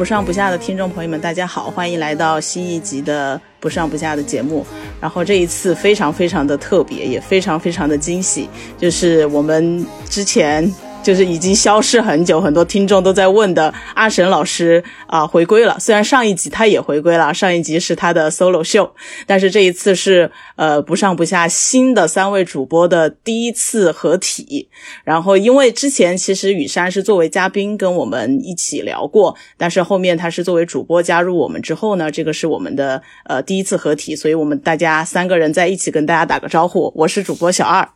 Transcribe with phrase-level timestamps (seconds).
[0.00, 4.64] 不上不下的听众朋友们，大家好，欢迎来到新一集的不上不下的节目。
[4.98, 10.66] 然后这一次非常非常的特别，也非常非常的惊喜，就是我们之前
[11.10, 15.76] 就是已经消失很久，很多听众都在问的阿神老师啊、回归了。
[15.80, 18.94] 虽然上一集他也回归了，上一集是他的 solo 秀，
[19.26, 24.68] 但是这一次是呃不上不下新的三位主播的第一次合体。
[25.02, 36.92] 然后因为之前其实雨山是作为嘉宾跟我们一起聊过，但是后面他是作为主播加入我们之后呢，这个是我们的呃第一次合体，所以我们大家三个人在一起跟大家打个招呼。
[36.94, 37.88] 我是主播小二，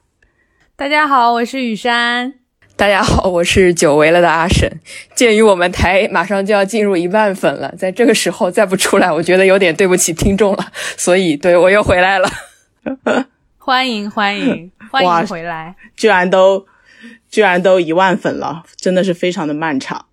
[0.75, 2.44] 大家好，我是雨山。
[2.77, 4.69] 大家好，我是久违了的阿神。
[5.15, 12.29] 鉴于我们台马上就要进入一万粉了，在这个时候再不出来，我觉得有点对不起听众了，所以对我又回来了。
[13.59, 15.77] 欢迎欢迎欢迎回来！
[15.97, 16.67] 居然都
[17.31, 20.07] 居然都一万粉了，真的是非常的漫长。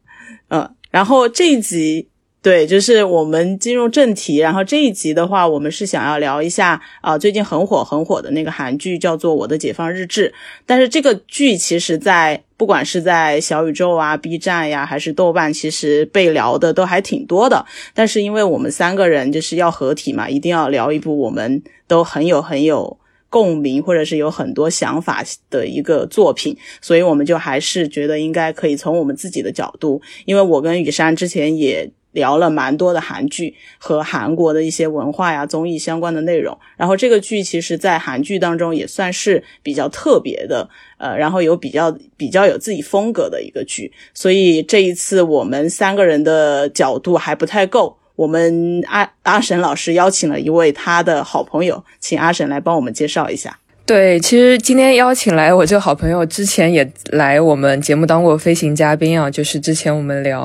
[0.49, 2.09] 嗯，然后这一集
[2.43, 4.37] 对，就是我们进入正题。
[4.37, 10.29] 然后这一集的话，我们是想要聊一下啊、最近很火很火的那个韩剧，叫做《我的解放日志》。
[10.65, 17.63] 但是这个剧其实在不管是在小宇宙啊、B 站呀，还是豆瓣，其实被聊的都还挺多的。
[17.93, 22.97] 但是因为我们三个人就是要合体嘛，一定要聊一部我们都很有很有
[23.29, 36.57] 共鸣，或者是有很多想法的一个作品，所以我们就还是觉得应该可以从我们自己的角度，因为我跟雨山之前也聊了蛮多的韩剧和韩国的一些文化呀、综艺相关的内容。
[36.77, 43.91] 然后这个剧其实，在韩剧当中也算是比较特别的，呃，然后有比较比较有自己风格的一个剧。
[44.13, 47.97] 所以这一次我们三个人的角度还不太够。
[48.17, 53.57] 我们阿阿神老师邀请了一位他的好朋友，请阿神来帮我们介绍一下。
[53.91, 60.41] 对，其实今天邀请来我这个好朋友，之前也来我们节目当过飞行嘉宾啊，就是之前我们聊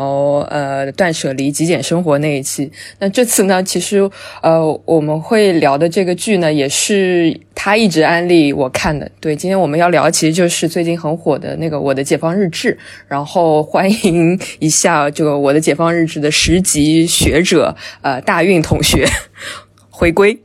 [0.50, 2.68] 呃断舍离极简生活那一期。
[2.98, 3.98] 那这次呢，其实
[4.42, 9.08] 呃我们会聊的这个剧呢，也是他一直安利我看的。
[9.20, 12.72] 对，今天我们要聊其实就是最近很火的那个《我的解放日志》，
[13.06, 19.06] 然后欢迎一下这个《我的解放日志》的十级学者呃大运同学
[19.88, 20.36] 回归。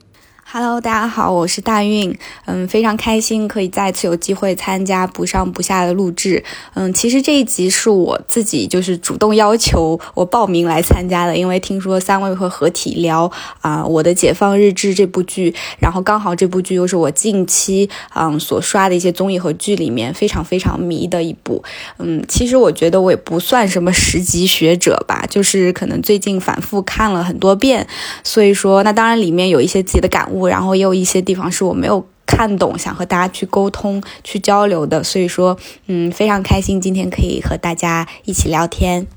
[0.53, 2.13] Hello，大家好，我是大运，
[2.43, 21.63] 嗯，非常开心可以再次有机会参加不上不下的录制，嗯，其实这一集是我自己就是主动要求我报名来参加的，因为听说三位会合体聊啊、我的解放日志这部剧，然后刚好这部剧又是我近期嗯所刷的一些综艺和剧里面非常非常迷的一部，
[21.97, 27.87] 嗯，其实我觉得我也不算什么十级学者吧，就是可能最近反复看了很多遍，
[28.21, 35.03] 所以说，那当然里面有一些自己的感悟，然后也有一些地方是我没有看懂，想和大家去沟通、去交流的。
[35.03, 35.57] 所以说，
[35.87, 39.07] 嗯，非常开心今天可以和大家一起聊天。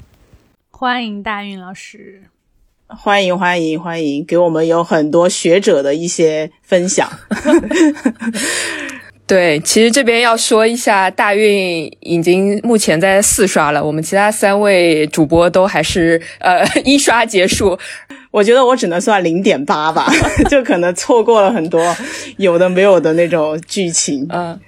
[0.71, 2.23] 欢迎大运老师。
[2.87, 7.11] 欢迎欢迎欢迎，给我们有很多学者的一些分享。
[9.27, 17.79] 对，其实这边要说一下，大运已经目前在四刷了，我们其他三位主播都还是呃 一刷结束。
[18.31, 20.13] 我觉得我只能算零点八吧，
[20.51, 21.97] 就可能错过了很多
[22.37, 24.27] 有的没有的那种剧情。
[24.29, 24.61] 嗯，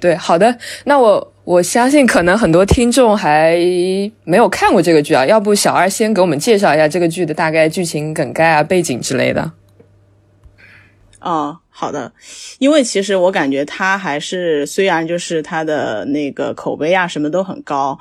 [0.00, 3.54] 对，好的，那我我相信可能很多听众还
[4.24, 9.52] 没有看过这个剧啊，要不小二先给我们介绍一下这个剧的大概剧情梗概啊、背景之类的。
[11.20, 12.12] 哦，好的，
[12.58, 17.96] 因为其实我感觉他还是虽然就是他的那个口碑啊什么都很高，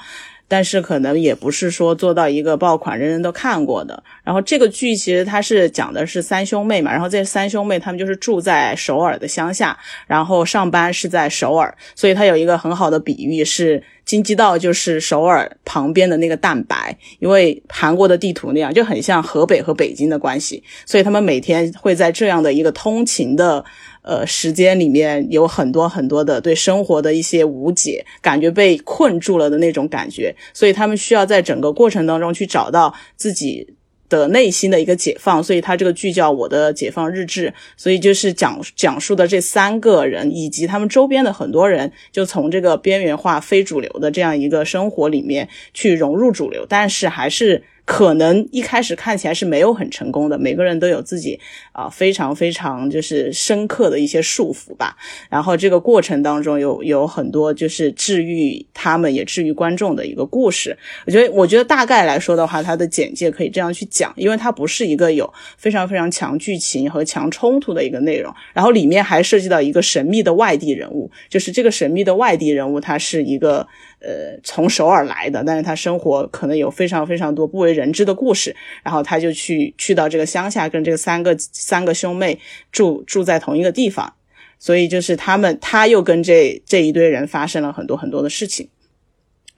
[0.48, 4.04] 但是可能也不是说做到一个爆款人人都看过的。
[4.24, 9.78] 然后这个剧其实它是讲的是三兄妹嘛，然后这三兄妹他们就是住在首尔的乡下，
[10.08, 23.64] 然后上班是在首尔，所以它有一个很好的比喻是京畿道就是首尔旁边的那个蛋白，因为韩国的地图那样就很像河北和北京的关系，所以他们每天会在这样的一个通勤的。
[24.08, 33.76] 呃，时间里面有很多很多的对生活的一些无解，感觉被困住了的那种感觉，所以他们需要在整个过程当中去找到自己
[34.08, 47.62] 的内心的一个解放，所以他这个剧叫《我的解放日志》，所以就是讲讲述的这三个人以及他们周边的很多人，就从这个边缘化、非主流的这样一个生活里面去融入主流，但是还是。
[47.88, 51.40] 可能一开始看起来是没有很成功的，每个人都有自己
[51.72, 54.98] 啊非常非常就是深刻的一些束缚吧。
[55.30, 60.78] 然后这个过程当中有有很多就是治愈他们也治愈观众的一个故事。
[61.06, 68.34] 我觉得我觉得大概来说的话，它的简介可以这样去讲，因为它不是一个有非常非常强剧情和强冲突的一个内容。
[68.52, 73.66] 然后里面还涉及到一个神秘的外地人物，就是这个神秘的外地人物，他是一个。
[74.00, 82.40] 呃，从首尔来的，但是他生活可能有非常非常多不为人知的故事，然后他就去去到这个乡下，跟这个三个三个兄妹
[82.72, 84.14] 住住在同一个地方，
[84.60, 88.70] 所以就是他们他又跟这这一堆人发生了很多很多的事情。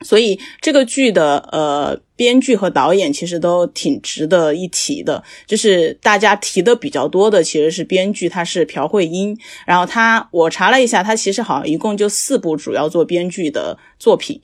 [0.01, 14.41] 所以这个剧的呃编剧和导演其实都挺值得一提的，就是大家提的比较多的其实是编剧，他是朴慧英，然后他我查了一下，他其实好像一共就四部主要做编剧的作品，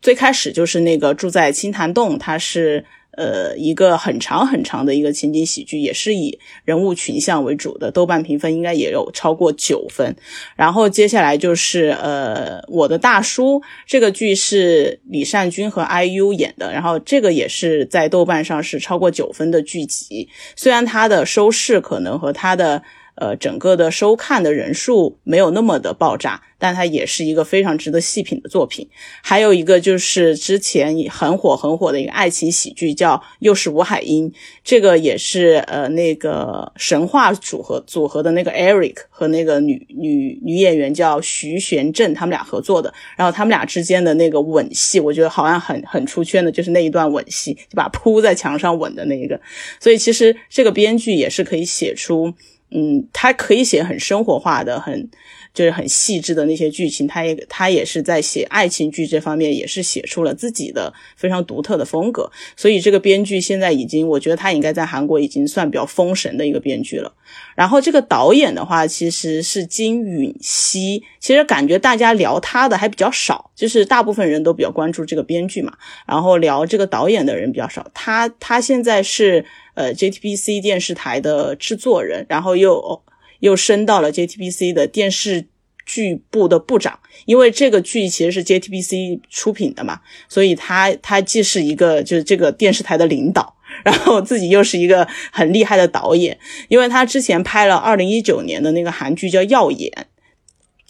[0.00, 2.84] 最开始就是那个住在青潭洞，他是。
[3.12, 10.14] 呃，一个很长很长的一个情景喜剧，也是以人物群像为主的，豆瓣评分应该也有超过九分。
[10.56, 22.82] 然后接下来就是呃，我的大叔这个剧是李善均和 IU 演的，然后这个也是在豆瓣上是超过九分的剧集，虽然它的收视可能和它的。
[23.16, 28.88] 呃，整个的收看的人数没有那么的爆炸，但它也是一个非常值得细品的作品。
[29.22, 34.30] 还有一个就是之前很火很火的一个爱情喜剧，叫《又是吴海英》，
[34.64, 42.94] 这个也是呃那个神话组合组合的那个 Eric 和那个女女女演员叫徐玄振他们俩合作的。
[43.16, 49.38] 然后他们俩之间的那个吻戏，我觉得好像很很出圈的，就是那一段吻戏，就把扑在墙上吻的那一个。
[49.78, 52.32] 所以其实这个编剧也是可以写出。
[52.72, 55.08] 嗯，他可以写很生活化的，很
[55.52, 57.06] 就是很细致的那些剧情。
[57.06, 62.30] 他也他也是在写爱情剧这方面，也是写出了自己的非常独特的风格。
[62.56, 67.12] 所以这个编剧现在已经，我觉得他应该在韩国已经算比较封神的一个编剧了。
[67.56, 71.02] 然后这个导演的话，其实是金允熙。
[71.18, 75.72] 其实感觉大家聊他的还比较少，就是大部分人都比较关注这个编剧嘛，
[76.06, 77.88] 然后聊这个导演的人比较少。
[77.92, 79.44] 他他现在是。
[79.80, 83.02] 呃，JTBC 电视台的制作人，然后又
[83.38, 85.46] 又升到了 JTBC 的电视
[85.86, 87.00] 剧部的部长。
[87.24, 96.38] 因为这个剧其实是 JTBC 出品的嘛，所以他他既是一个就是这个电视台的领导，然后自己又是一个很厉害的导演。
[96.68, 99.90] 因为他之前拍了二零一九年的那个韩剧叫《耀眼》，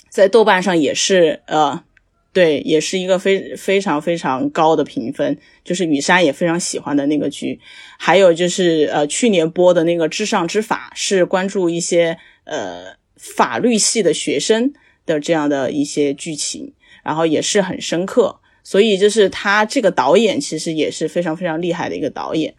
[0.08, 1.84] 在豆瓣上也是呃。
[2.32, 7.58] 对，也是一个非非常非常高的评分，就是雨山也非常喜欢的那个剧。
[7.98, 14.72] 还有就是呃，去年播的那个《至上之法》，是关注一些呃法律系的学生
[15.04, 16.72] 的这样的一些剧情，
[17.02, 18.40] 然后也是很深刻。
[18.62, 22.54] 所以就是他这个导演其实也是非常非常厉害的一个导演。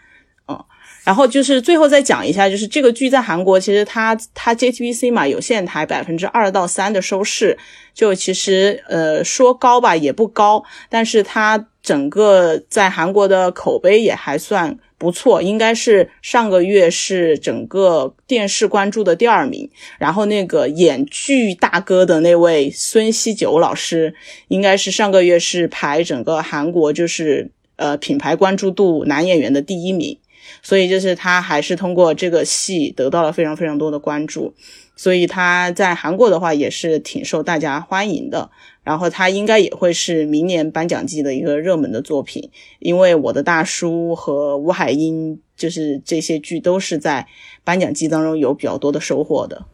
[1.03, 7.57] 然后就是最后再讲一下，就是这个剧在韩国，其实它它 JTBC 嘛有线台百分之二到三的收视，
[7.93, 19.67] 就其实呃说高吧也不高，但是它整个在韩国的口碑也还算不错，应该是上个月是整个电视关注的第二名。
[19.97, 24.13] 然后那个演剧大哥的那位孙锡九老师，
[24.49, 30.15] 应该是上个月是排整个韩国就是呃品牌关注度男演员的第一名。
[30.61, 34.53] 所以就是他还是通过这个戏得到了非常非常多的关注，
[34.95, 38.49] 所以他在韩国的话也是挺受大家欢迎的。
[38.83, 42.49] 然后他应该也会是明年颁奖季的一个热门的作品，
[42.79, 47.27] 因为我的大叔和吴海英就是这些剧都是在
[47.63, 49.65] 颁奖季当中有比较多的收获的。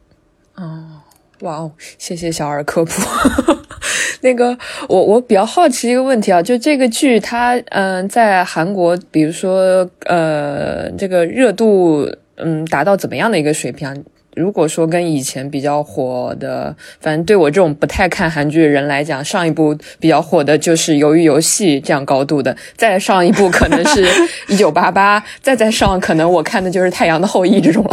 [0.55, 0.96] 哦。
[1.41, 3.01] 哇哦，谢谢小二科普。
[4.21, 4.57] 那个，
[4.89, 14.03] 我我比较好奇一个问题啊，就这个剧它嗯，在韩国，比如说呃，这个热度嗯达到怎么样的一个水平？
[14.35, 24.05] 如果说跟以前比较火的，反正对我这种不太看韩剧的人来讲，上一部比较火的就是《鱿鱼游戏》这样高度的，再上一部可能是
[24.47, 27.91] 《一九八八》，再再上可能我看的就是《太阳的后裔》这种了。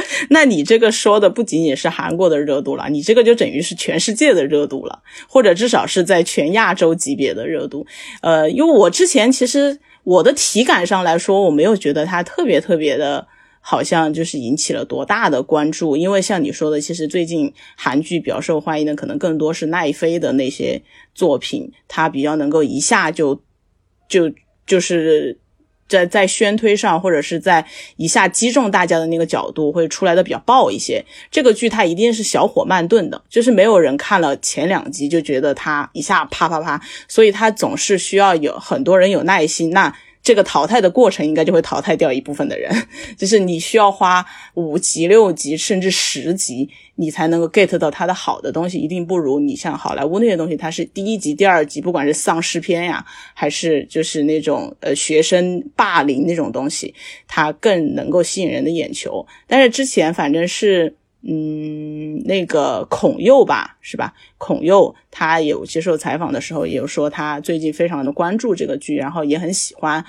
[0.30, 7.86] 那你这个说的不仅仅是韩国的热度了，你这个就等于是全世界的热度了，或者至少是在全亚洲级别的热度。
[8.22, 13.26] 呃，因为我之前其实我的体感上来说，我没有觉得它特别特别的，
[13.60, 15.96] 好像就是引起了多大的关注。
[15.96, 20.82] 因为像你说的，其实最近韩剧比较受欢迎的，可能更多是奈飞的那些
[21.14, 23.42] 作品，它比较能够一下就
[24.08, 24.30] 就
[24.64, 25.39] 就是。
[25.90, 27.66] 在在宣推上或者是在
[27.96, 31.04] 一下击中大家的那个角度会出来的比较爆一些。
[31.30, 39.70] 这个剧它一定是小火慢炖的，就是没有人看了前两集就觉得它一下啪啪啪，所以它总是需要有很多人有耐心。
[39.70, 39.92] 那
[40.30, 42.72] 这个淘汰的过程应该就会淘汰掉一部分的人，
[43.18, 56.94] 就是你需要花五集、六集甚至十集，你才能够 get 到它的好的东西，一定不如你像好莱坞那些东西，它是第一集、第二集，不管是丧尸片呀，还是就是那种呃学生霸凌那种东西，
[57.26, 59.26] 它更能够吸引人的眼球。
[59.48, 60.94] 但是之前反正是。
[61.22, 64.14] 嗯，那个孔佑吧，是吧？
[64.38, 70.04] 孔佑他有接受采访的时候，也有说他最近非常的关注这个剧，然后也很喜欢。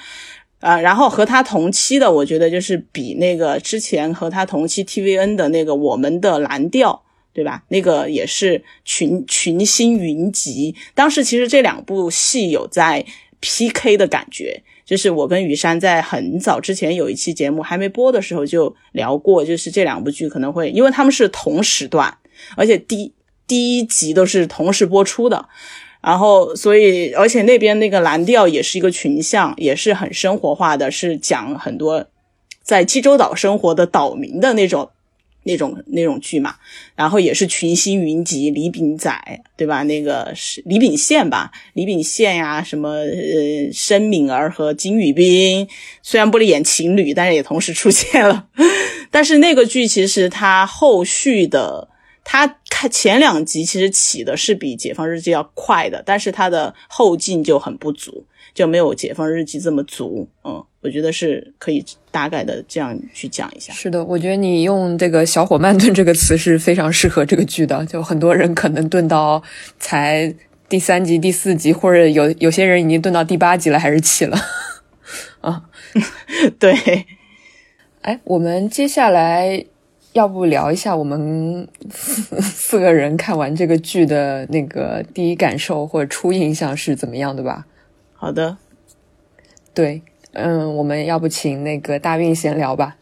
[0.61, 7.03] 呃，然后和他同期的，我觉得就是比那个之前和他同期 TVN 的那个《我们的蓝调》，
[7.33, 7.63] 对吧？
[7.69, 10.75] 那个也是群群星云集。
[10.93, 13.03] 当时其实这两部戏有在
[13.39, 14.61] PK 的感觉。
[14.91, 22.17] 就是我跟雨山在很早之前有一期节目还没播的时候就聊过，就是这两部剧可能会，因为他们是同时段，
[22.57, 23.13] 而且第
[23.47, 25.47] 第一集都是同时播出的，
[26.01, 32.05] 然后所以而且那边那个蓝调也是一个群像，也是很生活化的，是讲很多
[32.61, 34.89] 在济州岛生活的岛民的那种。
[35.43, 36.55] 那种那种剧嘛，
[36.95, 39.83] 然后也是群星云集，李秉宰对吧？
[39.83, 41.51] 那个是李秉宪吧？
[41.73, 45.67] 李秉宪呀，什么呃，申敏儿和金宇彬，
[46.03, 48.47] 虽然不是演情侣，但是也同时出现了。
[49.09, 51.89] 但是那个剧其实它后续的，
[52.23, 60.63] 它看前两集其实起的是比《解放日记》要快的，但是它的后劲就很不足，就没有《解放日记》这么足，嗯。
[60.81, 63.71] 我觉得是可以大概的这样去讲一下。
[63.71, 67.85] 是的，我觉得你用这个“小火慢炖”这个词是非常适合这个剧的。
[67.85, 69.41] 就很多人可能炖到
[69.79, 70.33] 才
[70.67, 74.37] 第三集、第四集，或者有有些人已经炖到第八集了，还是起了。
[75.41, 75.69] 啊，
[76.57, 77.05] 对。
[78.01, 79.63] 哎，我们接下来
[80.13, 87.67] 要不聊一下我们四个人看完这个剧的那个第一感受或者初印象是怎么样的吧？
[88.15, 88.57] 好的，
[89.75, 90.01] 对。
[90.33, 92.95] 嗯，我们要不请那个大运先聊吧。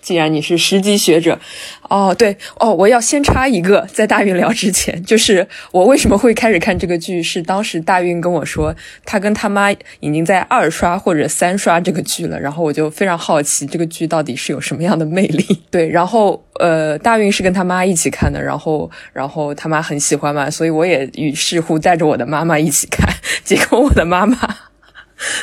[0.00, 1.38] 既然你是十级学者，
[1.82, 8.74] 哦，对，哦，我要先插一个，在大运聊之前，就是我为什么会开始看这个剧，是当时大运跟我说，
[9.04, 15.44] 他跟他妈已经在二刷或者三刷这个剧了，然后我就非常好奇这个剧到底是有什么样的魅力。
[15.70, 23.06] 对，然后呃，大运是跟他妈一起看的，然后然后他妈很喜欢嘛，所以我也于是乎带着我的妈妈一起看，
[23.44, 24.69] 结果我的妈妈。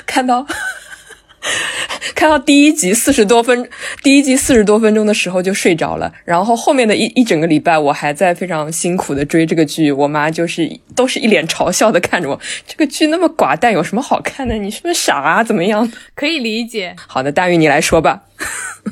[0.06, 0.46] 看到
[2.16, 3.70] 看到第一集四十多分，
[4.04, 6.12] 第一集四十多分钟的时候就睡着了。
[6.26, 9.92] 然后后面的一一整个礼拜，我还在非常辛苦的追这个剧。
[9.92, 14.56] 我妈就是都是一脸嘲笑的看着我，这个剧那么寡淡，有什么好看的？
[14.56, 15.44] 你是不是傻啊？
[15.44, 15.90] 怎么样？
[16.16, 16.96] 可以理解。
[17.08, 18.24] 好的，大玉你来说吧。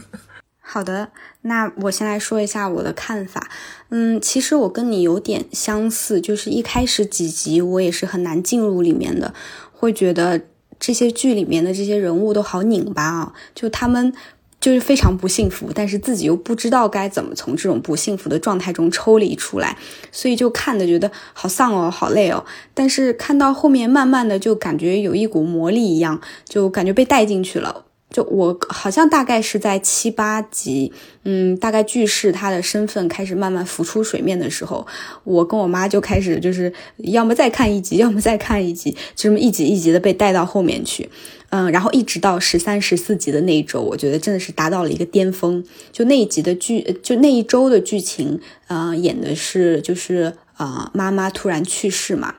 [0.62, 1.10] 好的，
[1.42, 3.50] 那我先来说一下我的看法。
[3.90, 9.34] 嗯，其实我跟你有点相似，就是一开始几集我也是很难进入里面的。
[9.72, 10.42] 会觉得
[10.80, 14.14] 这些剧里面的这些人物都好拧巴啊，就他们
[14.60, 19.78] 就是非常不幸福，但是自己又不知道该怎么从这种不幸福的状态中抽离出来，
[20.12, 22.44] 所以就看的觉得好丧哦，好累哦。
[22.74, 27.86] 但是看到后面，慢慢的就感觉有一股魔力一样，就感觉被带进去了。
[28.16, 30.94] 就我好像大概是在七八集，
[31.26, 34.88] 嗯，大概剧是他的身份开始慢慢浮出水面的时候，
[35.26, 41.10] 我跟我妈就开始就是要么再看一集，要么再看一集，就这么一集一集的被带到后面去，
[41.50, 45.62] 嗯，然后一直到十三、十四集的那一周，我觉得真的是达到了一个巅峰。
[45.92, 52.36] 就那一集的剧，就那一周的剧情，呃，演的是就是呃妈妈突然去世嘛。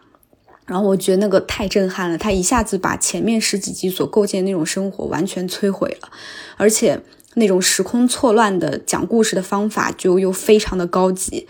[0.66, 6.08] 然后我觉得那个太震撼了，他一下子把前面十几集所构建那种生活完全摧毁了，
[6.56, 7.00] 而且
[7.34, 11.46] 那种时空错乱的讲故事的方法就又非常的高级。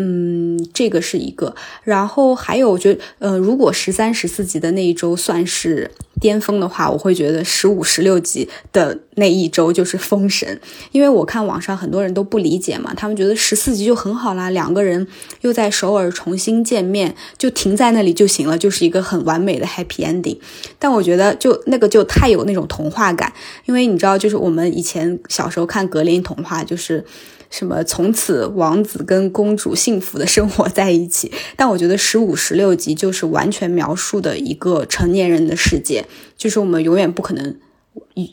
[0.00, 5.90] 嗯，这个是一个，然后还有，我觉得，呃，如果十三、十四集的那一周算是
[6.20, 10.60] 巅峰的话，我会觉得十五、十六集的那一周就是封神，
[10.92, 15.04] 因为我看网上很多人都不理解嘛，他们觉得十四集就很好啦，两个人
[15.40, 20.38] 又在首尔重新见面，就停在那里就行了，就是一个很完美的 happy ending。
[20.78, 23.32] 但我觉得就那个就太有那种童话感，
[23.66, 27.04] 因为你知道，就是我们以前小时候看格林童话，就是。
[27.50, 31.32] 什么从此王子跟公主幸福的生活在一起？
[31.56, 36.04] 但我觉得十五、十六集就是完全描述的一个成年人的世界，
[36.36, 37.56] 就是我们永远不可能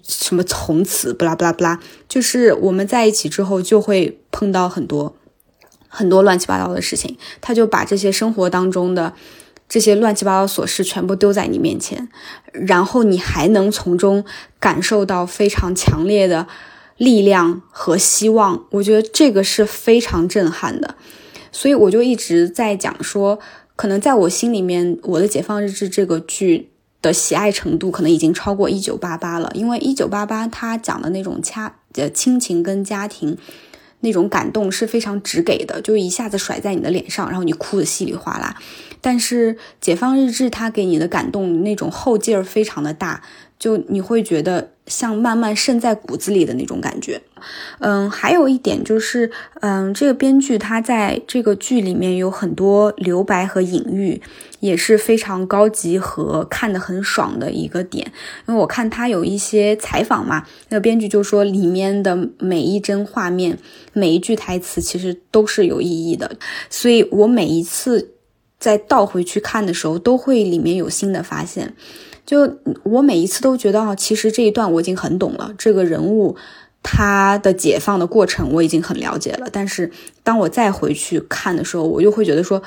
[0.03, 1.79] 什么从此不拉不拉不拉，
[2.09, 5.15] 就是我们在一起之后就会碰到很多
[5.87, 7.17] 很多乱七八糟的事情。
[7.39, 9.13] 他就把这些生活当中的
[9.69, 12.09] 这些乱七八糟琐事全部丢在你面前，
[12.51, 14.25] 然后你还能从中
[14.59, 16.47] 感受到非常强烈的
[16.97, 20.95] 力量和希望，我觉得这个是非常震撼的。
[21.51, 23.39] 所以我就一直在讲说，
[23.75, 26.71] 可能在我心里面，我的《解放日志》这个剧
[27.01, 33.37] 的喜爱程度可能已经超过《一九八八》了，因为《一九八八》它讲的那种家呃亲情跟家庭。
[34.05, 38.55] 那种感动是非常直给的，就一下子甩在你的脸上，然后你哭的稀里哗啦。
[39.01, 43.21] 但是《解放日志》它给你的感动那种后劲儿非常的大，
[43.59, 47.21] 就你会觉得像慢慢渗在骨子里的那种感觉。
[47.79, 49.29] 嗯，还有一点就是，
[49.61, 54.19] 嗯，这个编剧他在这个剧里面有很多留白和隐喻，
[54.65, 58.11] 也是非常高级和看得很爽的一个点。
[58.47, 63.57] 因为我看他有一些采访嘛，那个编剧就说里面的每一帧画面、
[63.93, 66.37] 每一句台词其实都是有意义的，
[66.69, 68.11] 所以我每一次。
[68.57, 71.75] 再倒回去看的时候，都会里面有新的发现。
[72.25, 76.35] 就我每一次都觉得，其实这一段我已经很懂了，这个人物
[76.81, 79.47] 他的解放的过程我已经很了解了。
[79.51, 79.91] 但是
[80.23, 82.63] 当我再回去看的时候，我又会觉得说，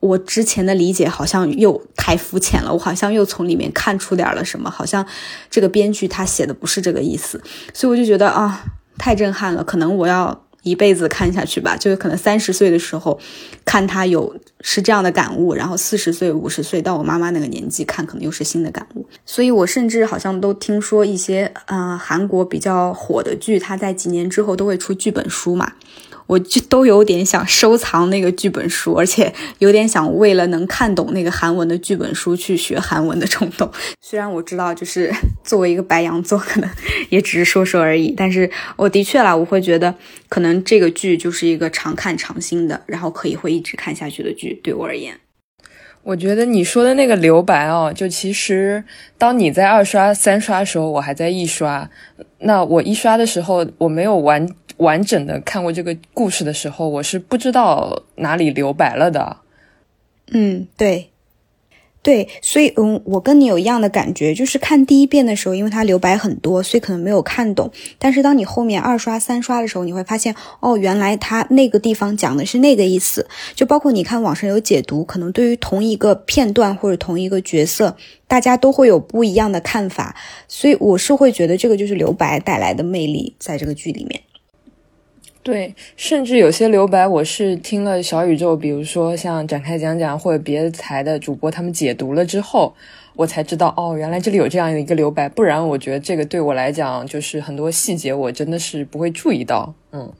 [0.00, 5.06] 我之前的理解好像又太肤浅了，我好像又从里面看出点了什么，好像
[5.50, 7.42] 这个编剧他写的不是这个意思。
[7.72, 8.64] 所以我就觉得啊，
[8.98, 10.42] 太震撼了，可能我要。
[10.62, 13.16] 一辈子看下去吧，就是可能三十岁的时候
[13.64, 19.06] 看他有是这样的感悟，然后四十岁、五十岁到我妈妈那个年纪看，可能又是新的感悟。
[19.24, 25.74] 所以我甚至好像都听说一些呃韩国比较火的剧，它在几年之后都会出剧本书嘛。
[26.26, 33.70] 我就都有点想收藏那个剧本书，而且有点想为了能看懂那个韩文的剧本书去学韩文的冲动。
[34.02, 35.12] 虽然我知道，就是
[35.44, 36.68] 作为一个白羊座，可能
[37.10, 39.94] 也只是说说而已，但是我的确啦，我会觉得
[40.28, 44.58] 可能这个剧就是一个常看常新的，然后可以会一直看下去的剧。
[44.64, 45.18] 对我而言，
[46.02, 48.82] 我觉得你说的那个留白哦，就其实
[49.16, 51.88] 当你在二刷、三刷的时候，我还在一刷。
[52.40, 54.48] 那我一刷的时候，我没有完。
[54.78, 59.38] 完整的看过这个故事的时候，我是不知道哪里留白了的。
[60.32, 61.10] 嗯，对，
[62.02, 67.70] 对，所以嗯，我跟你有一样的感觉，就是看第一遍的时候，因为它留白很多，所以可能没有看懂。
[67.98, 73.28] 但是当你后面二刷、三刷的时候，你会发现，哦，原来他那个地方讲的是那个意思。
[73.54, 80.16] 就包括你看网上有解读，可能对于同一个片段或者同一个角色，大家都会有不一样的看法。
[80.48, 84.20] 所以我是会觉得这个就是留白带来的魅力，在这个剧里面。
[85.46, 92.74] 对，甚至有些留白，我是听了小宇宙，比如说像展开讲讲或者别的台的主播他们解读了之后，
[93.14, 100.12] 我才知道哦，原来这里有这样的一个留白，不然我觉得这个对我来讲就是很多细节我真的是不会注意到，嗯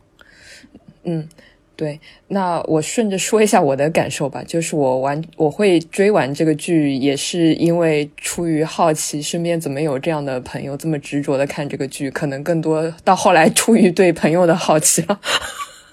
[1.03, 1.29] 嗯。
[1.77, 4.43] 对，那我顺着说一下我的感受吧。
[4.43, 12.11] 就是我玩我会追完这个剧，也是因为出于好奇，身边怎么有这样的朋友这么执着的看这个剧？
[12.11, 15.21] 可能更多到后来出于对朋友的好奇了，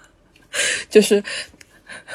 [0.89, 1.21] 就是。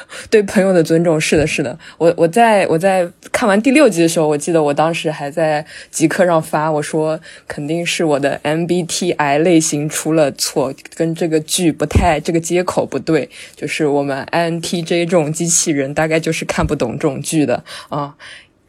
[0.29, 1.77] 对朋友的尊重，是的，是的。
[1.97, 18.15] 我我在我在看完第六集的时候，我记得我当时还在极客上发，我说肯定是我的 MBTI 类型出了错，跟这个剧不太，这个接口不对，就是我们 INTJ 这种机器人大概就是看不懂这种剧的啊。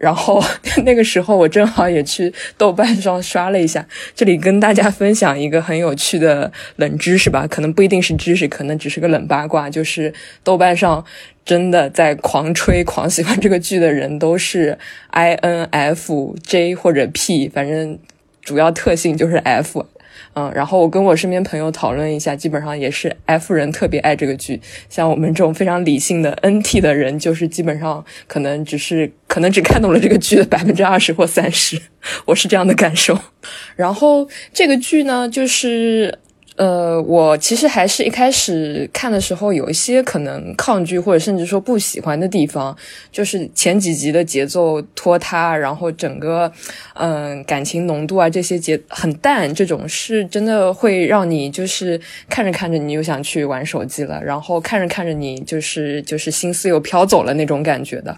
[0.00, 0.42] 然后
[0.86, 3.86] 那个时候我正好也去豆瓣上刷了一下，
[4.16, 11.04] 这里跟大家分享一个很有趣的冷知识吧，可能不一定是知识，可能只是个冷八卦，就是豆瓣上
[11.44, 14.78] 真的在狂吹、狂喜欢这个剧的人都是
[15.12, 17.98] INFJ 或者 P，反正
[18.40, 19.86] 主要特性就是 F。
[20.34, 31.80] 嗯，然后我跟我身边朋友讨论一下，基本上也是 F 人特别爱这个剧，像我们这种非常理性的 NT 的人，就是基本上可能只是可能只看懂了这个剧的百分之二十或三十，
[32.26, 33.18] 我是这样的感受。
[33.76, 36.18] 然后这个剧呢，就是。
[36.60, 42.76] 呃，我其实还是一开始看的时候有一些可能抗拒或者甚至说不喜欢的地方，
[43.10, 46.52] 就是前几集的节奏拖沓，然后整个
[46.92, 58.14] 嗯感情浓度啊这些节很淡，这种是真的会让你就是看着看着你又想去玩手机了，然后看着看着你就是就是心思又飘走了那种感觉的。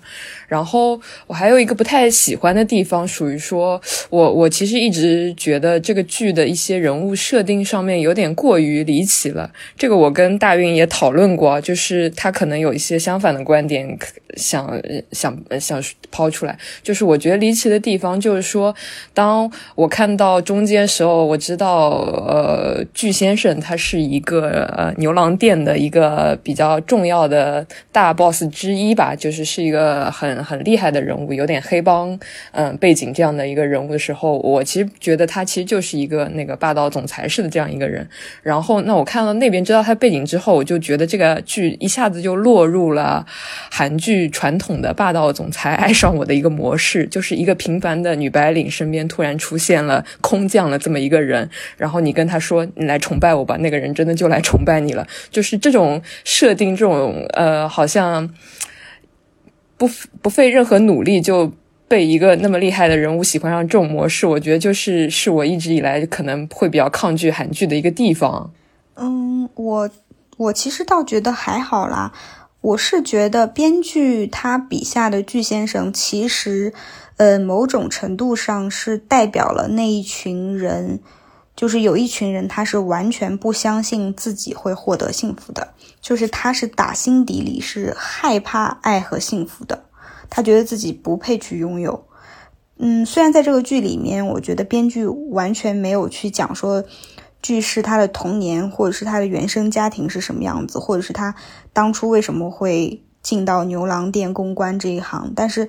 [0.48, 8.32] 然后我还有一个不太喜欢的地方，属于说我我其实一直觉得这个剧的一些人物设定上面有点。
[8.35, 9.51] 过于离奇了。
[9.77, 13.99] 这个我跟大运也讨论过，就是他可能有一些相反的观点，
[14.37, 14.81] 想
[15.12, 16.59] 想想抛出来。
[16.83, 18.75] 就是我觉得离奇的地方，就是说，
[19.14, 21.90] 当我看到中间时候，我知道，
[22.27, 32.18] 呃，巨先生他是一个呃牛郎店的一个比较重要的大 boss 之一吧，就是是一个很很厉害的人物，有点黑帮
[32.53, 38.09] 嗯背景这样的一个人物的时候，我其实觉得他其实就是一个那个霸道总裁式的这样一个人。
[38.43, 43.25] 然后，那我看到那边知道他背景之后，我就觉得这个剧一下子就落入了
[43.71, 58.29] 韩剧传统的霸道总裁爱上我的一个模式，就是一个平凡的女白领身边突然出现了空降了这么一个人， 然后你跟他说你来崇拜我吧，那个人真的就来崇拜你了，就是这种设定，这种呃，好像
[59.77, 59.89] 不
[60.21, 61.53] 不费任何努力就。
[61.92, 68.50] 被一个那么厉害的人物喜欢上这种模式，我觉得就是是我一直以来可能会比较抗拒韩剧的一个地方。
[68.94, 69.90] 嗯，我
[70.38, 72.11] 我其实倒觉得还好啦。
[72.62, 76.72] 我是觉得编剧他笔下的巨先生，其实
[77.18, 81.00] 呃某种程度上是代表了那一群人，
[81.55, 89.85] 就是有一群人他是完全不相信自己会获得幸福的，就是他是打心底里是害怕爱和幸福的。
[90.35, 92.07] 他觉得自己不配去拥有，
[92.79, 96.83] 嗯，虽然在这个剧里面，我觉得编剧完全没有去讲说
[97.42, 101.35] 剧是他的童年或者是他的原生家庭是什么样子，或者是他
[101.75, 105.68] 当初为什么会进到牛郎店公关这一行，但是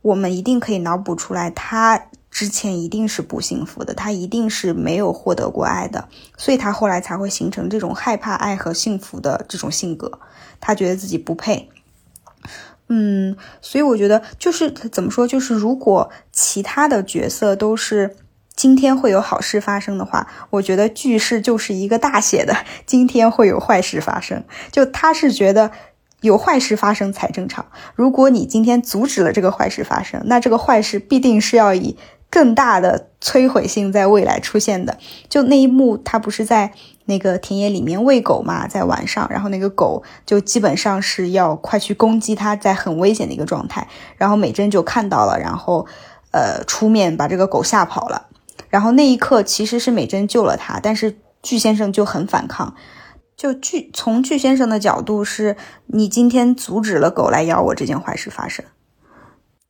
[0.00, 10.18] 我们一定可以脑补出来，他之前一定是不幸福的，他一定是没有获得过爱的，所以他后来才会形成这种害怕爱和幸福的这种性格，
[10.60, 11.68] 他觉得自己不配。
[12.94, 18.14] 嗯，所以我觉得就是怎么说，就是如果其他的角色都是
[18.54, 24.44] 今天会有好事发生的话，我觉得句式就是一个大写的今天会有坏事发生。
[24.70, 25.70] 就他是觉得
[26.20, 27.64] 有坏事发生才正常。
[27.94, 31.96] 如果你今天阻止了这个坏事发生，那这个坏事必定是要以
[32.32, 34.98] 更大的摧毁性在未来出现的。
[35.28, 36.72] 就那一幕，他不是在。
[37.06, 45.84] 那个田野里面喂狗嘛，在晚上，然后那个狗就基本上是要快去攻击它，在很危险的一个状态，然后美珍就看到了，然后
[46.30, 48.28] 呃出面把这个狗吓跑了，
[48.68, 52.76] 然后那一刻其实是美珍救了他，但是巨先生就很反抗，
[53.36, 58.64] 就巨从巨先生的角度是，你今天阻止了狗来咬我这件坏事发生。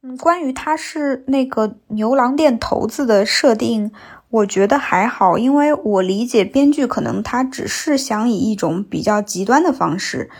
[0.04, 3.92] 嗯，关于他是那个牛郎店头子的设定。
[4.30, 10.30] 我觉得还好，因为我理解编剧可能他只是想以一种比较极端的方式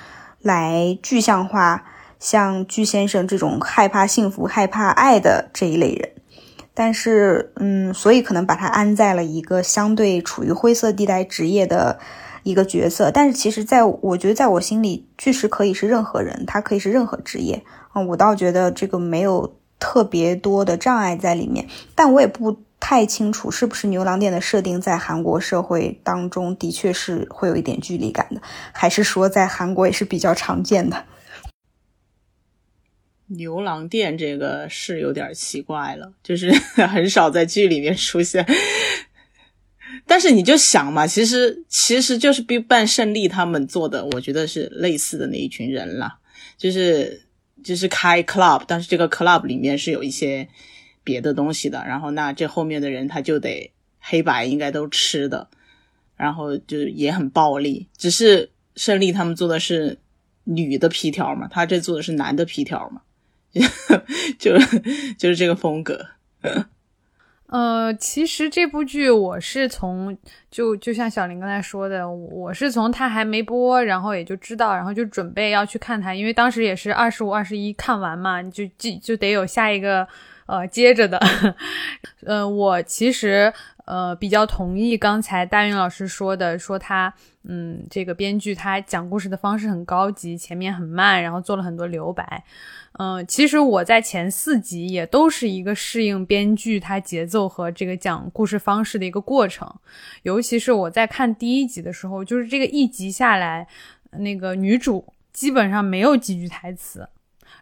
[0.41, 1.85] 来具象化
[2.19, 6.11] 像巨先生这种害怕幸福、害怕爱的这一类人，
[6.73, 12.01] 但是，嗯，所以可能把他安在了一个相对处于灰色地带职业的
[12.45, 13.11] 一个角色。
[13.11, 18.03] 但是，其实在我觉得，在我心里，巨石可以是任何人，他可以是任何职业啊。
[18.03, 22.63] 我倒觉得这个没有特别多的障碍在里面，但我也不。
[22.85, 31.05] 太清楚是不是牛郎店的设定在韩国社会当中的确是会有一点距离感的，还是说在韩国也是比较常见的？
[33.29, 36.51] 牛郎店这个是有点奇怪了，就是
[36.89, 38.45] 很少在剧里面出现。
[40.05, 46.19] 但是你就想嘛，其实其实就是 BigBang 胜利他们做的，我觉得是类似的那一群人了，
[46.59, 47.22] 就是
[47.63, 50.49] 就是开 club，但是这个 club 里面是有一些。
[51.05, 55.49] 别的东西的，然后那这后面的人他就得黑白应该都吃的，
[56.17, 57.89] 然后就也很暴力。
[57.99, 59.99] 只是胜利他们做的是
[60.45, 63.03] 女的皮条嘛，他这做的是男的皮条嘛，
[64.39, 64.57] 就就
[65.19, 66.07] 就是这个风格。
[67.53, 70.17] 呃，其实这部剧我是从
[70.51, 80.09] 就就像小林刚才说的，我是从他还没播，然后也就知道，然后就准备要去看他，因为当时也是二十五、二十一看完嘛，就就就得有下一个。
[80.47, 81.21] 呃，接着的，
[82.27, 83.53] 呃，我其实
[83.85, 87.13] 呃比较同意刚才大运老师说的，说他
[87.45, 92.45] 嗯这个编剧他讲故事的方式很高级，前面很慢，然后做了很多留白。
[92.99, 99.73] 嗯，其实我在前四集也都是一个适应编剧他节奏和这个讲故事方式的一个过程。
[100.25, 103.67] 尤其是我在看第一集的时候，就是这个一集下来，
[104.19, 107.09] 那个女主基本上没有几句台词。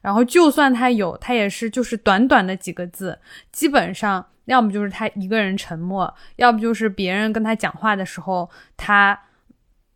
[0.00, 3.18] 然后，就算他有，他也是就是短短的几个字，
[3.52, 9.20] 基本上要么就是他一个人沉默，要不就是别人跟他讲话的时候，他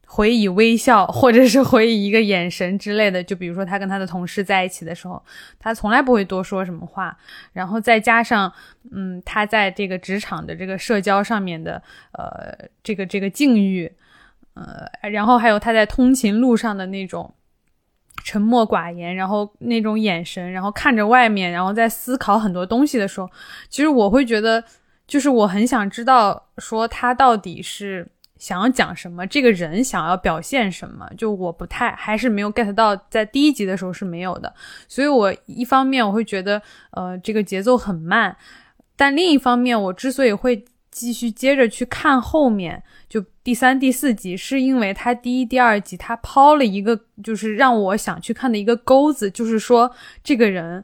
[0.07, 3.25] 回以微笑，或者是回以一个眼神之类的。
[3.25, 5.21] 就比如说他跟他的同事在一起的时候，
[5.59, 7.17] 他从来不会多说什么话。
[7.53, 8.53] 然后再加上，
[8.93, 13.91] 嗯，他在这个职场的这个社交上面的，呃，这个这个境遇。
[14.53, 17.35] 呃，然后还有他在通勤路上的那种
[18.23, 23.29] 沉默寡言，然后那种眼神，然后看着外面，然后在思考很多东西的时候，
[23.69, 24.63] 其实我会觉得，
[25.07, 28.07] 就是我很想知道，说他到底是
[28.39, 34.55] 想要讲什么，这个人想要表现什么，就我不太还是没有 get 到，在第一集的时候是没有的，
[34.89, 36.61] 所以我一方面我会觉得，
[36.93, 38.37] 呃，这个节奏很慢，
[38.97, 50.83] 但另一方面，我之所以会继续接着去看后面，就第三、第四集，是因为他第一、第二集他抛了一个，就是让我想去看的一个钩子，就是说这个人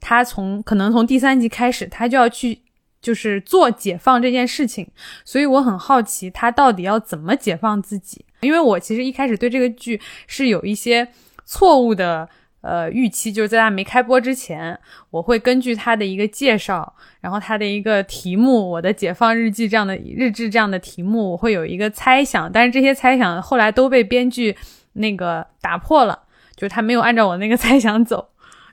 [0.00, 2.62] 他从可能从第三集开始，他就要去
[3.02, 4.88] 就是做解放这件事情，
[5.22, 11.06] 所以我很好奇他到底要怎么解放自己，因为我其实一开始对这个剧是有一些
[11.44, 12.28] 错误的。
[12.68, 14.78] 呃，预期就是在他没开播之前，
[15.10, 24.54] 我会根据他的一个介绍，然后他的一个题目，我的解放日记这样的日志这样的题目，我会有一个猜想，但是这些猜想后来都被编剧
[24.92, 26.18] 那个打破了，
[26.54, 28.28] 就是他没有按照我那个猜想走，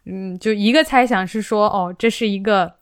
[0.06, 2.74] 嗯，就一个猜想是说，哦，这是一个。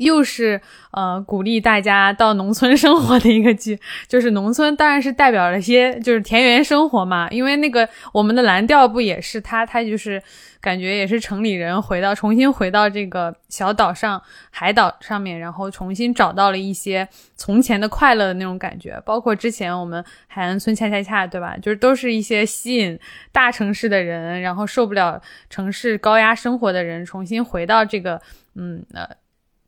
[0.00, 0.60] 又是
[0.92, 10.22] 呃鼓励大家到农村生活的一个剧， 就是农村当然是代表了些就是田园生活嘛，因为那个我们的蓝调不也是他，他就是
[10.60, 22.98] 感觉也是城里人回到重新回到这个小岛上海岛上面，然后重新找到了一些从前的快乐的那种感觉，包括之前我们海岸村恰恰恰对吧，就是都是一些吸引
[23.32, 28.20] 大城市的人，然后受不了城市高压生活的人，重新回到这个
[28.54, 29.06] 嗯呃。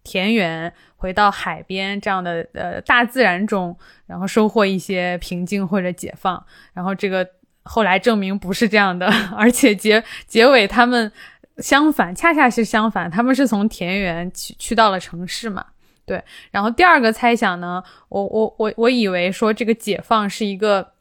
[0.05, 6.45] 田园回到海边这样的呃大自然中，然后收获一些平静或者解放。
[6.73, 7.27] 然后这个
[7.62, 11.11] 后来证明不是这样的，而且结结尾他们
[11.59, 15.67] 相反，恰恰是相反，他们是从田园去去到了城市嘛。
[16.05, 16.23] 对。
[16.51, 20.93] 然后第二个猜想呢，我我我我以为说这个解放是一个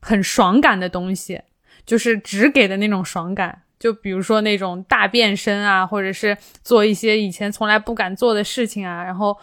[0.00, 1.40] 很爽感的东西，
[1.86, 3.62] 就是只给的那种爽感。
[3.80, 9.36] 就比如说那种大变身啊，或者是做一些以前从来不敢做的事情啊，然后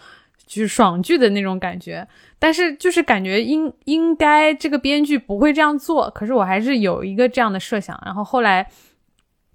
[0.45, 2.07] 就是爽剧的那种感觉。
[2.37, 8.69] 但是就是感觉应应该这个编剧不会这样做，可是我还是有一个这样的设想，然后后来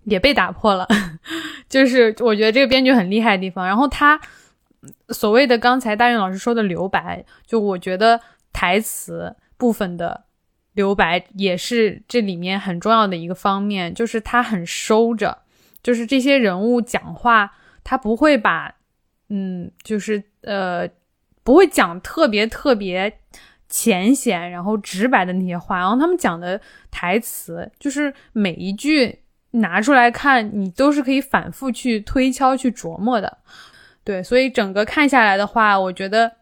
[0.03, 0.89] 也被打破了。
[1.71, 3.65] 就是我觉得这个编剧很厉害的地方。
[3.65, 4.21] 然后他
[5.11, 8.21] 所谓的刚才大运老师说的留白，就我觉得
[8.53, 10.25] 台词部分的。
[10.75, 15.43] 留白也是这里面很重要的一个方面，就是他很收着，
[15.83, 17.53] 就是这些人物讲话，
[17.85, 18.75] 他不会把，
[19.29, 20.89] 嗯，就是呃，
[21.45, 23.19] 不会讲特别特别
[23.69, 26.59] 浅显，然后直白的那些话，然后他们讲的
[26.91, 29.19] 台词，就是每一句
[29.51, 33.39] 拿出来看，你都是可以反复去推敲、去琢磨的。
[34.03, 36.33] 对，所以整个看下来的话，我觉得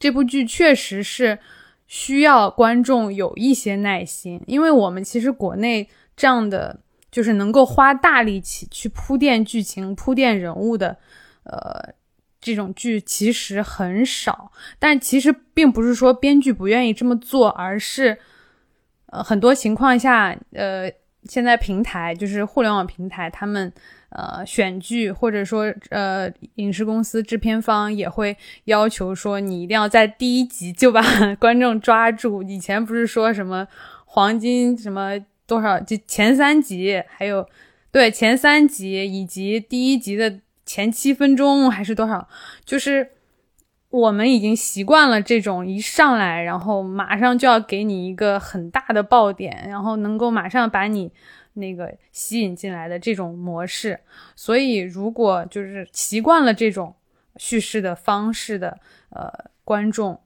[0.00, 1.38] 这部剧确实是。
[1.86, 10.98] 需要观众有一些耐心，因为我们其实国内这样的就是能够花大力气去铺垫剧情、铺垫人物的，
[11.44, 11.94] 呃，
[12.40, 14.50] 这种剧其实很少。
[14.78, 18.18] 但其实并不是说编剧不愿意这么做，而是，
[19.06, 20.90] 呃，很多情况下，呃，
[21.28, 23.72] 现在平台就是互联网平台，他们。
[24.10, 28.34] 呃，选剧或者说呃，影视公司制片方也会
[28.64, 31.02] 要求说，你一定要在第一集就把
[31.36, 32.42] 观众抓住。
[32.42, 33.66] 以前不是说什么
[34.06, 37.46] 黄金什么多少，就前三集，还有
[37.90, 42.26] 对前三集以及第一集的前七分钟还是多少，
[42.64, 43.10] 就是
[43.96, 51.12] 我们已经习惯了这种一上来，然后马上就要给你一个很大的爆点，然后能够马上把你。
[51.58, 53.98] 那个吸引进来的这种模式，
[54.34, 56.94] 所以如果就是习惯了这种
[57.38, 58.78] 叙事的方式的
[59.08, 59.32] 呃
[59.64, 60.20] 观众，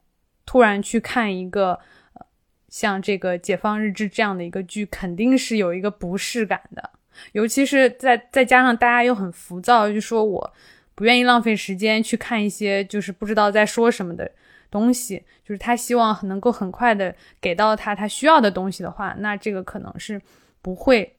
[0.45, 1.79] 突然去看一个
[2.15, 2.27] 呃
[2.69, 6.91] 像这个《解放日志》这样的一个剧，肯定是有一个不适感的。
[7.31, 10.53] 尤其是在再加上大家又很浮躁，就说我
[11.01, 14.31] 不愿意浪费时间去看一些就是不知道在说什么的
[14.71, 20.21] 东西，就是他希望能够很快的给到他他需要的东西的话，那这个可能是
[20.61, 21.17] 不会。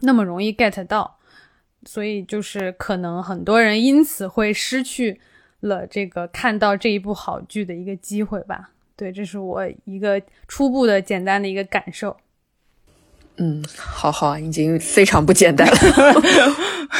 [0.00, 1.18] 那么容易 get 到，
[1.84, 5.20] 所以就是可能很多人因此会失去
[5.60, 8.70] 了这个看到这一部好剧的一个机会吧。
[8.96, 12.16] 对，这是我一个初步的简单的一个感受。
[13.36, 15.74] 嗯，好好，已经非常不简单了。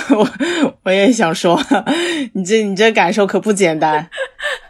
[0.17, 0.29] 我
[0.85, 1.61] 我也想说，
[2.33, 4.09] 你这你这感受可不简单。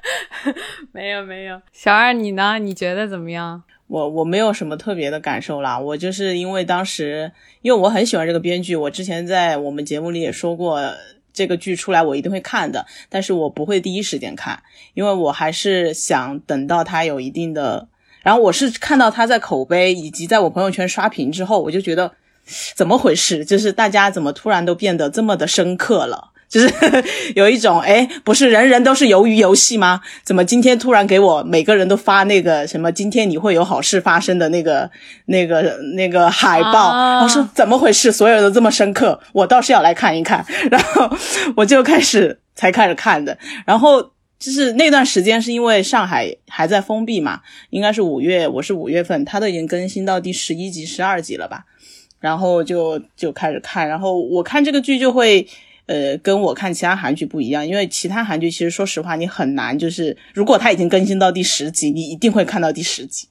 [0.93, 2.59] 没有没有，小二你呢？
[2.59, 3.63] 你觉得怎么样？
[3.87, 10.81] 我我没有什么特别的感受啦，我就是因为当时，因为我很喜欢这个编剧，我之前在我们节目里也说过，
[11.33, 14.63] 这个剧出来我一定会看的，但是我不会第一时间看，
[14.95, 17.89] 因为我还是想等到它有一定的
[18.23, 22.13] 然后我是看到他在口碑以及在我朋友圈刷屏之后，我就觉得
[22.75, 23.45] 怎么回事？
[23.45, 26.31] 就是大家怎么突然都变得这么的深刻了？
[26.53, 26.71] 就是
[27.35, 30.03] 有一种哎，不是人人都是鱿鱼游戏吗？
[30.23, 34.91] 怎么今天突然给我每个人都发那个什么今天你会有好事发生的那个
[35.25, 36.89] 那个那个海报？
[36.93, 38.13] 啊我说怎么回事？
[38.13, 40.45] 所有人都这么深刻，我倒是要来看一看。
[40.71, 41.11] 然后
[41.57, 44.11] 我就开始才开始看的，然后。
[44.43, 51.65] 就是那段时间是因为上海还在封闭嘛，应该是五月，我是五月份，他都已经更新到第十一集、十二集了吧，
[52.19, 55.47] 然后就就开始看，然后我看这个剧就会，
[55.87, 63.29] 呃，跟我看其他韩剧不一样，因为其他韩剧其实说实话你很难，就是如果它已经更新到第十集，你一定会看到第十集。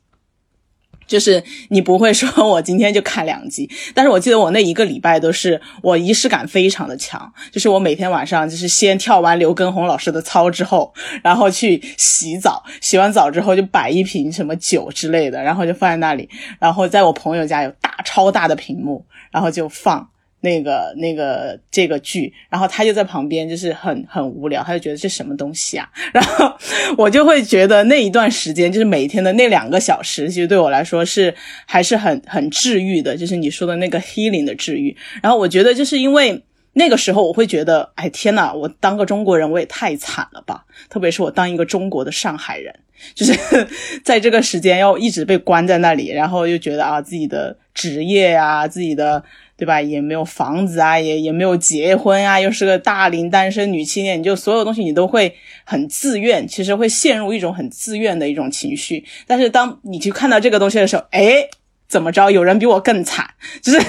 [1.08, 20.08] 就是你不会说我今天就看两集，但是我记得我那一个礼拜都是我仪式感非常的强，就是我每天晚上就是先跳完刘畊宏老师的操之后，然后去洗澡，洗完澡之后就摆一瓶什么酒之类的，然后就放在那里，然后在我朋友家有大超大的屏幕，然后就放。
[20.42, 25.88] 那个那个这个剧，然后他就在旁边，就是很很无聊，他就觉得这什么东西啊？
[26.12, 26.52] 然后
[26.98, 31.34] 我就会觉得那一段时间，就是每天的那两个小时，其实对我来说是
[31.66, 34.98] 还是很很治愈的，就是你说的那个 healing 的治愈。
[35.22, 40.66] 然后我觉得就是因为那个时候，我会觉得，哎天呐，我当个中国人我也太惨了吧！
[40.90, 42.74] 特别是我当一个中国的上海人，
[43.14, 43.38] 就是
[44.04, 49.24] 在这个时间要一直被关在那里，然后又觉得啊自己的职业啊，自己的。
[49.62, 49.80] 对吧？
[49.80, 59.06] 也没有房子啊，也也没有结婚啊，又是个大龄单身女青年，你就所有东西你都会很自愿，其实会陷入一种很自愿的一种情绪。
[59.28, 61.48] 但是当你去看到这个东西的时候，哎，
[61.88, 62.32] 怎么着？
[62.32, 63.30] 有人比我更惨，
[63.62, 63.80] 就是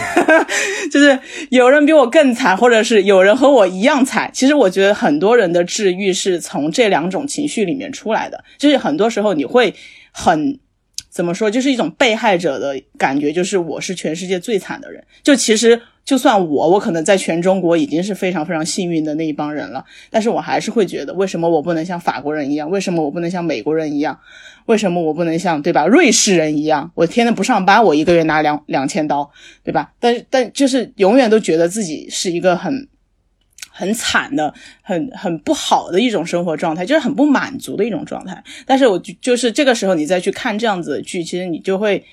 [0.92, 4.30] 就是有人比我更惨，或者是有人和我一样惨。
[4.34, 9.72] 其实我觉得很多人的治愈是从这两种情绪里面出来的，就是很多时候你会
[10.12, 10.58] 很。
[11.12, 15.04] 怎么说，就是一种被害者的感觉，就是我是全世界最惨的人。
[15.22, 22.70] 就其实就算我，我可能在全中国已经是非常非常幸运的那一帮人了，但是我还是会觉得，为什么我不能像法国人一样？
[22.70, 24.18] 为什么我不能像美国人一样？
[24.64, 26.90] 为什么我不能像对吧瑞士人一样？
[26.94, 29.30] 我天天不上班，我一个月拿两两千刀，
[29.62, 29.92] 对吧？
[30.00, 32.88] 但但就是永远都觉得自己是一个很。
[33.72, 38.44] 很惨的，很很不好的一种生活状态，就是很不满足的一种状态。
[38.66, 42.04] 但是我就就是这个时候，你再去看这样子的剧，其实你就会，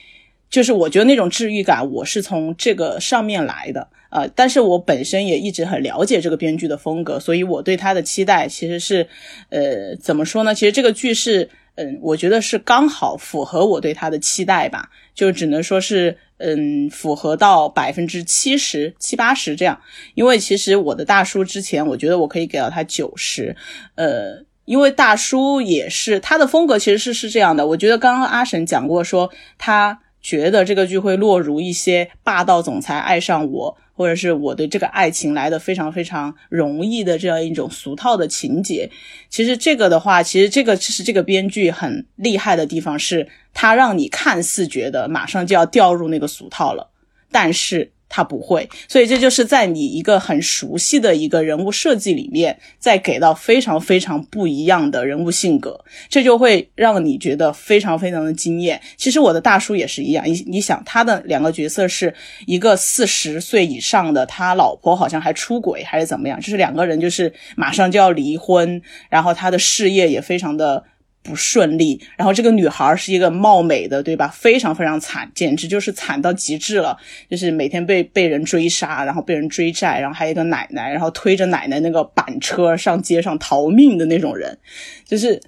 [0.49, 3.87] 就是我觉得那种治愈感，我是从这个上面来的。
[4.09, 9.07] 呃，但是我本身也一直很了解这个编剧的风格，所以我对他的期待其实是，
[9.49, 10.55] 呃，怎么说呢？
[10.55, 16.17] 其实这个剧是，嗯，我觉得是刚好符合我对他的期待吧，就只能说是。
[16.39, 19.79] 嗯，符合到百分之七十七八十这样，
[20.15, 23.55] 因为其实我的大叔之前，我觉得我可以给到他九十，
[23.95, 33.77] 呃，因为大叔也是他的风格其实是是这样的，我觉得刚刚阿神讲过说，他觉得这个剧会落入一些霸道总裁爱上我。
[33.99, 38.89] 或者是我对这个爱情来的非常非常容易的这样一种俗套的情节，
[39.27, 46.89] 其实这个的话，其实这个其实这个编剧很厉害的地方，是他让你看似觉得马上就要掉入那个俗套了，
[47.29, 47.91] 但是。
[48.09, 58.81] 他不会，所以这就是在你一个很熟悉的一个人物设计里面，再给到非常非常不一样的人物性格，这就会让你觉得非常非常的惊艳。
[58.97, 62.13] 其实我的大叔也是一样，你你想他的两个角色是
[62.47, 70.83] 一个四十岁以上的，他老婆好像还出轨还是怎么样，就是两个人就是马上就要离婚，然后他的事业也非常的。
[71.21, 74.27] 不顺利，然后这个女孩是一个貌美的，对吧？
[74.29, 76.97] 非常非常惨，简直就是惨到极致了，
[77.29, 84.57] 就是每天被被人追杀，然后被人追债，然后还有一个奶奶，然后推着奶奶那个板车上街上逃命的那种人，
[85.05, 85.41] 就是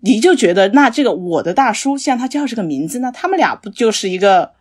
[0.00, 4.52] 你就觉得那这个我的大叔，既然他叫这个名字，那他们俩不就是一个？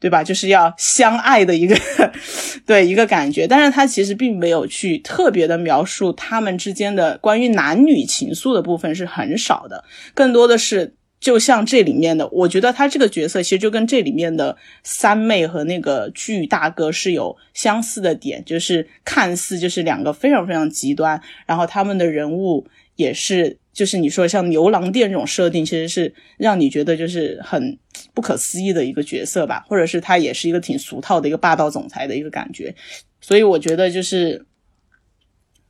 [0.00, 0.24] 对吧？
[0.24, 1.76] 就是要相爱的一个，
[2.66, 9.84] 对一个感觉，但是他其实并没有去特别的描述他们之间的关于男女情愫的部分是很少的，
[10.14, 22.66] 更多的是就像这里面的，我觉得他这个角色其实就跟这里面的三妹和那个巨大哥是有相似的点，就是看似就是两个非常非常极端，然后他们的人物
[23.00, 23.56] 也是。
[23.72, 27.78] 就是你说像牛郎店这种设定，其实是让你觉得就是很
[28.12, 32.74] 不可思议的一个角色吧，或者是他也是一个挺俗套的一个霸道总裁的一个感觉，
[33.20, 34.44] 所以我觉得就是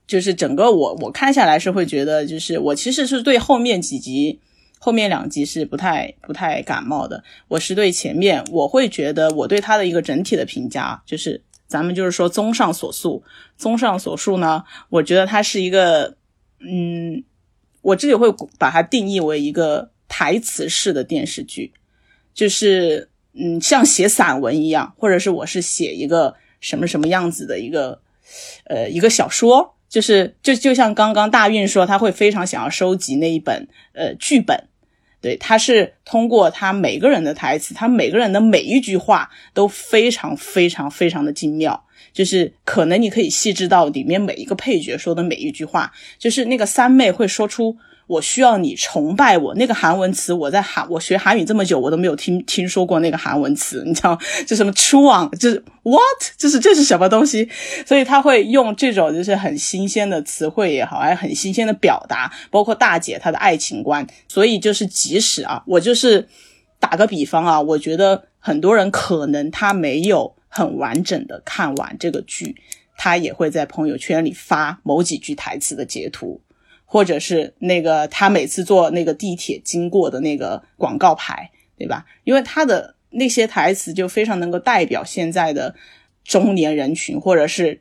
[0.07, 4.41] 就是整个我我看下来是会觉得，就是我其实是对后面几集
[4.79, 13.23] 后面两集是不太不太感冒的，我是对前面我会觉得我对他的一个整体的评价就是咱们就是说综上所述，
[13.59, 16.17] 综上所述呢，我觉得他是一个
[16.61, 17.25] 嗯。
[17.83, 21.73] 我这里会把它定义为一个台词式的电视剧，
[22.35, 28.03] 就是嗯，像写散文一样，或者是我是写一个什么什么样子的一个
[28.65, 34.69] 呃一个小说，就是就就像刚刚大运说，他会非常想要收集那一本呃剧本。
[35.23, 47.77] 对，他是通过他每个人的台词，他每个人的每一句话都非常非常非常的精妙，就是可能你可以细致到里面每一个配角说的每一句话，就是那个三妹会说出。
[48.11, 56.01] 我需要你崇拜我那个韩文词，我在韩我学韩语这么久，我都没有听听说过那个韩文词，你知道就什么 true on，就是 what，
[56.37, 57.49] 就是这是什么东西？
[57.87, 64.05] 所以他会用这种就是很新鲜的词汇也好，还很新鲜的表达，包括大姐她的爱情观。
[64.27, 66.27] 所以就是即使啊，我就是
[66.81, 72.55] 打个比方啊，我觉得很多人可能他没有很完整的看完这个剧，
[72.99, 76.43] 他也会在朋友圈里发某几句台词的截图。
[76.93, 82.05] 或者是那个他每次坐那个地铁经过的那个广告牌，对吧？
[82.25, 85.77] 因为他的那些台词就非常能够代表现在的
[86.25, 87.81] 中年人群，或者是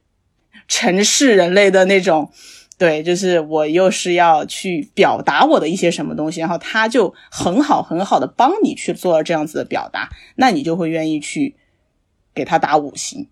[0.67, 2.31] 城市人类的那种，
[2.77, 11.55] 对，就是我又是要去表达我的一些什么东西，然后他就很好很好的帮你去做这样子的表达，那你就会愿意去
[12.39, 13.27] 给他打五星。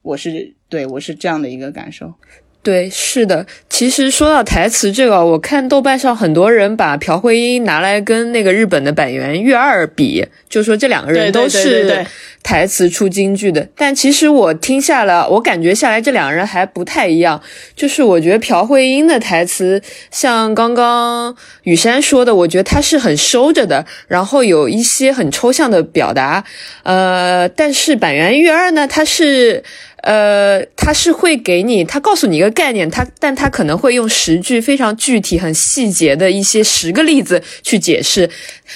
[0.00, 2.14] 我是对我是这样的一个感受。
[2.60, 3.46] 对，是的。
[3.70, 12.04] 其实说到台词这个，我看豆瓣上很多人把朴慧英拿来跟那个日本的板垣悦二比，就说这两个人都是
[12.42, 13.66] 台词出京剧的。
[13.74, 17.40] 但其实我听下来，我感觉下来这两个人还不太一样。
[17.74, 19.80] 就是我觉得朴慧英的台词，
[20.10, 26.44] 像刚刚雨山说的，我觉得他是很收着的，然后有一些很抽象的表达。
[26.82, 29.62] 呃，但是板垣悦二呢，他是。
[30.02, 38.30] 呃，他是会给你，他告诉你一个概念，他，但他可能会用十句非常具体、很细节的一些十个例子去解释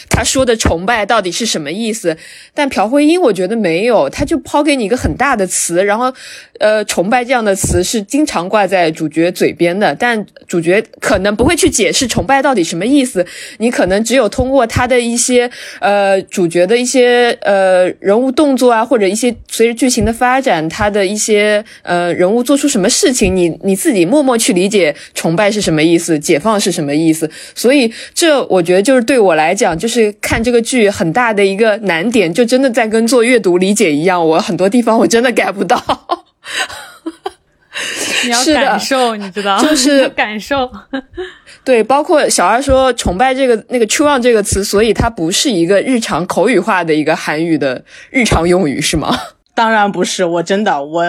[0.08, 2.16] 他说的崇拜到底是什么意思。
[2.54, 6.12] 但朴慧英我觉得没有，他就抛给你一个很大的词，然后，
[6.58, 13.24] 呃，崇拜这样的词是经常挂在主角嘴边的，但主角可能不会去解释崇拜到底什么意思。
[13.58, 15.48] 你可能只有通过他的一些，
[15.80, 21.02] 呃，主角的一些，呃，人物动作啊，或者一些随着剧情的发展，他的。
[21.12, 27.30] 一些呃人物做出什么事情，你你自己默默去理解崇拜是什么意思，解放是什么意思。
[27.54, 35.82] 所以这我觉得就是对我来讲，就是看这个剧很大的一个难点，就真的在跟做阅读理解一样，我很多地方我真的 get 不到。
[38.24, 40.70] 你要感受，你知道，就是感受。
[41.64, 49.12] 对，包括小二说崇拜这个那个 true on 这个词，所以它不是一个日常口语化的一个韩语的日常用语，是吗？
[49.52, 51.02] 当然不是，我真的，我，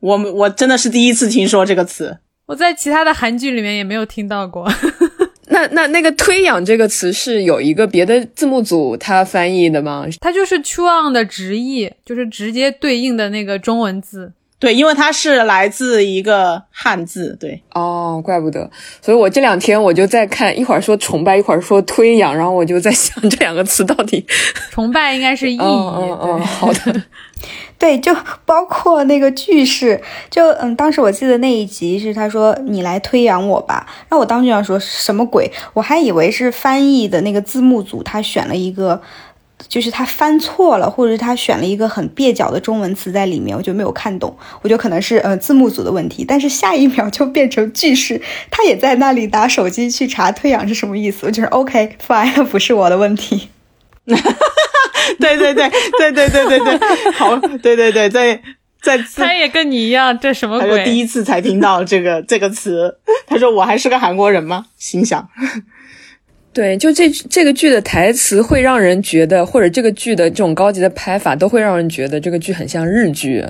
[0.00, 2.16] 我，我真的是第一次听说这个词。
[2.46, 4.66] 我在其他的韩剧里面也没有听到过。
[5.54, 10.04] 那那那个推仰这个词是有一个别的字幕组他翻译的吗？
[10.20, 14.32] 它就是 true on 的直译，就是直接对应的那个中文字。
[14.58, 17.36] 对，因为它是来自一个汉字。
[17.38, 18.68] 对，哦，怪不得。
[19.02, 24.24] 所以我这两天我就在看，一会儿说崇拜，一会儿说推仰，然后我就在想这两个词到底。
[24.70, 25.60] 崇拜应该是意义。
[25.60, 27.02] 嗯嗯，好的。
[27.78, 28.14] 对，就
[28.46, 30.00] 包括那个句式，
[30.30, 35.50] 就嗯，当时我记得那一集是他说你来推扬我吧，那我当时想说什么鬼？
[35.74, 39.02] 我还以为是翻译的那个字幕组他选了一个，
[39.68, 46.24] 就是他翻错了，或者是他选了一个很蹩脚的中文词在里面，我就没有看懂，我觉得可能是呃字幕组的问题。
[46.26, 48.20] 但是下一秒就变成句式，
[48.50, 53.48] 他也在那里拿手机去查推扬是什么意思，我就是 OK fine， 不是我的问题。
[55.18, 56.78] 对对对对对对对对，
[57.12, 58.40] 好，对对对，在
[58.82, 60.78] 在他也跟你一样，这什么鬼？
[60.78, 64.66] 他第一次才听到这个这个词，他说我还是个韩国人吗？
[64.76, 65.28] 心想，
[66.52, 73.44] 对，就这这个剧的台词会让人觉得，或者这个剧的这种高级的拍法都会让人觉得这个剧很像日剧。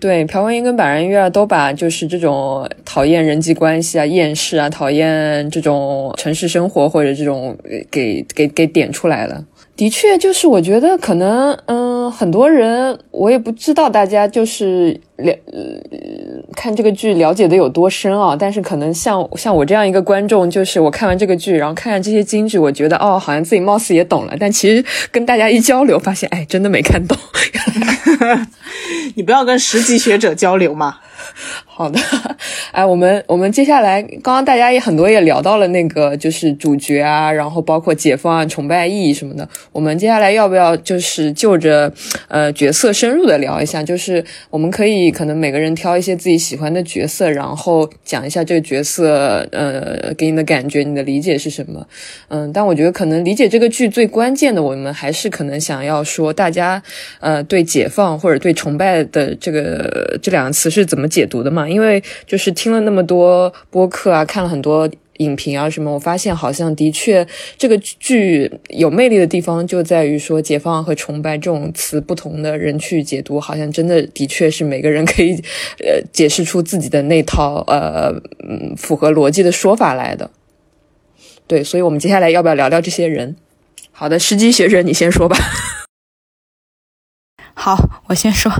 [0.00, 7.54] 对，朴文英跟板垣悦二都把就是这种讨厌人际关系啊、厌世啊、讨厌这种城市生活或者这种
[7.90, 9.44] 给给给点出来了。
[9.80, 15.34] 的确，就是我觉得可能，嗯，很多人我也不知道大家就是了
[16.54, 18.36] 看这个剧了解的有多深啊。
[18.38, 24.36] 但是可能像像我这样一个观众，就是我看完这个剧，然后看看这些京剧，我觉得哦，好像自己貌似也懂了。
[24.38, 27.16] 但其实跟大家一交流，发现哎，真的没看懂。
[29.16, 30.98] 你不要跟十级学者交流嘛。
[31.66, 31.98] 好的，
[32.72, 39.48] 哎，我们我们接下来，刚刚大家也很多也聊到了那个，就是主角啊，然后包括解放啊、崇拜意义什么的。
[39.72, 41.90] 我们接下来要不要就是就着
[42.28, 43.82] 呃角色深入的聊一下？
[43.82, 51.86] 就是我们可以可能每个人挑一些自己喜欢的角色，然后讲一下这个角色呃给你的感觉，你的理解是什么？
[52.28, 56.82] 嗯，但我觉得可能理解这个剧最关键的，我们还是可能想要说大家
[57.20, 61.68] 呃对解放或者对崇拜的这个这两个词是怎么解读的嘛？
[61.68, 64.88] 因为就是听了那么多播客啊，看了很多。
[65.20, 67.26] 影评啊什么，我发现好像的确
[67.58, 75.34] 这个剧有魅力的地方就在于说解放和崇拜这种词不同的人去解读，好像真的的确是每个人可以
[75.84, 78.10] 呃解释出自己的那套呃
[78.78, 80.30] 符合逻辑的说法来的。
[81.46, 83.36] 对，所以我们接下来要不要聊聊这些人？
[83.92, 85.36] 好的，时机学者你先说吧。
[87.62, 87.76] 好，
[88.08, 88.50] 我先说，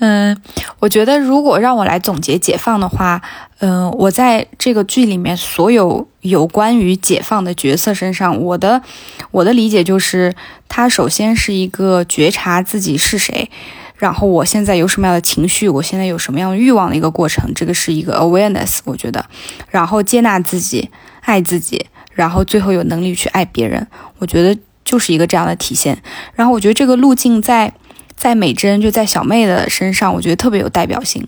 [0.00, 0.36] 嗯，
[0.78, 3.22] 我觉得如果让我来总结解放的话，
[3.60, 8.82] 嗯，我在这个剧里面所有有关于解放的角色身上，我的
[9.30, 10.34] 我的理解就是，
[10.68, 13.50] 他首先是一个觉察自己是谁，
[13.96, 19.24] 然后我现在有什么样的情绪，我现在有什么样的欲望的一个过程，这个是一个 awareness，我觉得，
[19.70, 20.90] 然后接纳自己，
[21.22, 23.86] 爱自己，然后最后有能力去爱别人，
[24.18, 26.02] 我觉得就是一个这样的体现。
[26.34, 27.72] 然后我觉得这个路径在。
[28.16, 31.26] 在美珍就在小妹的身上，我觉得特别有代表性。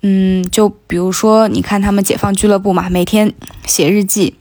[0.00, 3.32] 嗯，就比如说，你看他们解放俱乐部嘛，每天
[3.66, 4.34] 写日记，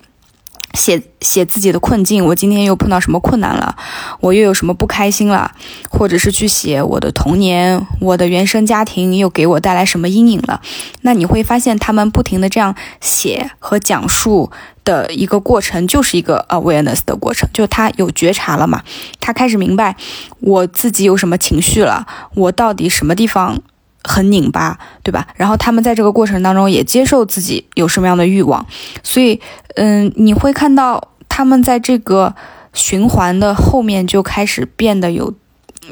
[0.74, 2.26] 写写自己的困境。
[2.26, 3.76] 我今天又碰到什么困难了？
[4.20, 5.52] 我又有什么不开心了？
[5.90, 10.62] 或者是去写我的童年，我的原生家庭又给我带来什么阴影了？
[11.02, 14.52] 那你会发现，他们不停的这样写和讲述。
[14.86, 18.84] 的一个过程就是一个 awareness 的过程，就他有觉察了嘛，
[19.22, 19.96] 他开始明白
[20.42, 22.06] 我自己有什么情绪了，
[22.36, 23.62] 我到底什么地方
[24.04, 25.28] 很拧巴，对吧？
[25.36, 28.66] 然后他们在这个过程当中也接受自己有什么样的欲望，
[29.02, 29.40] 所以，
[29.76, 32.36] 嗯，你会看到他们在这个
[32.74, 35.34] 循环的后面就开始变得有，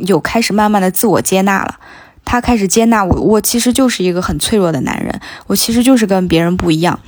[0.05, 1.80] 有开始慢慢的自我接纳了，
[2.26, 6.99] 他开始接纳我，我其实就是一个很脆弱的男人，我其实就是跟别人不一样。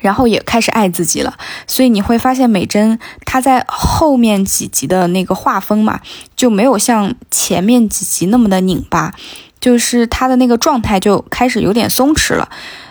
[0.00, 6.00] 然后也开始爱自己了，所以你会发现美珍她在后面几集的那个画风嘛，
[6.34, 9.14] 就没有像前面几集那么的拧巴，
[9.62, 12.46] 就是他的那个状态就开始有点松弛了。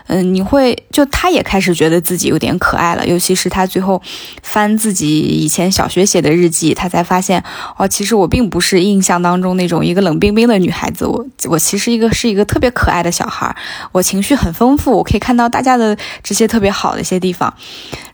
[0.07, 4.01] 嗯，你会就他也开始觉得自己有点可爱了，尤其是他最后
[4.41, 7.41] 翻自己以前小学写的日记，他才发现
[7.77, 13.55] 哦，其实我并不是印象当中那种一个冷冰冰的女孩子，我我其实一个是一个特别可爱的小孩，
[13.91, 17.53] 我情绪很丰富，我可以看到大家的这些特别好的一些地方，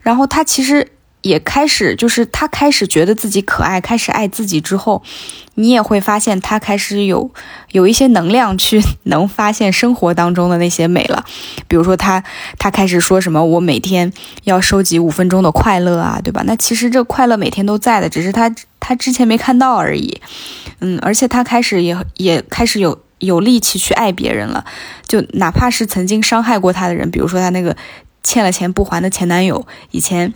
[0.02, 0.88] 然后他其实。
[1.28, 5.04] 也开始，就是他开始觉得自己可爱，开始爱自己之后，
[5.56, 7.30] 你也会发现他开始有
[7.72, 11.26] 有一些能量去能发现生活当中的那些美了。
[11.68, 12.24] 比如说他
[12.58, 14.12] 他开始说什么，我每天
[14.46, 16.44] 要收集五分钟的快乐啊，对吧？
[16.46, 20.22] 那其实这快乐每天都在的，只是他他之前没看到而已。
[20.80, 24.64] 嗯，而且他开始也也开始有有力气去爱别人了，
[25.08, 27.76] 就哪怕是曾经伤害过他的人，比如说他那个
[28.24, 30.34] 欠了钱不还的前男友，以前。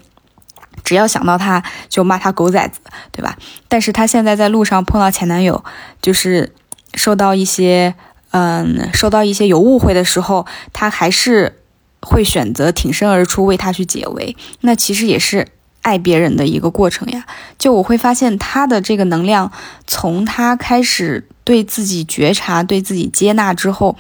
[0.92, 2.82] 只要想到他，就骂他狗崽子，
[3.14, 3.38] 对吧？
[3.70, 5.64] 但是他现在在路上碰到前男友，
[6.02, 6.54] 就是
[6.96, 7.96] 受到一些，
[8.32, 11.62] 嗯，受到一些有误会的时候，他还是
[12.02, 14.36] 会选择挺身而出为他去解围。
[14.60, 15.48] 那其实也是
[15.82, 17.24] 爱别人的一个过程呀。
[17.58, 19.50] 就我会发现他的这个能量，
[19.88, 23.96] 从他开始对自己觉察、对自己接纳之后，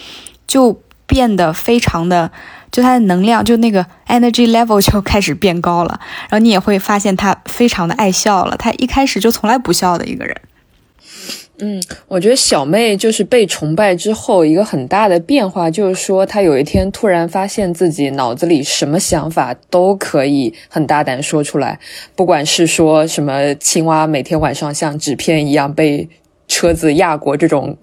[0.46, 2.32] 就变得非常的。
[2.72, 6.00] 就他的能量，就那个 energy level 就开始变高了，
[6.30, 8.56] 然后你也会发现他非常的爱笑了。
[8.58, 10.36] 他一开始就从来不笑的一个人。
[11.64, 21.80] 嗯，我觉得小妹就是被崇拜之后一个很大的变化，就是说她有一天突然发现自己脑子里什么想法都可以很大胆说出来，
[22.16, 26.10] 不管是说什么青蛙每天晚上像纸片一样被
[26.48, 27.78] 车子压过这种。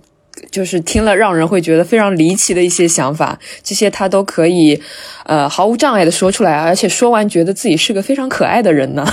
[0.50, 4.80] 就是听了让人会觉得非常离奇的一些想法，这些他都可以，
[5.24, 9.06] 呃，毫无障碍的说出来，而且说完觉得自己是个非常可爱的人呢。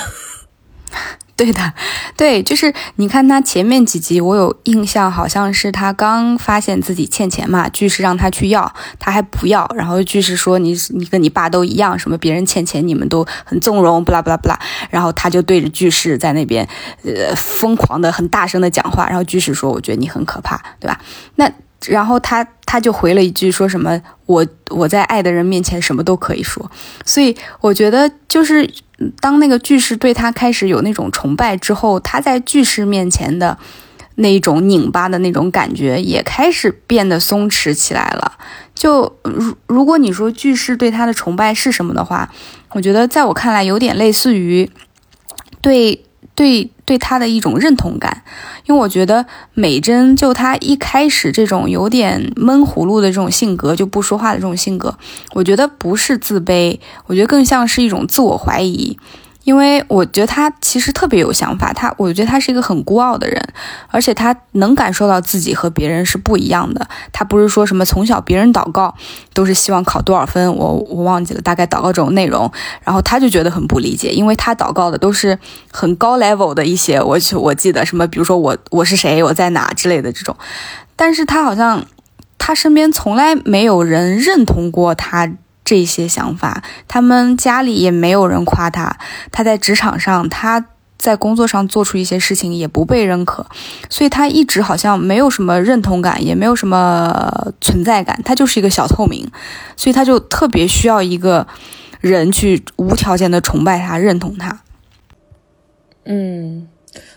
[1.38, 1.74] 对的，
[2.16, 14.58] 对，就是你看他前面几集，我有印象，好像是他刚发现自己欠钱嘛，巨石让他去要，他还不要，然后巨石说你你跟你爸都一样，什么别人欠钱你们都很纵容，不啦不啦不啦，
[14.90, 16.66] 然后他就对着巨石在那边，
[17.04, 21.02] 呃，疯狂的很大声的讲话，然后巨石说我觉得你很可怕，对吧？
[21.36, 21.52] 那
[21.90, 26.70] 然后他他就回了一句说什么我我在爱的人面前什么都可以说，
[27.06, 28.70] 所以我觉得就是。
[29.20, 33.58] 当那个巨石对他开始有那种崇拜之后，他在巨石面前的
[34.16, 38.38] 那种拧巴的那种感觉也开始变得松弛起来了。
[38.74, 42.32] 就如如果你说巨石对他的崇拜是什么的话，
[42.70, 44.72] 我觉得在我看来有点类似于
[45.60, 46.05] 对
[46.36, 48.24] 对对他的一种认同感。
[48.66, 54.98] 因为我觉得美珍就她一开始这种有点闷葫芦的这种性格，就不说话的这种性格，
[55.34, 58.98] 我觉得不是自卑，我觉得更像是一种自我怀疑。
[59.46, 63.40] 因为我觉得他其实特别有想法，他我觉得他是一个很孤傲的人，
[63.90, 66.86] 而且他能感受到自己和别人是不一样的。
[67.14, 68.94] 他不是说什么从小别人祷告
[69.34, 72.52] 都是希望考多少分，我我忘记了大概祷告这种内容，
[72.84, 75.38] 然后他就觉得很不理解，因为他祷告的都是
[75.72, 80.36] 很高 level 的一些，我我记得什么，比如说我我是谁，我在哪之类的这种，
[80.96, 81.86] 但是他好像
[82.40, 85.32] 他身边从来没有人认同过他。
[85.66, 88.98] 这些想法，他们家里也没有人夸他，
[89.32, 90.64] 他在职场上，他
[90.98, 93.46] 在工作上做出一些事情也不被认可，
[93.90, 99.30] 所以他一直好像没有什么认同感，也没有什么存在感，他就是一个小透明，
[99.76, 101.48] 所以他就特别需要一个
[102.00, 104.62] 人去无条件的崇拜他、认同他。
[106.06, 106.68] 嗯。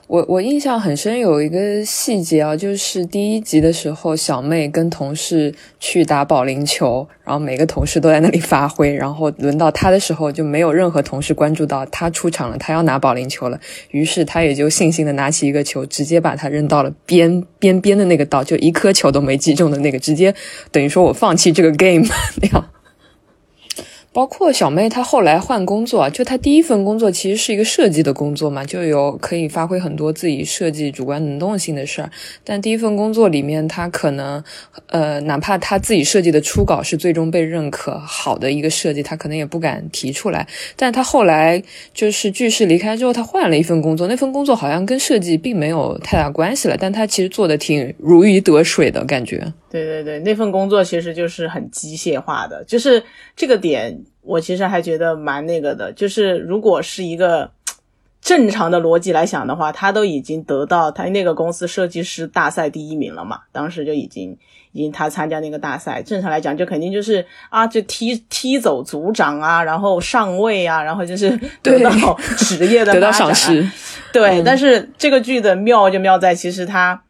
[0.09, 20.35] 我我印象很深，有一个细节啊，就是第一集的时候，小妹跟同事去打保龄球，然后每个同事都在那里发挥，然后轮到她的时候，就没有任何同事关注到她出场了，她要拿保龄球了，于是她也就悻悻的拿起一个球，直接把它扔到了边边边的那个道，就一颗球都没击中的那个，直接
[20.73, 22.07] 等于说我放弃这个 game
[22.41, 22.71] 那样。
[24.19, 32.11] 包括小妹，她后来换工作，就她第一份工作其实是一个设计的工作嘛，就有可以发挥很多自己设计主观能动性的事儿。
[32.43, 34.43] 但第一份工作里面，她可能，
[34.89, 40.49] 呃，哪怕她自己设计的初稿是最终被认可好的一个设计，她可能也不敢提出来。
[40.75, 41.62] 但她后来
[41.95, 49.53] 就是巨石离开之后，她换了一份工作，那份工作好像跟设计并没有太大关系了，但她其实做的挺如鱼得水的感觉。
[49.71, 53.03] 对对对，那份工作其实就是很机械化的，就是
[53.37, 55.93] 这个点，我其实还觉得蛮那个的。
[55.93, 57.51] 就是如果是一个
[58.23, 64.39] 正常的逻辑来想的话，他都已经得到他那个公司设计师大赛第一名了嘛，当时就已经
[64.73, 71.91] 已经他参加那个大赛，正常来讲就肯定就是啊，就踢踢走组长啊，然后上位啊，然后就是得到
[72.39, 73.69] 职业的得到赏识。
[74.14, 77.03] 对，但是这个剧的妙就妙在其实他。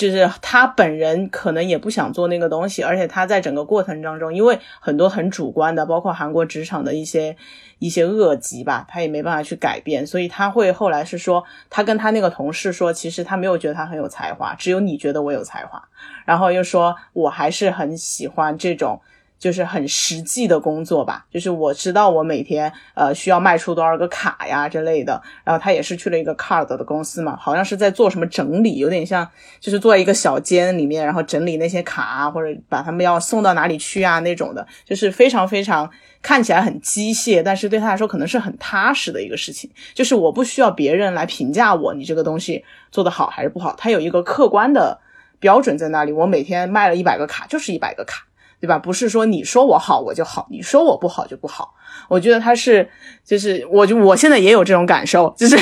[0.00, 7.36] 就是他本人可能也不想做那个东西，而且他在整个过程当中，因为很多很主观的，包括韩国职场的一些
[7.80, 15.86] 一些恶疾吧，他也没办法去改变，所以他会后来是说，他跟他那个同事说，其实他没有觉得他很有才华，只有你觉得我有才华，
[16.24, 19.02] 然后又说我还是很喜欢这种。
[19.40, 25.20] 就是很实际的工作吧，就是我知道我每天呃需要卖出多少个卡呀之类的。
[25.42, 29.26] 然后他也是去了一个 card 的公司嘛，好像是在做什么整理，有点像
[29.58, 39.70] 就是坐在一个小间里面，然后整理那些卡啊，或者把他们要送到哪里去啊那种的，就是非常非常看起来很机械，但是对他来说可能是很踏实的一个事情。
[39.94, 42.62] 就是我不需要别人来评价我，你这个东西
[42.92, 45.00] 做得好还是不好，它有一个客观的
[45.38, 46.12] 标准在那里。
[46.12, 48.26] 我每天卖了一百个卡，就是一百个卡。
[48.60, 48.78] 对吧？
[48.78, 51.74] 不是说你说我好我就好，你说我不好就不好。
[52.08, 52.88] 我觉得他是，
[53.24, 55.56] 就是我就我现在也有这种感受，就是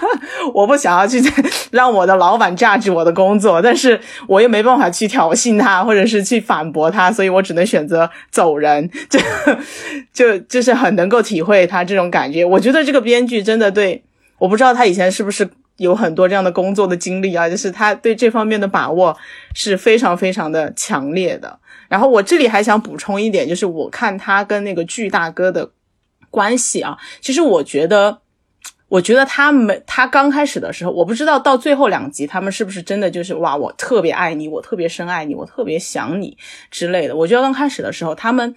[0.54, 1.20] 我不想要去
[1.70, 8.90] 让我的老板榨取我的工作，但是我又没办法去挑衅他，或者是去反驳他，所以我只能选择走人。
[9.10, 9.20] 就
[10.12, 12.44] 就就是很能够体会他这种感觉。
[12.44, 14.02] 我觉得这个编剧真的对，
[14.38, 19.16] 我不知道他以前是不是有很多这样的工作的经历啊，就是他对这方面的把握
[19.54, 21.58] 是非常非常的强烈的。
[21.88, 25.70] 然后我这里还想补充一点，就是我看他跟那个巨大哥的
[26.30, 28.20] 关系啊，其实我觉得，
[28.88, 36.36] 我觉得他们他刚开始的时候，我不知道到最后两集他们是不是真的就是哇，我特别爱你，我特别深爱你，我特别想你
[36.70, 37.16] 之类的。
[37.16, 38.54] 我觉得刚开始的时候，他们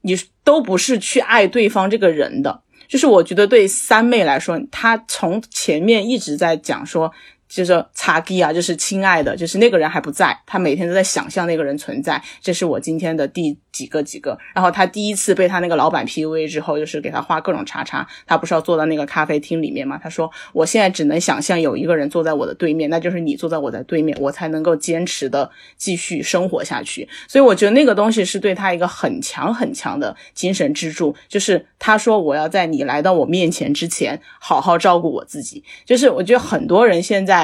[0.00, 7.12] 你都不是去爱对方这个人的，就是我觉得对三妹来说，她从前面一直在讲说。
[7.48, 12.20] 就是擦地啊，就是亲爱的，就是那个人还不在，他每天都在想象那个人存在。
[12.40, 14.36] 这是我今天的第几个几个。
[14.54, 18.06] 然后他第一次被他那个老板 PUA 之后，就是给他画各种叉叉。
[18.26, 20.00] 他不是要坐在那个咖啡厅里面吗？
[20.02, 31.14] 他说：“我现在只能想象有一个人坐在我的对面，那就是你坐在我的对面，我才能够坚持的继续生活下去。”所以我觉得那个东西是对他一个很强很强的精神支柱。
[31.28, 37.43] 就是他说：“我要在你来到我面前之前，好好照顾我自己。”就是我觉得很多人现在。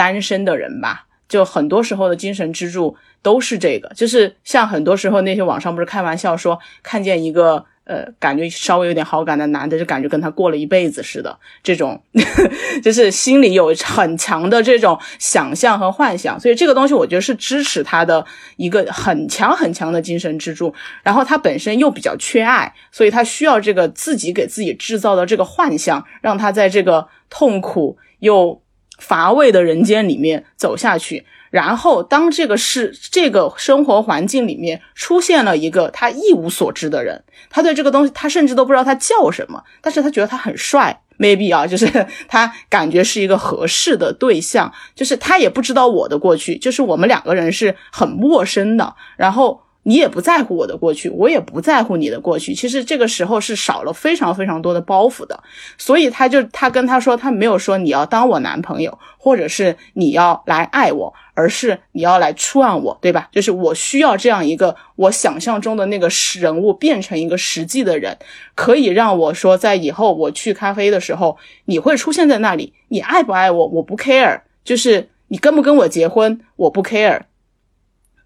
[0.00, 7.66] 单身的人吧，就很多时候的精神支柱都是这个，就是像很多时候那些网上不是开玩笑说，看见一个。
[7.84, 12.00] 呃，感觉稍微有点好感的男的，就感觉跟他过了一辈子似的，这种
[12.84, 18.24] 就是心里有很强的这种想象和幻想，所以这个东西我觉得是支持他的
[18.56, 20.72] 一个很强很强的精神支柱。
[21.02, 28.62] 然后他本身又比较缺爱，所以他需要这个自己给自己制造的这个幻想，让他在这个痛苦又
[29.00, 31.26] 乏味的人间里面走下去。
[31.50, 49.62] 然后，当这个是这个生活环境里面出现了一个他一无所知的人，他对这个东西他甚至都不知道他叫什么，但是他觉得他很帅，maybe 啊， 就是他感觉是一个合适的对象，就是他也不知道我的过去，就是我们两个人是很陌生的，然后。
[49.82, 52.54] 你也不在乎我的过去，我也不在乎你的过去。
[52.54, 55.42] 其实这个时候是少了非常非常多的包袱的，
[55.78, 63.28] 所以他就他跟他说，他没有说你要当我男朋友，或者是你要来爱我，而是你要来触案我，对吧？
[63.32, 66.08] 就是我需要这样一个我想象中的那个
[66.38, 68.16] 人物变成一个实际的人，
[68.54, 72.74] 可以让我说在以后我去咖啡的时候，你会出现在那里。
[72.88, 77.20] 你爱不爱我，我不 care，就是你跟不跟我结婚，我不 care。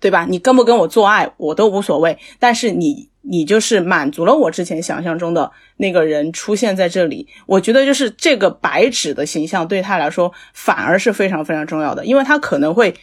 [0.05, 0.27] 对吧？
[0.29, 2.19] 你跟不跟我做爱，我都无所谓。
[2.39, 7.27] 但是你，你就是满足了我之前想象中的那个人出现在这里。
[7.47, 12.95] 我觉得就是这个白纸的形象对他来说反而是非常非常重要的，因为他可能会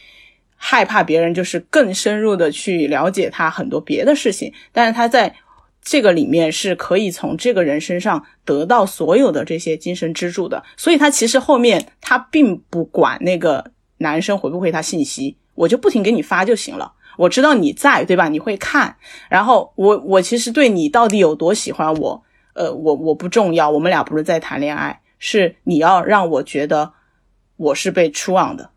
[0.56, 4.52] 害怕别人就是更深入的去了解他很多别的事情。
[4.70, 5.34] 但是他在
[5.82, 10.62] 这个里面是可以从这个人身上得到所有的这些精神支柱的。
[10.76, 13.72] 所以他其实后面他并不管那个
[14.02, 15.38] 男生回不回他信息。
[15.54, 18.30] 我就不停给你发就行了，我知道你在，对吧？
[18.30, 18.96] 你会看，
[19.28, 22.22] 然后我我其实对你到底有多喜欢我，
[22.54, 26.94] 呃，我我不重要，我们俩不是在谈恋爱，是你要让我觉得
[27.56, 28.70] 我是被出网的，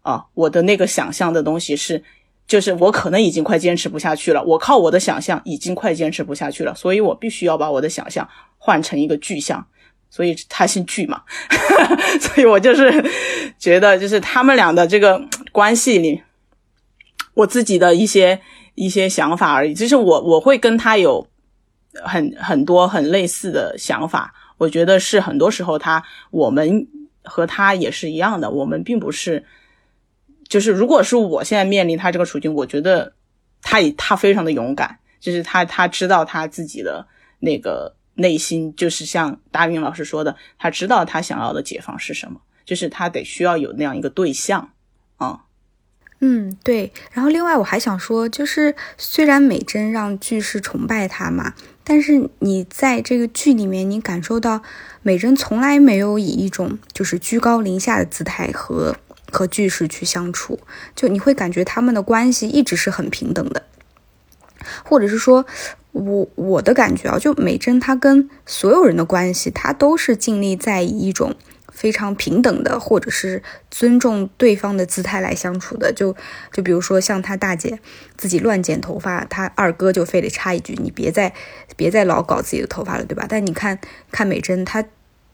[0.00, 2.02] 啊，我的那个想象的东西是，
[2.46, 9.66] 就是我可能已经快坚持不下去了，我靠我的想象已经快坚持不下去了，所以我必须要把我的想象换成一个具象。
[10.16, 11.22] 所以他姓巨嘛，
[12.18, 13.04] 所以我就是
[13.58, 15.20] 觉得，就是他们俩的这个
[15.52, 16.22] 关系里，
[17.34, 18.40] 我自己的一些
[18.76, 19.74] 一些想法而已。
[19.74, 21.28] 就是我我会跟他有
[21.92, 24.32] 很很多很类似的想法。
[24.56, 26.88] 我觉得是很多时候他我们
[27.22, 28.50] 和他也是一样的。
[28.50, 29.44] 我们并不是，
[30.48, 33.12] 就是如果是我现在面临他这个处境，我觉得
[33.60, 37.06] 他也他非常的勇敢，就是他他知道他自己的
[37.40, 37.94] 那个。
[38.16, 44.70] 内心就是像大云老师说的，他知道他想要的解放是什么，就是他得需要有那样一个对象
[45.18, 45.44] 啊。
[46.20, 46.92] 嗯，对。
[47.12, 51.52] 然后另外我还想说，就是虽然美珍让巨石崇拜他嘛，
[51.84, 54.62] 但是你在这个剧里面，你感受到
[55.02, 58.96] 美珍从来没有以一种就是居高临下的姿态和
[59.30, 60.58] 和巨石去相处，
[60.94, 63.66] 就你会感觉他们的关系一直是很平等的，
[64.82, 65.44] 或者是说。
[65.96, 71.34] 我我的感觉啊，就美珍她跟所有人的关系，她都是尽力在以一种
[71.72, 75.90] 非常平等的，或者是尊重对方的姿态来相处的。
[75.94, 76.14] 就
[76.52, 77.78] 就比如说像她大姐
[78.14, 81.32] 自己乱剪头发，她二哥就非得插一句：“你别再
[81.76, 83.78] 别再老搞自己的头发了，对吧？”但你看
[84.12, 84.84] 看美珍，她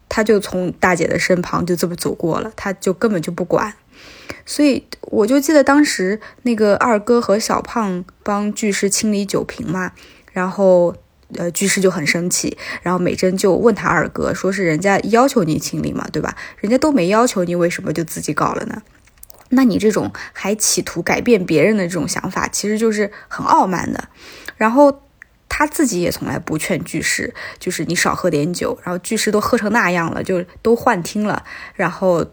[0.07, 3.73] 她就从大姐的身旁就这么走过了，她就根本就不管。
[4.45, 9.91] 所以我就记得当时那个二哥和小胖帮巨石清理酒瓶嘛。
[10.33, 10.93] 然后，
[11.37, 16.35] 呃，居士就很生气，然后美珍就问他二哥，说是人家要求你清理嘛，对吧？
[16.57, 18.81] 人家都没要求你，为什么就自己搞了呢？
[19.49, 24.09] 那你这种还企图改变别人的这种想法，其实就是很傲慢的。
[24.57, 25.01] 然后
[25.47, 28.77] 他自己也从来不劝居士，就是你少喝点酒。
[28.83, 31.45] 然后居士都喝成那样了，就都幻听了。
[31.75, 32.25] 然后。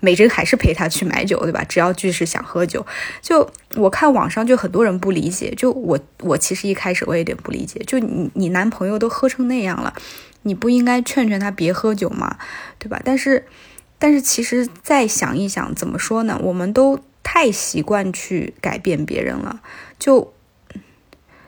[0.00, 1.64] 美珍还是陪他去买酒，对吧？
[1.68, 2.84] 只要巨石想喝酒，
[3.20, 9.94] 就我看网上就很多人不理解，就我我其实一开始我有点不理解，就你你男朋友都喝成那样了，
[10.42, 12.38] 你不应该劝劝他别喝酒吗？
[12.78, 13.00] 对吧？
[13.04, 13.46] 但是
[13.98, 16.38] 但是其实再想一想，怎么说呢？
[16.42, 19.60] 我们都太习惯去改变别人了，
[19.98, 20.32] 就。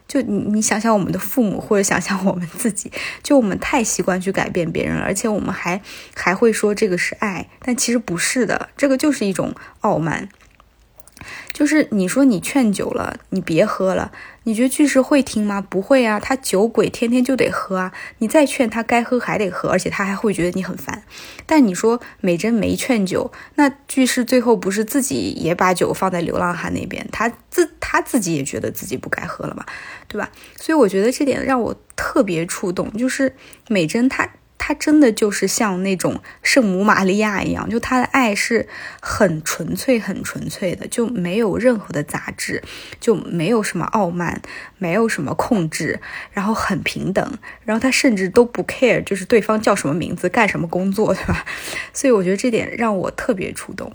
[0.07, 2.93] 就你，你想想我们的父母，或者想想我们自己，
[3.23, 5.81] 就我们太习惯去改变别人了，而且我们还
[6.15, 10.29] 还会说这个是爱，但其实不是的，这个就是一种傲慢。
[11.53, 14.13] 就是你说你劝酒了，你别喝了，
[14.45, 15.61] 你觉得巨石会听吗？
[15.61, 17.93] 不会啊，他酒鬼，天天就得喝啊。
[18.19, 21.03] 你再劝他该喝还得喝，而且他还会觉得你很烦。
[21.47, 29.65] 但你说美珍没劝酒，那巨石最后不是自己也把酒放在流浪汉那边，他自他自己也觉得自己不该喝了嘛，
[30.09, 30.31] 对吧？
[30.57, 33.35] 所以我觉得这点让我特别触动，就是
[33.69, 34.29] 美珍她。
[34.57, 38.67] 他真的就是像那种圣母玛利亚一样，就他的爱是
[39.01, 42.63] 很纯粹、很纯粹的，就没有任何的杂质，
[42.99, 44.41] 就没有什么傲慢，
[44.79, 46.01] 没有什么控制，
[46.33, 51.45] 然后很平等，然后他甚至都不 care，就是对方叫什么名字、干什么工作，对吧？
[51.93, 53.93] 所以我觉得这点让我特别触动。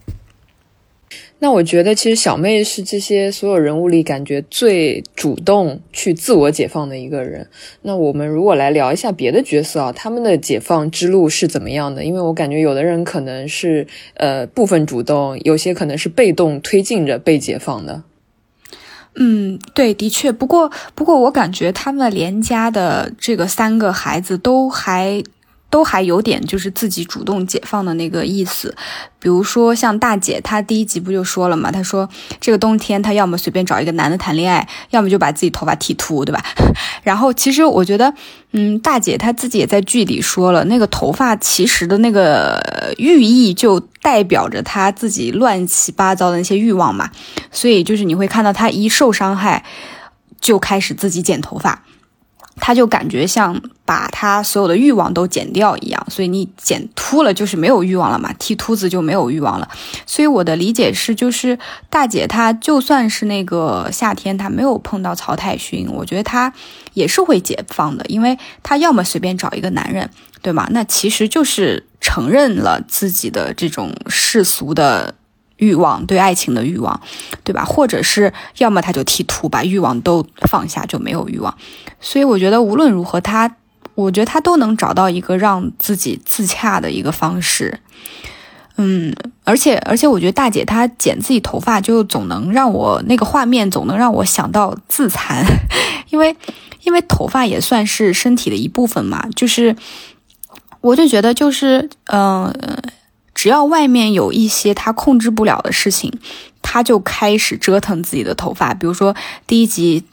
[1.42, 7.48] 那我觉得，其实小妹是这些所有人物里感觉最主动去自我解放的一个人。
[7.84, 12.04] 那我们如果来聊一下别的角色啊，他们的解放之路是怎么样的？
[12.04, 18.04] 因为我感觉有的人可能是呃部分主动，有些可能是被动推进着被解放的。
[19.16, 20.32] 嗯，对，的确。
[20.32, 25.24] 不过，不过我感觉他们连家的这个三个孩子都还。
[25.70, 28.76] 都还有点就是自己主动解放的那个意思，
[29.20, 31.72] 比如说像大姐，她第一集不就说了嘛？
[31.72, 32.10] 她说
[32.40, 36.44] 这个冬天她要么随便找一个男的谈恋爱，要么就把自己头发剃秃，对吧？
[37.04, 38.14] 然后其实我觉得，
[38.52, 47.12] 嗯，大姐她自己也在剧里说了，那个头发其实的那个寓意就代表着她自己乱七八糟的那些欲望嘛，
[47.52, 49.64] 所以就是你会看到她一受伤害，
[50.42, 51.84] 就开始自己剪头发。
[52.60, 59.68] 他就感觉像把他所有的欲望都剪掉一样，所以你剪秃了就是没有欲望了嘛，剃秃子就没有欲望了。
[60.06, 61.58] 所以我的理解是，就是
[61.90, 66.54] 大姐她就算是那个夏天她没有碰到曹太勋，我觉得她
[66.94, 70.10] 也是会解放的，因为她要么随便找一个男人，
[70.42, 70.68] 对吗？
[70.72, 75.16] 那其实就是承认了自己的这种世俗的。
[75.60, 77.02] 欲望对爱情的欲望，
[77.44, 77.66] 对吧？
[77.66, 81.54] 或者是要么他就剃秃，把欲望都放下，就没有欲望。
[82.00, 83.56] 所以我觉得无论如何，他，
[83.96, 87.80] 我觉得他都能找到一个让自己自洽的一个方式。
[88.78, 95.46] 嗯，而且而且，我觉得大姐她剪自己头发，就总能让我那个画面总能让我想到自残，
[96.10, 96.36] 因为
[96.84, 99.28] 因为头发也算是身体的一部分嘛。
[99.36, 99.76] 就是，
[100.82, 102.54] 我就觉得就是嗯。
[103.36, 106.12] 只要外面有一些他控制不了的事情，
[106.62, 108.74] 他就开始折腾自己的头发。
[108.74, 109.16] 比如说
[109.48, 110.04] 第一集，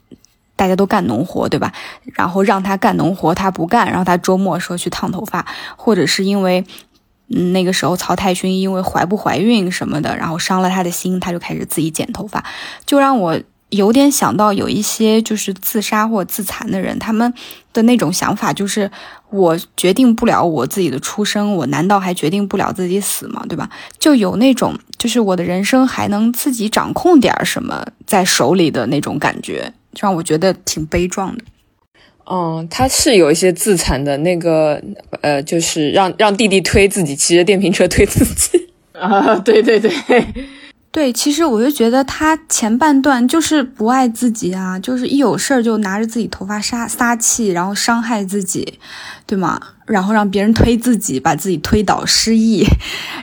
[0.57, 1.73] 大家都干农活，对吧？
[2.15, 5.47] 然后让他干农活，他不干，然后他周末说去烫头发，
[5.77, 6.65] 或者是因为，
[7.29, 12.45] 嗯，那个时候曹太勋因为怀不怀孕什么的，然后伤了他的心，他就开始自己剪头发，
[12.85, 13.39] 就让我。
[13.71, 17.35] 有点想到有一些就是自杀或自残的人，他们
[17.73, 18.89] 的那种想法就是：
[19.29, 23.45] 我决定不了我自己的出生，我难道还决定不了自己死吗？
[23.49, 23.69] 对吧？
[23.99, 31.45] 就有那种就是我的人生还能自己掌控点什么在手里的那种感觉，让我觉得挺悲壮的。
[32.29, 34.83] 嗯，他是有一些自残的那个，
[35.21, 38.69] 呃，就是让让弟弟推自己骑着电瓶车推自己
[38.99, 39.91] 啊，对对对。
[40.97, 48.79] 对，其实我就觉得他前半段就是不爱自己啊，就是一有事儿就拿着自己头发撒撒气，然后伤害自己，
[49.27, 49.61] 对吗？
[49.85, 52.65] 然后让别人推自己，把自己推倒失忆，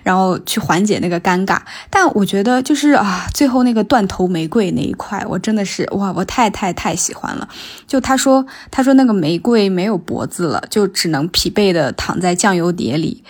[0.03, 1.59] 然后去缓解那个尴尬。
[1.89, 7.49] 但我觉得就是啊，最后那个断头玫瑰那一块，我真的是哇，我太太太喜欢了。
[7.88, 13.24] 就他说，他说那个玫瑰没有脖子了，就只能疲惫的躺在酱油碟里，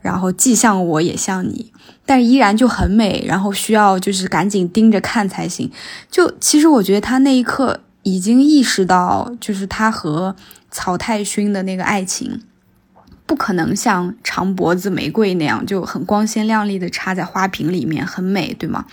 [0.00, 1.69] 然后既像我也像你。
[2.10, 5.70] 但依然就很美，然后需要就是赶紧盯着看才行。
[6.10, 10.34] 就其实我觉得他那一刻已经意识到，就是他和
[10.72, 12.42] 曹太勋的那个爱情，
[13.26, 18.86] 不可能像长脖子玫瑰那样就很光鲜亮丽的插在花瓶里面，很美，对吗？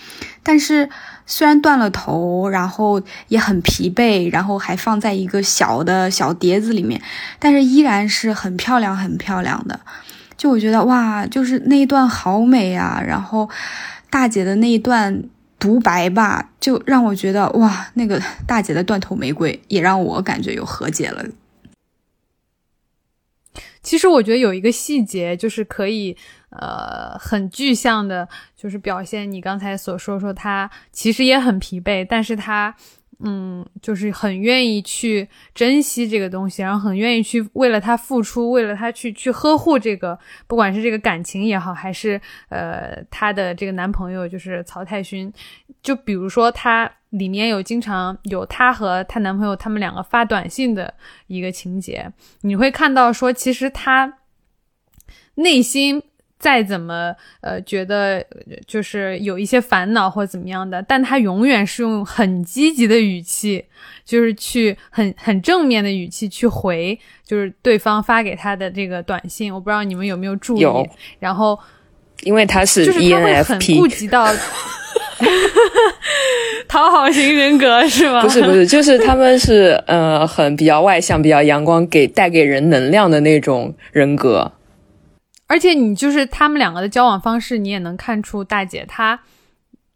[0.44, 0.88] 但是
[1.26, 7.02] 虽然断了头，然后也很疲惫，然后还放在一个小的小碟子里面，
[7.40, 9.80] 但是依然是很漂亮，很漂亮的。
[10.38, 13.02] 就我觉得哇，就是那一段好美啊！
[13.04, 13.50] 然后
[14.08, 15.24] 大姐的那一段
[15.58, 21.24] 独白吧，就让我觉得哇，那个大姐的断头玫瑰也让我感觉有和解了。
[23.82, 26.16] 其实我觉得有一个细节，就是可以
[26.50, 32.76] 呃很具象的，就是表现你刚才所说说他其实也很疲惫，但是他。
[33.20, 40.16] 嗯，就是很愿意去珍惜这个东西，然后很愿意去为了他付出，为了他去去呵护这个，
[40.46, 45.32] 不管是这个感情也好，还是呃她的这个男朋友，就是曹太勋。
[45.82, 50.94] 就比如说，他里面有经常有她和她男朋友他们两个发短信的
[51.26, 52.12] 一个情节，
[52.42, 54.18] 你会看到说，其实他
[55.34, 56.02] 内心。
[56.38, 58.24] 再怎么呃觉得
[58.66, 63.64] 就是有一些烦恼或怎么样的，但他永远是用很积极的语气，
[64.04, 69.52] 就是去很很正面的语气去回，就是对方发给他的这个短信。
[69.52, 70.60] 我不知道你们有没有注意？
[70.60, 70.86] 有。
[71.18, 71.58] 然后，
[72.22, 74.32] 因为他是就是他会很顾及到
[76.68, 78.22] 讨好型人格是吗？
[78.22, 84.52] 不是不是，就是他们是呃很比较外向、比较阳光，给带给人能量的那种人格。
[85.48, 89.18] 而且你就是他们两个的交往方式，你也能看出大姐她，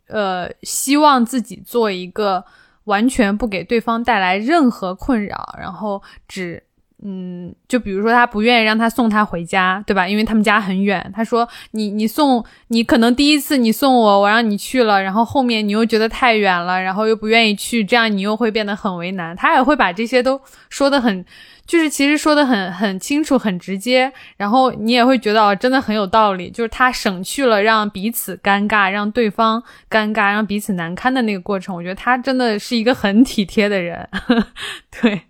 [0.08, 2.44] 呃，希望自己做一个
[2.84, 6.64] 完全不给对方带来任何困扰，然后只。
[7.04, 10.06] 嗯，就比如说他不愿意让他送他回家，对吧？
[10.06, 11.10] 因为他们家很远。
[11.12, 21.24] 他说：“你你送你可能第一次你送我，我让你去了，然后后面你又觉得太远了，然后又不愿意去，这样你又会变得很为难。”他也会把这些都说的很，
[21.66, 26.50] 就是其实说的很很清楚、很直接，然后你也会觉得，真的很有道理。
[26.50, 31.74] 就是他省去了让彼此尴尬、让对方尴尬、让彼此难堪的那个过程。
[31.74, 34.08] 我觉得他真的是一个很体贴的人，
[35.00, 35.22] 对。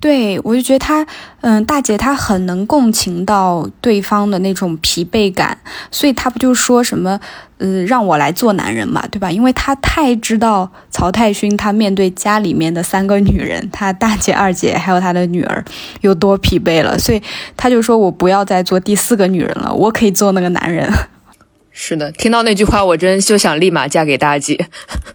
[0.00, 1.06] 对，我就觉得他，
[1.42, 5.58] 嗯，大姐她很能共情到对方的那种疲惫感，
[5.90, 7.20] 所以她不就说什么，
[7.58, 9.30] 嗯，让我来做男人嘛，对吧？
[9.30, 15.62] 因为她太知道曹太勋他面对家里面的三个女人，他大姐、二姐还有他的女儿
[16.00, 17.22] 有多疲惫了，所以
[17.54, 20.90] 他就说我不要再做第四个女人了，我可以做那个男人。
[21.70, 24.66] 是的，听到那句话，我真就想立马嫁给大姐。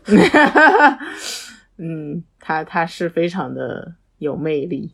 [1.78, 3.94] 嗯，他他是非常的。
[4.26, 4.92] 有魅力，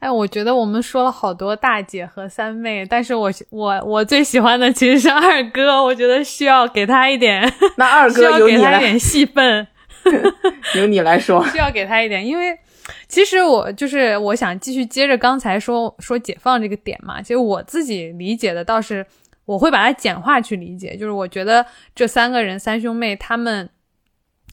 [0.00, 9.66] 哎，我觉得我们说了好多大姐和三妹，但是我我我最喜欢的其实是二哥，我觉得需要给他一点，那二 哥有你来，一点戏份，
[10.76, 12.58] 由你来说， 需要给他一点，因为
[13.08, 19.06] 其实我就是我想继续接着刚才说说解放这个点嘛，其实我自己理解的倒是
[19.44, 21.64] 我会把它简化去理解，就是我觉得
[21.94, 23.68] 这三个人三兄妹他们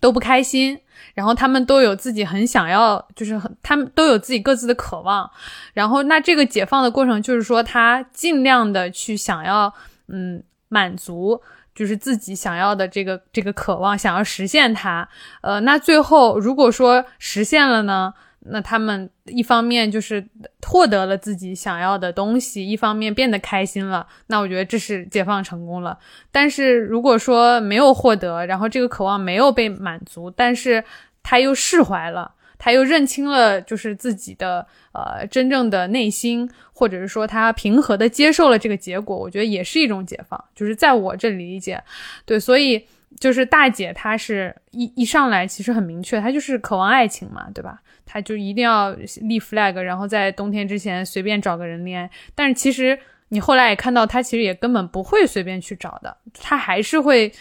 [0.04, 0.78] 都不开心。
[1.14, 5.30] 然后他们都有自己很想要，就是很他们都有自己各自的渴望。
[5.74, 9.74] 然后那这个解放的过程，就是说他尽量的去想要，
[10.08, 11.42] 嗯，满足
[11.74, 15.08] 就是自己想要的这个这个渴望，想要实现它。
[15.42, 18.14] 呃，那最后如果说实现了呢？
[18.46, 20.26] 那他们一方面就是
[20.68, 24.06] 获得了自己想要的东西，一方面变得开心了。
[24.28, 25.98] 那我觉得这是解放成功了。
[26.32, 30.84] 但是如果说没有获得，然后这个渴望没有被满足，但是
[31.22, 40.44] 他又释怀了，他又认清了就是自己的呃真正的内心，或者是说他平和的接受了这个结果，我觉得也是一种解放。
[40.54, 41.82] 就是在我这里理解，
[42.26, 42.86] 对，所以
[43.20, 47.82] 就是大姐她是一一上来其实很明确，她就是渴望爱情嘛，对吧？
[48.06, 48.92] 她就一定要
[49.22, 52.10] 立 flag，然后在冬天之前随便找个人恋爱。
[52.36, 52.98] 但是其实
[53.30, 57.32] 你后来也看到，她其实也根本不会随便去找的，她还是会，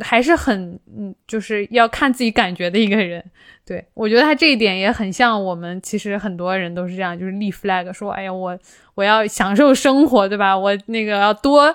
[0.00, 3.24] 还是很，嗯，就是要看自己感觉的一个人。
[3.64, 8.58] 对我觉得她这一点也很像我们，其实很多人都是这样，就是立 flag，说，哎呀，我
[8.96, 10.58] 我要享受生活，对吧？
[10.58, 11.72] 我那个要多，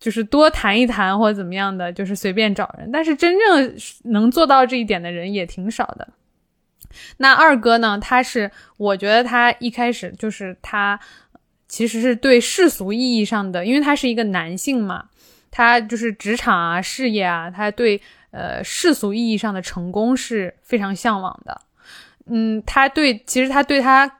[0.00, 2.90] 就是多谈一谈或者怎么样的，就是随便找人。
[2.90, 6.08] 但是真正能做到这一点的人也挺少的。
[7.18, 7.98] 那二哥呢？
[8.00, 10.98] 他是，我觉得他一开始就是他，
[11.68, 15.04] 其实是对世俗意义上的，因为他是一个男性嘛，
[15.50, 18.00] 他就是职场啊、事业啊，他对
[18.30, 21.60] 呃世俗意义上的成功是非常向往的。
[22.26, 24.10] 嗯，他对，其实他对他。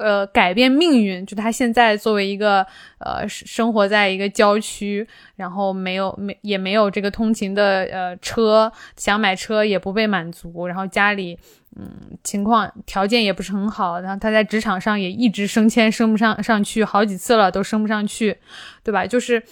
[0.00, 2.66] 呃，改变命运，就他现在作为一个
[2.98, 11.38] 呃生活在一个郊区，然后没有没也没有这个通勤的呃车，想买车也不被满足，然后家里
[11.76, 18.38] 嗯情况条件也不是很好，然后他在职场上也一直升迁升不上上去，好几次了都升不上去，
[18.82, 19.06] 对吧？
[19.06, 19.42] 就是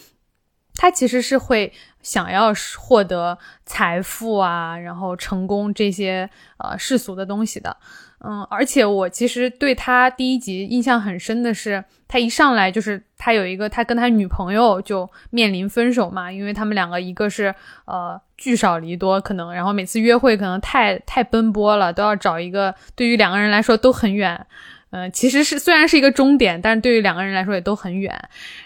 [0.74, 3.36] 他其实是会想要获得
[3.66, 7.76] 财富啊，然后成功这些呃世俗的东西的。
[8.20, 17.54] 嗯，而且我其实对他第一集印象很深的是，他一上来就是他有一个他跟他女朋友就面临分手嘛，因为他们两个一个是
[17.84, 24.44] 呃聚少离多，可能然后每次约会可能太太奔波了，都要找一个对于两个人来说都很远，
[24.90, 28.12] 嗯，其实是虽然是一个终点，但是对于两个人来说也都很远，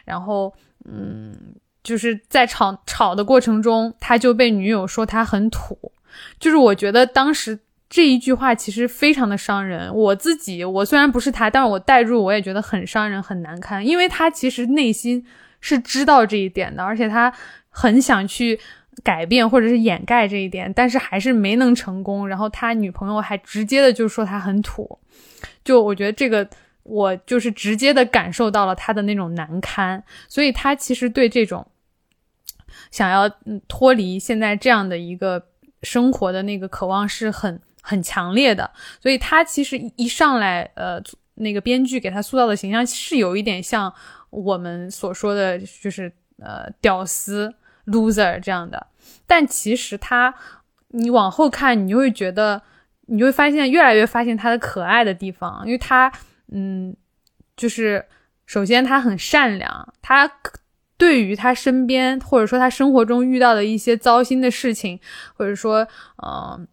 [0.06, 0.50] 然后
[0.86, 1.36] 嗯，
[1.82, 5.92] 就是在吵吵的过程中，他就被女友说他很土，
[6.40, 7.58] 就是我觉得当时。
[7.92, 9.94] 这一句话其实非常的伤人。
[9.94, 13.86] 我自己，我虽然不是他，但是我代入，我也觉得很伤人，很难堪。
[13.86, 15.26] 因为他其实内心
[15.60, 17.30] 是知道这一点的，而且他
[17.68, 18.58] 很想去
[19.04, 22.26] 改变或者是掩盖这一点，但是还是没能成功。
[22.26, 24.98] 然后他女朋友还直接的就说他很土，
[25.62, 26.48] 就我觉得这个
[26.84, 30.02] 我就是直接的感受到了他的那种难堪。
[30.28, 31.66] 所以他其实对这种
[32.90, 33.28] 想要
[33.68, 35.44] 脱离现在这样的一个
[35.82, 37.60] 生活的那个渴望是很。
[37.82, 38.70] 很强烈的，
[39.02, 40.98] 所以他其实一上来，呃，
[41.34, 43.92] 那个编剧给他塑造的形象是有一点像
[44.30, 47.54] 我们所说的，就是呃，屌丝、
[47.84, 48.86] loser 这样的。
[49.26, 50.34] 但其实他，
[50.88, 52.62] 你往后看，你就会觉得，
[53.08, 56.10] 你就会发现越来越发现他的可爱的地方，因为他，
[56.50, 56.96] 嗯，
[57.54, 58.06] 就是。
[58.44, 60.30] 首先他很善良，他
[60.98, 65.00] 对于他身边或者说他生活中遇到的一些糟心的事情，
[65.34, 65.86] 或者说
[66.22, 66.66] 嗯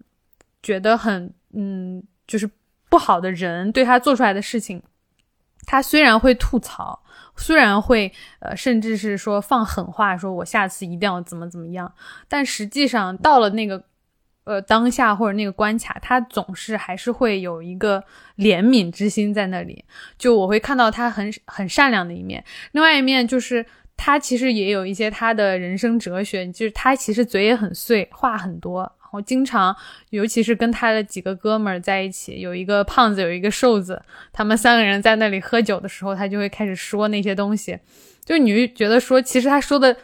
[0.69, 2.47] 觉得很嗯就是
[2.89, 4.83] 不好的人对他做出来的事情，
[5.65, 7.01] 他虽然会吐槽。
[7.35, 11.89] 虽然会，呃，甚至是说放狠话，说我下次一定要怎么怎么样，
[12.27, 13.81] 但实际上到了那个，
[14.43, 18.03] 呃，当下或者那个关卡，他总是还是会有一个
[18.35, 19.85] 怜悯之心在那里。
[20.17, 22.43] 就我会看到他很很善良的一面，
[22.73, 23.65] 另外一面就是
[23.95, 28.91] 他其实也有一些他的人生哲学，就是他其实嘴也很碎，话很多。
[29.11, 29.75] 我经常，
[30.11, 34.01] 尤其是跟他的几个哥们儿在一起，有一个胖子，有一个瘦子，
[34.31, 37.77] 他们三个人在那里喝酒的时候，他就会开始说那些东西，
[38.23, 39.95] 就你会觉得说，其实他说的，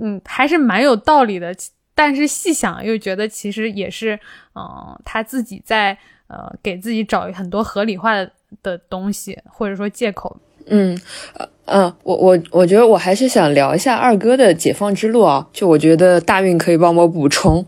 [0.00, 1.54] 嗯，还是蛮有道理的，
[1.94, 4.18] 但是细想又觉得其实也是，
[4.54, 8.32] 嗯，他自己在呃给自己找很多合理化的
[8.62, 10.40] 的东西，或者说借口。
[10.70, 11.00] 嗯，
[11.34, 15.46] 呃，嗯，我我我觉得我还是想聊一下二哥的解放之路啊。
[15.52, 17.64] 就我觉得大运可以帮我补充，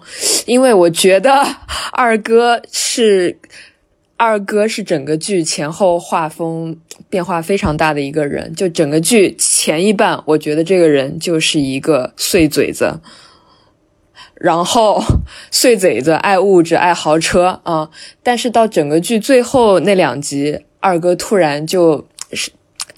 [0.46, 1.32] 因为我觉得
[1.92, 3.38] 二哥是
[4.16, 6.76] 二哥是整个剧前后画风
[7.08, 8.54] 变化非常大的一个人。
[8.54, 13.00] 就整个剧前一半，我觉得这个人就是一个碎嘴子，
[14.34, 15.02] 然后
[15.50, 17.90] 碎嘴子爱物质爱豪车啊。
[18.22, 22.50] 但是到整个剧最后那两集，二哥突然就是。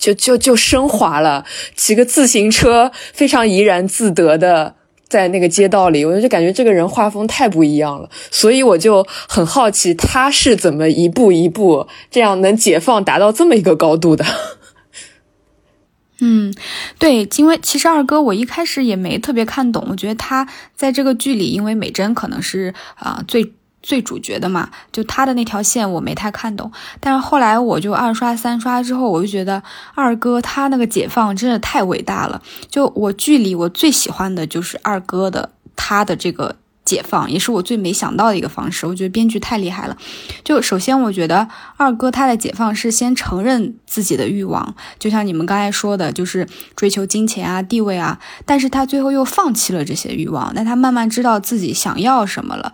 [0.02, 1.44] 就就就升华了，
[1.76, 4.74] 骑个自行车非常怡然自得的
[5.08, 14.24] 在那个街道里，我就感觉这个人画风太不一样了，所以我就很好奇他是怎么一步一步这样能解放达到这么一个高度的。
[16.20, 16.52] 嗯，
[16.98, 23.52] 对，因为其实二哥我一开始也没特别看懂，我觉得他在这个剧里，因为美珍可能是啊最。
[23.82, 26.70] 最主角的嘛，就他的那条线我没太看懂，
[27.00, 29.62] 但是后来我就二刷三刷之后，我就觉得
[29.94, 32.40] 二哥他那个解放真的太伟大了。
[32.68, 38.86] 就我剧里我最喜欢的就是二哥的他的这个解放，也是我最没想到的一个方式。
[38.86, 39.96] 我觉得编剧太厉害了。
[40.44, 52.72] 就首先我觉得二哥他的解放是先承认自己的欲望，就像你们刚才说的，就是追求金钱啊、地位啊，但是他最后又放弃了这些欲望，那他慢慢知道自己想要什么了。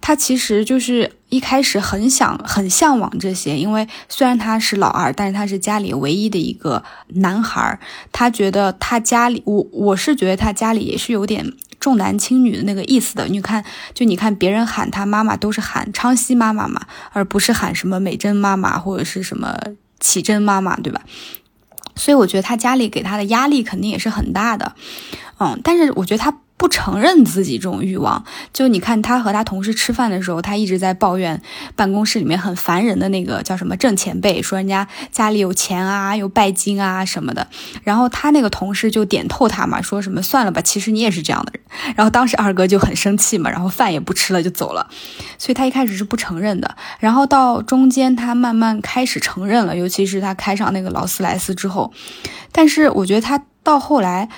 [0.00, 6.82] 他其实就是一开始很想、很向往这些，因为虽然他是老二，但是他是家里唯一的一个
[7.14, 7.78] 男孩
[8.12, 13.26] 他觉得他家里，我我是觉得他家里也是有点重男轻女的那个意思的。
[13.28, 13.64] 你看，
[13.94, 19.56] 就你看别人喊他妈妈都是喊昌熙妈妈嘛，而不是喊什么美珍妈妈或者是什么
[20.00, 21.00] 启珍妈妈，对吧？
[21.94, 24.74] 所以我觉得他家里给他的压力肯定也是很大的。
[25.38, 26.36] 嗯，但是我觉得他。
[26.60, 31.40] 不承认自己这种欲望，就你看他和他同事吃饭的时候，他一直在抱怨
[31.74, 37.48] 办公室里面很烦人的那个叫什么郑前辈，说人家家里有钱啊，有拜金啊什么的。
[37.82, 41.62] 然后他那个同事就点透他嘛，说什么算了吧，其实你也是这样的人。
[41.96, 44.86] 然后当时二哥就很生气嘛，然后饭也不吃了就走了。
[45.38, 51.90] 所以他一开始是不承认的，然后到中间他慢慢开始承认了，尤其是他开上那个劳斯莱斯之后。
[52.52, 54.28] 但是我觉得他到后来。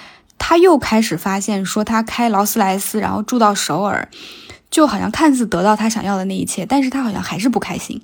[0.45, 4.09] 他又开始发现，说他开劳斯莱斯，然后住到首尔，
[4.73, 8.03] 就好像看似得到他想要的那一切，但是他好像还是不开心。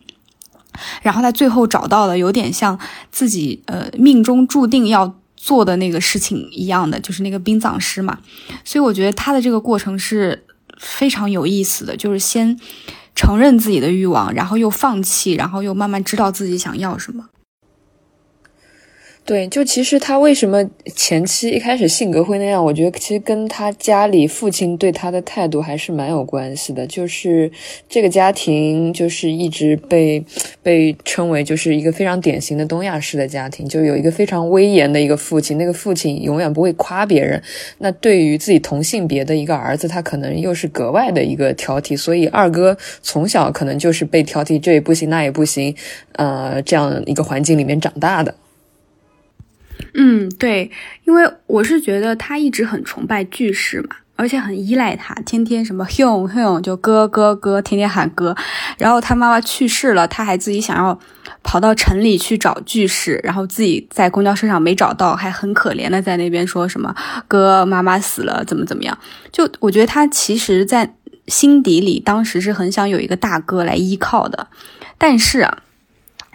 [1.02, 2.78] 然后他最后找到了有点像
[3.10, 8.18] 自己呃命中注定要做的那个事情一样的，就是那个殡葬师嘛。
[8.64, 10.46] 所以我觉得他的这个过程是
[10.78, 12.56] 非常有意思的，就是先
[13.16, 17.24] 承认自己的欲望，然后又放弃，然后又慢慢知道自己想要什么。
[19.28, 20.64] 对，就其实他为什么
[20.96, 22.64] 前期一开始性格会那样？
[22.64, 26.86] 我觉得其实跟他家里父亲对他的态度还是蛮有关系的。
[26.86, 27.52] 就是
[27.90, 30.24] 这个家庭就是一直被
[30.62, 37.42] 被称为就是一个非常典型的东亚式的家庭，就有一个非常威严的一个父亲，那个父亲永远不会夸别人。
[37.80, 41.94] 那对于自己同性别的一个儿子，他可能又是格外的一个挑剔。
[41.94, 45.74] 所以二哥从小可能就是被挑剔，这也不行，那也不行，
[46.12, 48.34] 呃，这样一个环境里面长大的。
[49.94, 50.70] 嗯，对，
[51.04, 58.34] 因为我是觉得他一直很崇拜巨石嘛，而且很依赖他，天天什么 hum hum 就哥哥哥，天天喊哥。
[58.76, 60.98] 然后他妈妈去世了，他还自己想要
[61.42, 66.94] 跑到城里去找巨石，然后自己在公交车上没找到，还很可怜的在那边说什么
[67.26, 68.96] 哥妈妈死了，怎么怎么样。
[69.30, 70.94] 就我觉得他其实，在
[71.28, 74.48] 心底里当时是很想有一个大哥来依靠的，
[74.98, 75.58] 但是啊。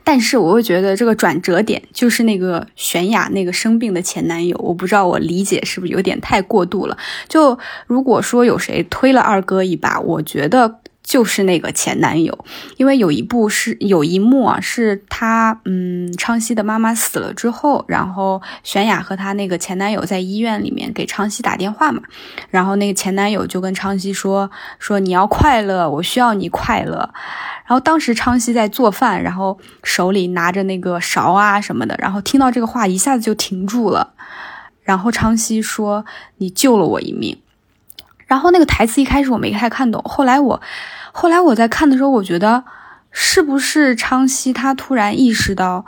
[0.04, 6.98] 但是我会觉得这个转折点就是那个泫雅那个生病的前男友，我不知道我理解是不是有点太过度了。
[7.28, 7.58] 就
[7.88, 12.46] 如果说有谁推了二哥一把，我觉得就是那个前男友，
[12.78, 22.02] 因为有一部是有一幕啊，是他嗯，昌熙的妈妈死了之后，然后玄雅和她那个前男友在医院里面给昌熙打电话嘛，
[22.50, 24.50] 然后那个前男友就跟昌熙说
[24.80, 27.14] 说你要快乐，我需要你快乐。
[27.66, 34.14] 然后当时昌熙在做饭，然后手里拿着那个勺啊什么的，然后听到这个话一下子就停住了。
[34.82, 36.06] 然后昌熙说
[36.38, 37.38] 你救了我一命。
[38.34, 40.60] 然后那个台词一开始我没太看懂，后来我，
[41.12, 42.64] 后来我在看的时候，我觉得
[43.12, 45.86] 是不是昌熙他突然意识到，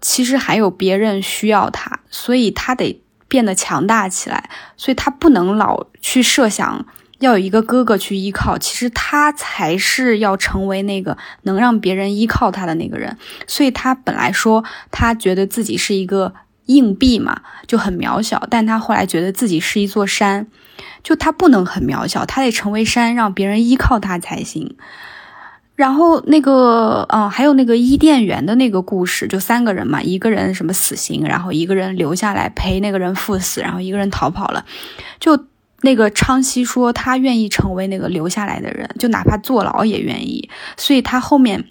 [0.00, 2.98] 其实还有别人需要他，所以他得
[3.28, 4.48] 变得强大起来，
[4.78, 6.82] 所以他不能老去设想
[7.18, 16.32] 要有一个哥哥去依靠，其实他才是要成为那个能让别人依靠他的那个人，所以他本来说他觉得自己是一个
[16.66, 20.46] 硬币嘛，就很渺小，但他后来觉得自己是一座山。
[21.02, 24.76] 就他不能很渺小，他得成为山，让别人依靠他才行。
[25.74, 34.64] 然后那个，嗯，还有那个伊甸园的那个故事，就三个人嘛，一个人什么死刑，然后一个人留下来陪那个人赴死，然后一个人逃跑了。
[35.18, 35.46] 就
[35.80, 40.48] 那个昌熙说，他愿意成为那个留下来的人，就哪怕坐牢也愿意。
[40.76, 41.64] 所以他后面。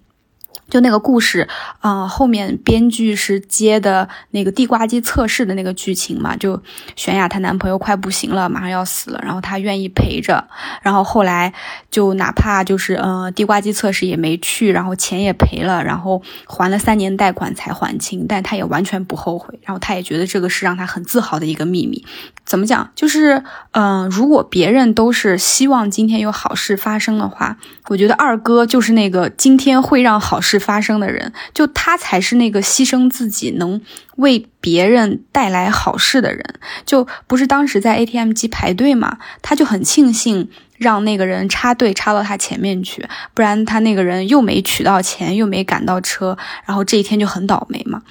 [0.71, 1.49] 就那个故事，
[1.81, 6.37] 啊，后面编剧是接的那个地瓜机测试的那个剧情嘛？
[6.37, 6.63] 就
[6.95, 10.47] 玄雅她男朋友快不行了，马上要死了，然后她愿意陪着，
[10.81, 11.53] 然后后来
[11.91, 22.05] 就哪怕就是呃地瓜机测试也没去，然后钱也赔了，然后还了三年贷款才还清，但她也完全不后悔，然后她也觉得这个是让她很自豪的一个秘密。
[22.45, 22.89] 怎么讲？
[22.95, 27.57] 就是嗯，如果别人都是希望今天有好事发生的话，
[27.89, 30.60] 我觉得二哥就是那个今天会让好事。
[30.61, 33.81] 发生的人，就他才是那个牺牲自己能
[34.15, 36.41] 为别人带来好事的人。
[36.85, 48.03] 就不是当时在 ATM 机排队嘛，他就很庆幸让那个人插队插到他前面去，不然他那个人又没取到钱，又没赶到车，然后这一天就很倒霉嘛。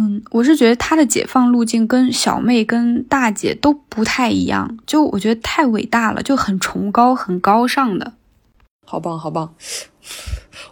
[0.00, 8.12] 嗯，我是觉得他的解放路径跟小妹跟大姐都不太一样，就我觉得太伟大了，就很崇高、很高尚的。
[8.86, 9.52] 好棒，好棒。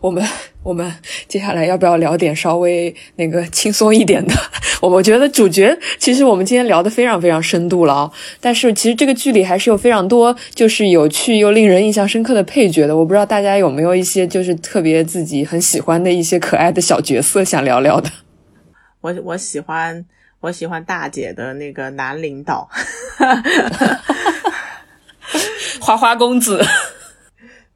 [0.01, 0.25] 我们
[0.63, 0.93] 我们
[1.29, 4.35] 接下来要不要聊点稍微那个轻松一点的？
[4.83, 8.11] 我 我觉得主角其实我们今天聊的非常非常深度了啊，
[8.41, 12.97] 但是其实这个剧里还是有非常多就是有趣又令人印象深刻的配角的。
[12.97, 18.11] 我不知道大家有没有一些就是特别自己很喜欢的一些可爱的小角色想聊聊的？
[19.01, 20.05] 我我喜欢
[20.41, 22.69] 我喜欢大姐的那个男领导，
[25.81, 26.65] 花花公子。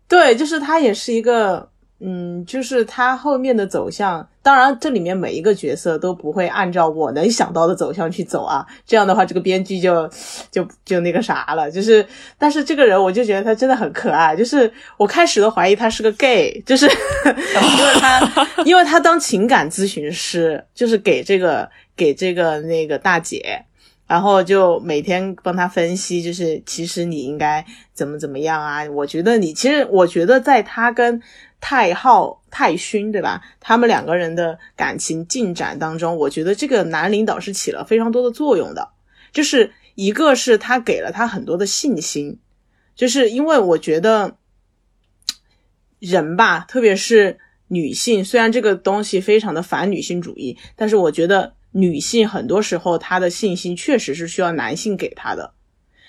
[0.09, 1.70] 对，就是他也是一个，
[2.03, 4.27] 嗯，就是他后面的走向。
[4.43, 8.67] 当然，这里面每一个角色都不会按照我能想到的走向去走啊。
[8.87, 10.09] 这样的话，这个编剧就
[10.51, 11.71] 就就那个啥了。
[11.71, 12.05] 就是，
[12.39, 14.35] 但是这个人，我就觉得他真的很可爱。
[14.35, 16.87] 就是我开始都怀疑他是个 gay，就是
[17.27, 23.67] 因为他，因为他当情感咨询师，就是给这个给这个那个大姐。
[24.07, 27.65] 然后就每天帮他分析，就是其实你应该
[27.95, 28.85] 怎么怎么样啊？
[28.91, 31.23] 我觉得你其实，我觉得在他跟
[31.61, 33.43] 太昊、太勋，对吧？
[33.61, 38.89] 他们两个人的感情进展当中，我觉得这个男领导是起了非常多的作用的。
[39.33, 42.39] 就是一个是他给了他很多的信心，
[42.95, 44.37] 就是因为我觉得
[45.99, 47.39] 人吧，特别是
[47.69, 51.55] 女性，虽然这个东西非常的反女性主义，但是我觉得。
[51.73, 55.55] 女性很多时候她的信心确实是需要男性给她的，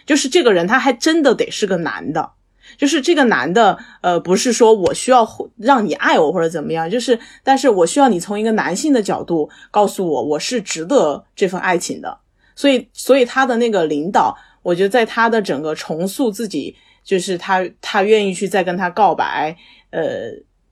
[0.08, 2.32] 就是这个人他还真的得是个男的，
[2.78, 5.28] 就是这个男的，呃，不是说我需要
[5.58, 12.18] 让你爱我或者怎么样，就是，但是我需要你从一个男性的角度告诉我我是值得这份爱情的，
[12.56, 19.56] 所以，所以他的那个领导，我觉得在他的整个重塑自己，就是他他愿意去再跟他告白，
[19.92, 20.32] 呃。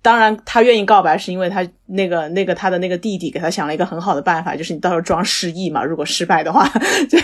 [0.09, 5.83] 当然，他愿意告白是因为他那个那个他的那个弟弟给他想了一个很好的办法，就是你到时候装失忆嘛。
[5.83, 6.67] 如果失败的话，
[7.07, 7.19] 就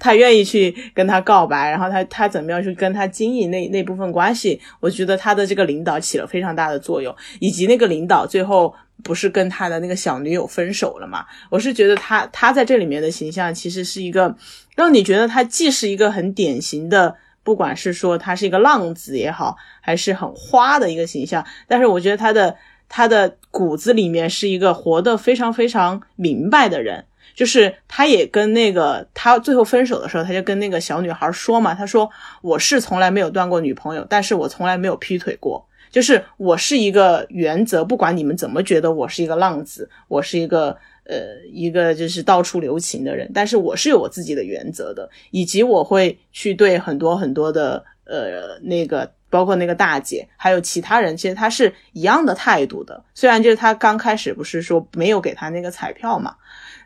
[0.00, 4.60] 他愿意去跟他告白，然后他他怎么样去跟他经营那那部分关系？
[4.80, 8.74] 我觉得他的这个领导起了非常大的作用，以及那个领导最后
[9.04, 11.24] 不是跟他的那个小女友分手了嘛？
[11.50, 14.34] 我是觉得他他在这里面的形象其实是一个
[14.74, 17.14] 让你觉得他既是一个很典型的。
[17.44, 22.56] 不管是说他是一个浪子也好，还是很花的一个形象，但是我觉得他的
[22.88, 27.04] 他的骨子里面是一个活得非常非常明白的人。
[27.34, 32.08] 就是他也跟那个他最后分手的时候，他就跟那个小女孩说嘛，他说
[32.42, 35.64] 我是从来没有断过女朋友，但是我从来没有劈腿过。
[35.90, 40.76] 就是我是一个原则，不管你们怎么觉得我是一个浪子，我是一个。
[41.06, 49.12] 呃，一个就是到处留情的人，但是我是有我自己的原则的，以及我会去对很多很多的呃那个。
[49.30, 53.02] 包括那个大姐，还有其他人，其实他是一样的态度的。
[53.14, 56.36] 虽然就是他刚开始不是说没有给他那个彩票嘛，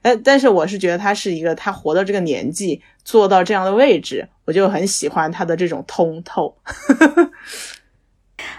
[0.01, 6.57] 呃，但是我是觉得他是一个他活到这个年纪做到这样的位置，我就很喜欢他的这种通透。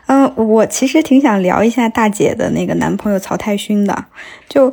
[0.05, 4.05] 嗯， 我其实挺想聊一下大姐的那个男朋友曹太勋的，
[4.47, 4.71] 就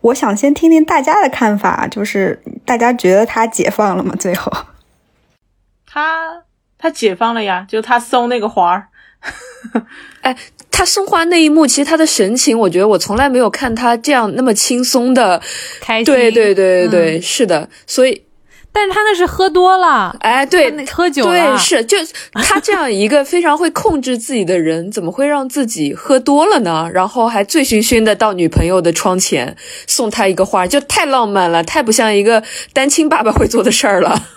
[0.00, 4.14] 我想先听听大家的看法，就是大家觉得他解放了吗？
[4.18, 4.52] 最后，
[5.86, 6.44] 他
[6.78, 8.88] 他解放了呀，就他松那个环儿，
[10.22, 10.36] 哎，
[10.70, 15.42] 他送花那一幕，其实他的神情，我觉得我从来没有看他这样那么轻松的
[15.80, 16.04] 开心。
[16.04, 18.27] 对对对对对，是的，所以。
[18.70, 21.96] 但是他那是喝多了，哎，对，喝酒了，对，是，就
[22.34, 26.88] 他这样一个非常会控制自己的人，怎么会让自己喝多了呢？
[26.94, 29.56] 然后还醉醺醺的到女朋友的窗前
[29.88, 34.28] 送她一个花，就太浪漫了，太不像一个单亲爸爸会做的事儿了。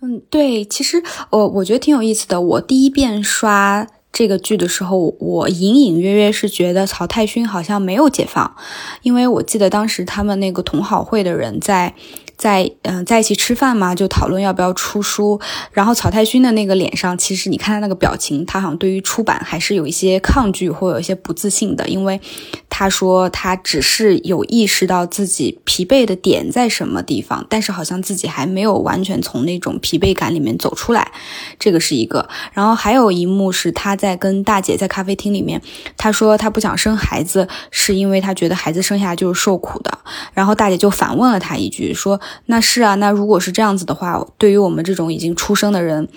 [0.00, 2.40] 嗯，对，其实我我觉得挺有意思的。
[2.40, 8.54] 我第一遍刷这个剧的时候，我隐隐约约是觉得曹太勋好像没有解放，
[9.02, 11.94] 因为我记得当时他们那个同好会的人在。
[12.36, 15.40] 在嗯，在一起吃饭嘛，就讨论要不要出书。
[15.72, 22.20] 然后曹太勋的那个脸上，其实你看他那个表情，他好像对于出版还是有一些抗拒或有一些不自信的，因为
[22.68, 31.10] 他说他只是有意识到自己疲惫的点在什么地方，但是好像自己还没有完全从那种疲惫感里面走出来。
[31.58, 32.28] 这个是一个。
[32.52, 35.60] 然后还有一幕是他在跟大姐在咖啡厅里面，
[35.96, 39.98] 他说他不想生孩子，是因为他觉得孩子生下来就是受苦的。
[40.34, 42.20] 然后大姐就反问了他一句说。
[42.46, 46.08] 那是啊，那如果是这样子的话，对于我们这种已经出生的人，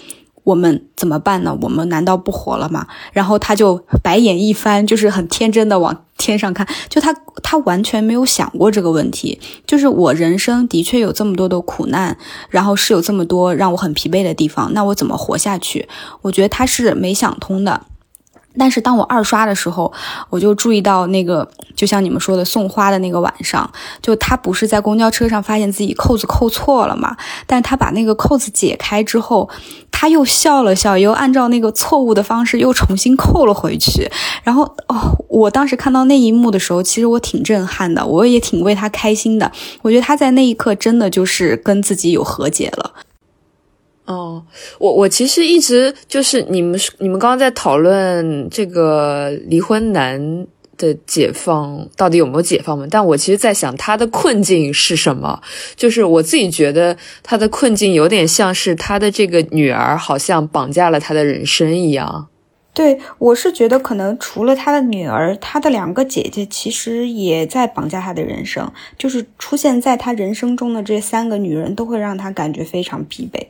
[0.44, 1.58] 我们怎么办呢？
[1.62, 2.88] 我们难道不活了吗？
[3.14, 7.14] 然后他就白眼一翻，就是很天真的往天上看，就他
[7.44, 12.18] 他完全没有想过这个问题，就是我人生的确有这么多的苦难，
[12.50, 15.88] 然后是有这么多让我很疲惫的地方，那我怎么活下去？
[16.22, 17.86] 我觉得他是没想通的。
[18.60, 19.92] 但是当我二刷的时候，
[20.30, 23.68] 我就注意到那个，就像你们说的送花的那个晚上，
[24.02, 27.16] 就他不是在公交车上发现自己扣子扣错了嘛？
[27.48, 29.50] 但他把那个扣子解开之后，
[29.90, 34.12] 他又笑了笑，又按照那个错误的方式又重新扣了回去。
[34.44, 39.52] 然后哦，我当时看到那一幕的时候，其实我挺震撼的，我也挺为他开心的。
[39.82, 42.92] 我觉得他在那一刻真的就是跟自己有和解了。
[44.10, 44.44] 哦，
[44.80, 52.88] 我我其实一直就是你们你们刚刚在讨论这个离婚男的解放到底有没有解放嘛？
[52.90, 55.40] 但我其实在想他的困境是什么？
[55.76, 62.30] 就是我自己觉得他的困境有点像是他的这个女儿好像绑架了他的人生一样。
[62.74, 73.50] 对，我是觉得可能除了他的女儿，他的两个姐姐其实也在绑架他的人生，就是出现在他人生中的这三个女人都会让他感觉非常疲惫。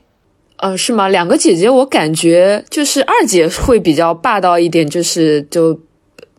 [0.62, 1.08] 呃，是吗？
[1.08, 5.80] 两个姐姐，我感觉就是二姐会比较霸道一点，就是就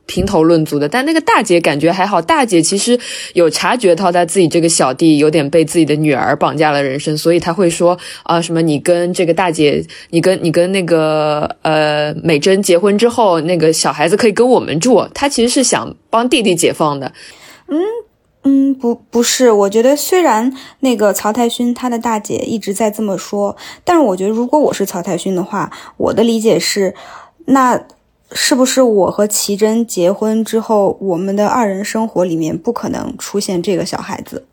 [0.05, 0.87] 评头论足的。
[0.87, 2.99] 但那个大姐感觉还好，大姐其实
[3.33, 15.03] 有察觉到她自己这个小弟有点被自己的女儿绑架了人生，所以她会说啊，什么你跟这个大姐，你跟你跟那个呃美珍结婚之后，那个小孩子可以跟我们住。
[15.15, 17.11] 她其实是想帮弟弟解放的。
[17.69, 17.79] 嗯。
[18.43, 19.51] 嗯，不，不是。
[19.51, 20.51] 我觉得虽然
[20.81, 23.55] 那个曹太勋他的大姐一直在这么说，
[23.85, 26.95] 但是我觉得如果我是曹太勋的话，我的理解是，
[27.45, 27.85] 那
[28.33, 34.47] 是不是我和奇珍结婚之后，我们的二人生活里面不可能出现这个小孩子？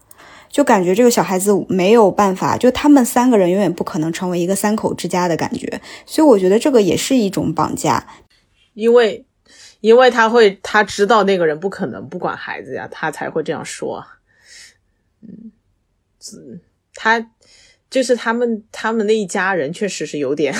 [0.50, 5.80] 就感觉这个小孩子没有办法，就他们三个人永远不可能成为一个三口之家的感觉。
[6.06, 8.06] 所以我觉得这个也是一种绑架，
[8.74, 9.27] 因为。
[9.80, 14.06] 因为他会，他知道那个人不可能不管孩子呀，他才会这样说。
[15.22, 15.52] 嗯，
[16.94, 17.32] 他
[17.90, 20.54] 就是他们，他们那一家人确实是有点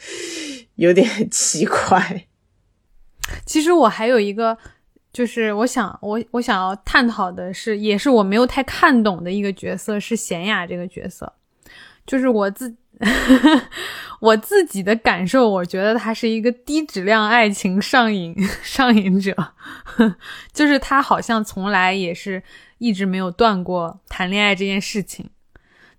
[0.76, 2.26] 有点奇怪。
[3.46, 4.56] 其实我还有一个，
[5.12, 11.32] 就是我想我我想要探讨的是，也是我没有太看懂的一个角色，是贤雅这个角色，
[12.06, 12.76] 就是我自己。
[14.20, 19.34] 我自己的感受，我觉得他是一个低质量爱情上瘾 上瘾者，
[20.52, 22.42] 就是他好像从来也是
[22.78, 25.28] 一直没有断过谈恋爱这件事情，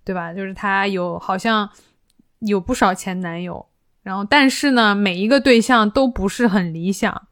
[0.04, 0.34] 对吧？
[0.34, 1.70] 就是他有好像
[2.40, 3.68] 有不少前男友，
[4.02, 7.28] 然后但是呢，每一个对象都不是很理想，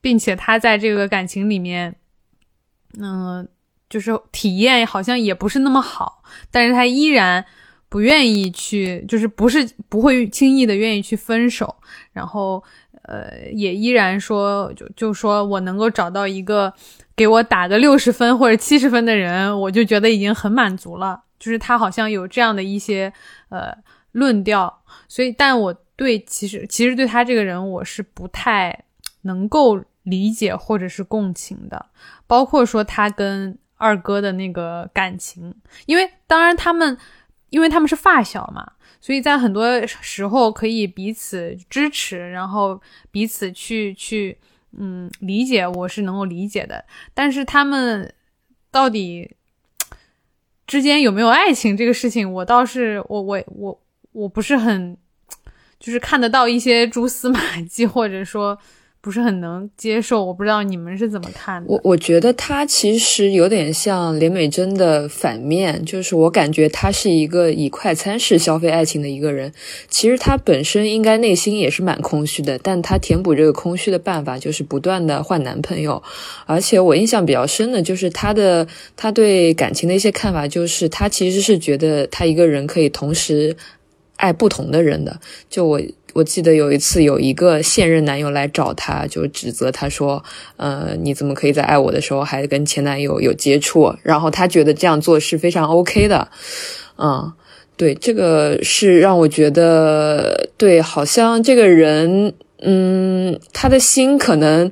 [0.00, 1.96] 并且他在这个感情里面，
[2.98, 3.48] 嗯，
[3.88, 7.46] 就是体验好像也不是那么好，但是他依然。
[7.90, 11.76] 不愿意去，就是不是不会轻易的愿意去分手，
[12.12, 12.62] 然后，
[13.02, 16.72] 呃，也依然说，就就说我能够找到一个
[17.16, 21.24] 给我打个六十分或者七十分的人，我就觉得已经很满足了。
[21.40, 23.12] 就是他好像有这样的一些
[23.48, 23.76] 呃
[24.12, 28.84] 论调，所以，但我对，其实其实对他这个人，我是不太
[29.22, 31.86] 能够理解或者是共情的，
[32.26, 35.54] 包括说他跟二哥的那个感情，
[35.86, 36.96] 因为当然他们，
[37.50, 44.38] 因为他们是发小嘛，所以在很多时候可以彼此支持，然后彼此去去
[44.78, 46.84] 嗯理解，我是能够理解的。
[47.12, 48.12] 但是他们
[48.70, 49.36] 到底
[50.66, 53.82] 之间有没有爱情这个事情，我倒是我我我
[54.12, 54.96] 我不是很。
[55.80, 58.58] 就是看得到一些蛛丝马迹，或者说
[59.02, 60.24] 不是很能接受。
[60.24, 61.66] 我不知道你们是怎么看的。
[61.68, 69.52] 我我觉得他其实有点像连美珍的反面，就是我感觉他是一个以快餐式消费爱情的一个人。
[69.88, 76.02] 其实他本身应该内心也是蛮空虚的，但他填补这个空虚的办法就是不断的换男朋友。
[76.46, 78.66] 而且我印象比较深的就是他的
[78.96, 83.56] 他对感情的一些看法，就是他其实是觉得他一个人可以同时。
[84.22, 85.18] 爱不同的人的，
[85.48, 85.80] 就我
[86.14, 90.22] 我记得有一次有一个现任男友来找她，就指责她说，
[90.56, 93.94] 呃，你怎么可以在爱我的时候还跟前男友有接触？
[94.02, 96.28] 然后她觉得这样做是非常 OK 的，
[96.98, 97.32] 嗯，
[97.76, 104.70] 对，这个是让我觉得，对，好像这个人，嗯，他的心可能。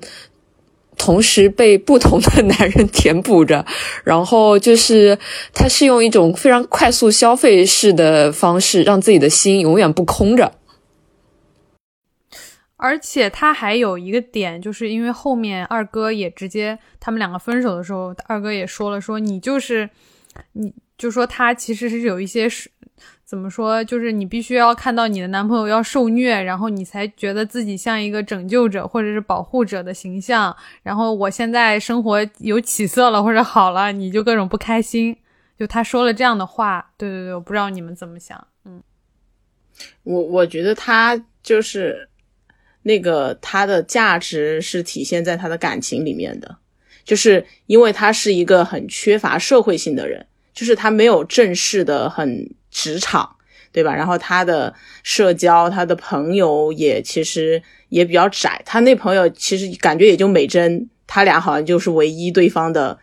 [1.00, 3.64] 同时被不同的男人填补着，
[4.02, 5.16] 然后就是
[5.54, 10.50] 他是用一种非常快速消费式的方式，让自己的心永远不空着。
[12.78, 19.90] 而且他还有一个点，就是因为后面二哥也直接他们两个分手的时候，二哥也说了，说你就是，
[20.52, 22.70] 你就说他其实是有一些是。
[23.24, 23.84] 怎么说？
[23.84, 30.56] 就是你必须要看到你的男朋友要受虐，然后你才觉得自己像一个拯救者或者是保护者的形象。
[30.82, 35.14] 然后我现在生活有起色了或者好了，你就各种不开心。
[35.58, 38.46] 就他说了这样的话，对对对，我不知道你们怎么想。
[38.64, 38.82] 嗯，
[40.04, 42.07] 我我觉得他就是
[42.82, 46.56] 那个他的价值是体现在他的感情里面的，
[47.04, 52.48] 就是因为他是一个很缺乏社会性的人，就是他没有正式的很。
[52.70, 53.36] 职场，
[53.72, 53.94] 对吧？
[53.94, 54.72] 然后他的
[55.02, 58.60] 社交，他的朋友也其实也比较窄。
[58.66, 62.96] 他那朋友其实感觉也就美珍，他俩好像就是唯一对方的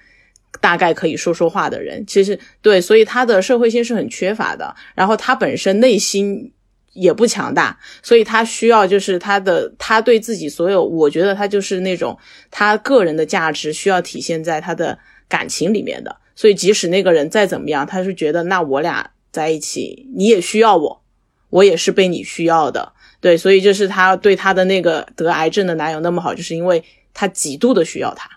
[0.62, 2.06] 大概可以说说话的人。
[2.06, 4.74] 其实对，所以他的社会性是很缺乏的。
[4.94, 6.54] 然后他本身内心
[6.96, 12.18] 也不强大，所以他需要就是他的他对自己所有，我觉得他就是那种
[12.50, 14.98] 他个人的价值需要体现在他的
[15.30, 16.18] 感情里面的。
[16.36, 19.12] 所以即使那个人再怎么样，他是觉得那我俩。
[19.36, 21.04] 在一起，你也需要我，
[21.50, 26.82] 我也是被你需要的，对，所以就是他对他的那个得癌症的男友那么好，就是因为
[27.14, 28.30] 他极度的需要他，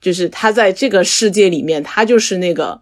[0.00, 2.80] 就是他在这个世界里面，他就是那个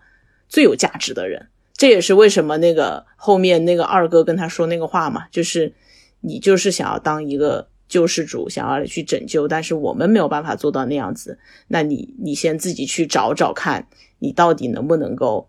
[0.48, 1.48] 最有价值的人。
[1.80, 5.72] 这也是为什么那个后面那个二哥跟他说那个话嘛，就是
[6.20, 11.38] 你就是想要当一个救世主，想要去拯救，但是我们没有办法做到那样子，
[11.68, 13.86] 那你你先自己去找找看，
[14.18, 15.48] 你到底能不能够。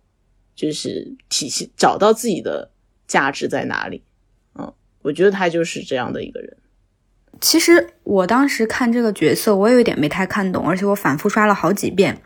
[0.54, 2.70] 就是体现找到自己的
[3.08, 4.04] 价值在哪里，
[4.60, 4.72] 嗯，
[5.02, 6.56] 我觉得他就是这样的一个人。
[7.42, 12.22] 其实我当时看这个角色，我有一点没太看懂，而且我反复刷了好几遍。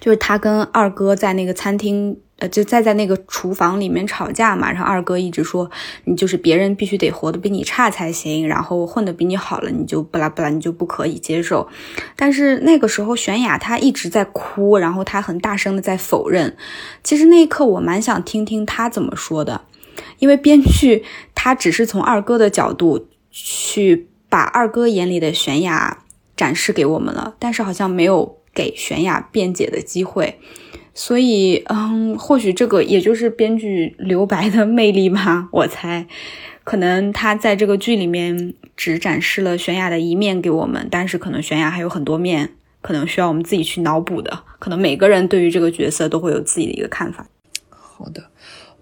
[0.00, 2.20] 就是他跟二哥在那个餐厅。
[2.48, 5.70] 就再在那个厨房里面吵架嘛，然后二哥一直说
[6.04, 11.68] 你就是别人必须得活得比你差才行，然后混得比你好了，你就不拉不拉，你就不可以接受。
[12.16, 16.56] 但是那个时候玄雅她一直在哭，然后她很大声的在否认。
[17.02, 19.62] 其实那一刻我蛮想听听她怎么说的，
[20.18, 21.04] 因为编剧
[21.34, 26.04] 他只是从二哥的角度去把二哥眼里的玄雅
[26.36, 30.38] 展示给我们了，但是好像没有给玄雅辩解的机会。
[30.94, 35.48] 所以，嗯，或许这个也就是编剧留白的魅力吧。
[35.50, 36.06] 我猜，
[36.62, 42.50] 可能他在这个剧里面只展示了悬崖的一面给我们，但是可能悬崖还有很多面，
[42.80, 44.44] 可能需要我们自己去脑补的。
[44.60, 47.26] 可能每个人对于这个角色都会有自己的一个看法。
[47.68, 48.22] 好的。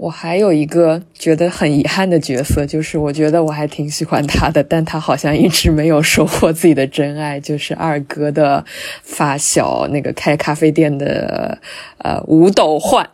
[0.03, 8.65] 我还有一个觉得很遗憾的角色，就是我觉得我还挺喜欢他的，但他好像一直没有收获自己的真爱，就是二哥的
[9.05, 11.57] 发小，那个开咖啡店的
[11.99, 13.09] 呃五斗焕，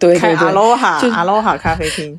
[0.00, 2.18] 对 对对，阿罗哈阿罗哈咖啡厅。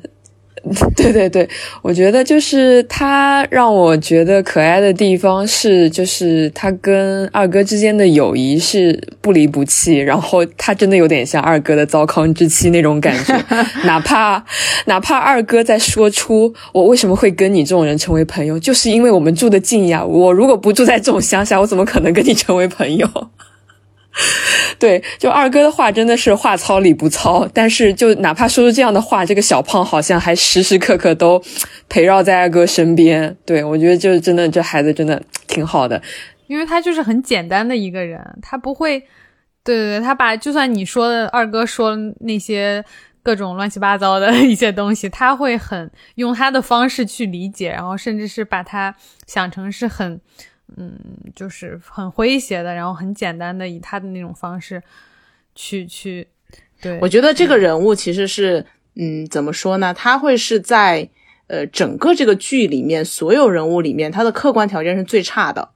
[0.94, 1.48] 对 对对，
[1.82, 13.34] 我觉得就是他让我觉得可爱的地方是，就是他跟二哥之间的友谊是不离不弃，然后他真的有点像二哥的糟糠之妻那种感觉，
[13.84, 14.44] 哪怕
[14.84, 23.08] 哪怕二哥在说出我为什么会跟你这种人成为朋友，就是因为我们住的近呀，我如果不住在这种乡下，我怎么可能跟你成为朋友？
[24.78, 31.40] 对，就二哥的话真的是话糙理不糙，但是就哪怕说出这样的话，这个小胖好像还时时刻刻都
[31.88, 33.36] 陪绕在二哥身边。
[33.46, 36.00] 对我觉得就是真的，这孩子真的挺好的，
[36.48, 38.98] 因为他就是很简单的一个人，他不会，
[39.62, 42.84] 对对对，他把就算你说的二哥说那些
[43.22, 48.94] 各种乱七八糟的 一些东西，他会很用他的方式去理解，然后甚至是把他
[49.26, 50.20] 想成是很。
[50.76, 50.98] 嗯，
[51.34, 54.82] 就是很诙谐的，然后很简单的以他的那种方式
[55.54, 56.28] 去去，
[56.80, 58.64] 对我觉得这个人物其实是，
[58.94, 59.92] 嗯，怎么说呢？
[59.92, 61.08] 他会是在
[61.48, 65.70] 呃整个这个剧里面所有人物里面，他的客观条件是最差的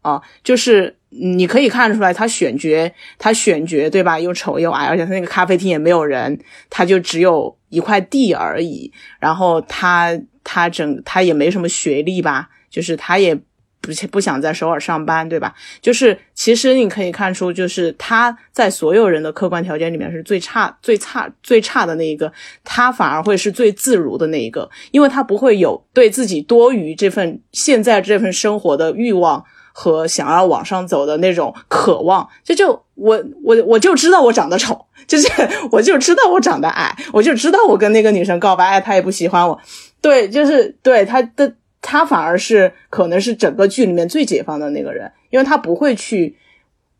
[0.00, 4.18] 啊，就是你可以看出来，他选角，他选角对吧？
[4.18, 6.40] 又丑又矮，而且他那个咖啡厅也没有人，
[6.70, 13.38] 他就只有一块地而已，然后他他整他也没什么学历吧，就是他也。
[13.80, 15.54] 不不想在首尔上班，对吧？
[15.80, 22.30] 就是其实你可以看出，就是他在所有人的客观条件里面是最差、最差、最差的那一个，
[22.62, 29.42] 他反而会是最自如的那一个，因为他不会有对自己多余这份现在这份生活的欲望
[29.72, 32.28] 和想要往上走的那种渴望。
[32.44, 35.26] 这就我我我就知道我长得丑，就是
[35.72, 39.58] 我就知道我长得矮，我就知道我跟那个女生告白，哎，她也不喜欢我，
[40.02, 41.54] 对，就是对他的。
[41.82, 46.36] 他反而是可能是整个剧里面最解放的那个人，因为他不会去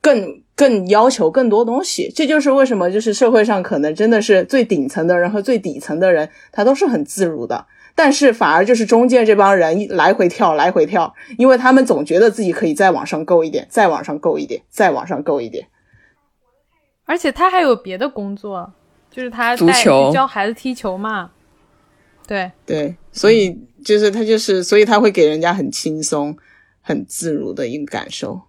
[0.00, 2.10] 更更要求更多东西。
[2.14, 7.66] 这就是为什么，就是社会上可能真的是最顶层的人和最底层的人，他都是很自如的。
[7.94, 15.66] 但是反而就是中间这帮人来回跳，来回跳，因为他们总觉得自己可以再往上够一点，再往上够一点，再往上够一点。
[17.04, 18.72] 而且他还有别的工作，
[19.10, 21.30] 就是他带教孩子踢球嘛。
[22.26, 23.58] 对对，所以。
[23.84, 26.36] 就是他，就是所以他会给人家很轻松、
[26.80, 28.42] 很自如的一个感受。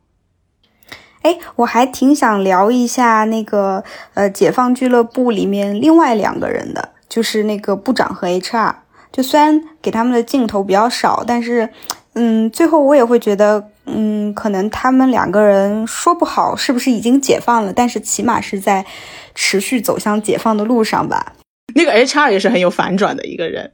[1.22, 3.84] 哎，我还挺想聊一下那个
[4.16, 8.76] 呃，解放俱乐部里面另外两个人的，就是那个部长和 HR。
[9.12, 11.70] 就虽然给他们的镜头比较少，但是
[12.14, 18.86] 嗯，最后我也会觉得，嗯，可能他们两个人说不好是不是已经解放了，但是起码是在
[19.36, 21.34] 持续走向解放的路上吧。
[21.76, 23.72] 那个 HR 也是很有反转的一个人。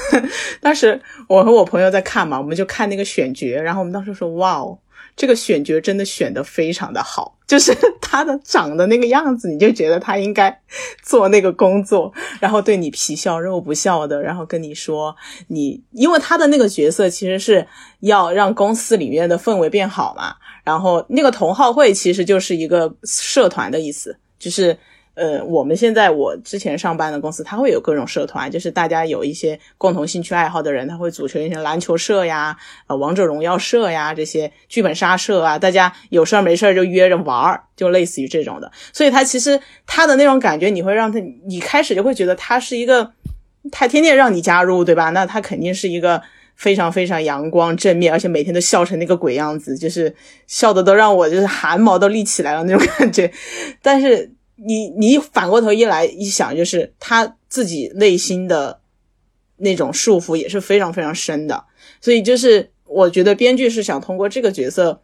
[0.60, 4.78] 当时我和我朋友在看嘛，我们就看那个选角，然后我们当时说：“哇哦，
[5.16, 10.60] 这个选角真的选的非常的好， 就是他的长的那个样子，你就觉得他应该
[11.02, 15.14] 做那个工作，然后对你皮笑肉不笑的，然后跟你说
[15.48, 17.66] 你，因为他的那个角色其实是
[18.00, 24.78] 要让公司里面的氛围变好嘛，然后那个同好会其实就是一个社团的意思，就是。
[25.14, 32.56] 呃，我们现在我之前上班的公司，它会有各种社团，就是大家有一些共同兴趣爱好的人，他会组成一些篮球社呀、
[32.86, 38.72] 呃王者荣耀社呀这些剧本杀社啊，大家有事儿没事儿就约着玩儿，就类似于这种的。
[38.90, 43.12] 所以他其实他的那种感觉，你会让他，你开始就会觉得他是一个，
[43.70, 45.10] 他天天让你加入，对吧？
[45.10, 46.22] 那他肯定是一个
[46.56, 50.14] 非常非常阳光正面，而且每天都笑成那个鬼样子，就是
[50.46, 53.30] 笑的都让我就是汗毛都立起来了那种感觉，
[53.82, 54.32] 但是。
[54.64, 58.80] 你你反过头一来一想，就是他自己内心的
[59.56, 61.64] 那种束缚也是非常非常深的，
[62.00, 65.02] 所以就是我觉得编剧是想通过这个角色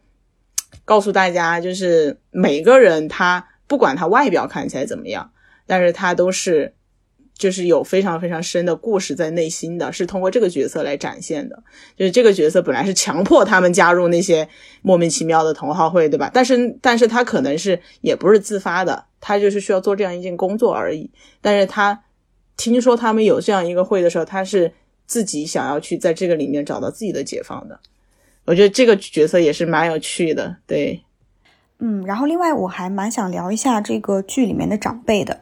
[0.85, 5.31] 告诉大家，就是每个人他不管他外表看起来怎么样，
[5.67, 6.73] 但是他都是。
[7.39, 11.63] 就是有非常非常深的故事在内心的，是通过这个角色来展现的。
[11.95, 14.47] 就是这个角色本来是强迫他们加入那些
[14.81, 16.29] 莫名其妙的同好会，对吧？
[16.31, 21.09] 但是，但是他可能是也不是自发的，他就是需要做这样一件工作而已。
[21.39, 22.03] 但是他
[22.57, 24.73] 听说他们有这样一个会的时候，他是
[25.07, 27.79] 自己想要去在这个里面找到自己的解放的。
[28.43, 31.01] 我觉得这个角色也是蛮有趣的，对。
[31.79, 35.39] 嗯，然后另外我还蛮想聊一下这个剧里面的长辈的。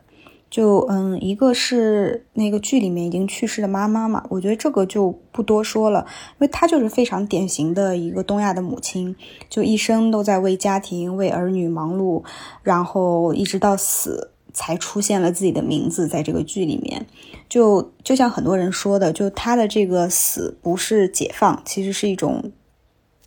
[0.50, 6.06] 就嗯，一个是那个剧里面已经去世的妈妈嘛，我觉得这个就不多说了，
[6.36, 9.14] 因为她就是非常典型的一个东亚的母亲，
[9.50, 12.24] 就一生都在为家庭、为儿女忙碌，
[12.64, 17.06] 然后一直到死才出现了自己的名字在这个剧里面。
[17.50, 22.54] 就就像很多人说的，就她的这个死不是解放，其实是一种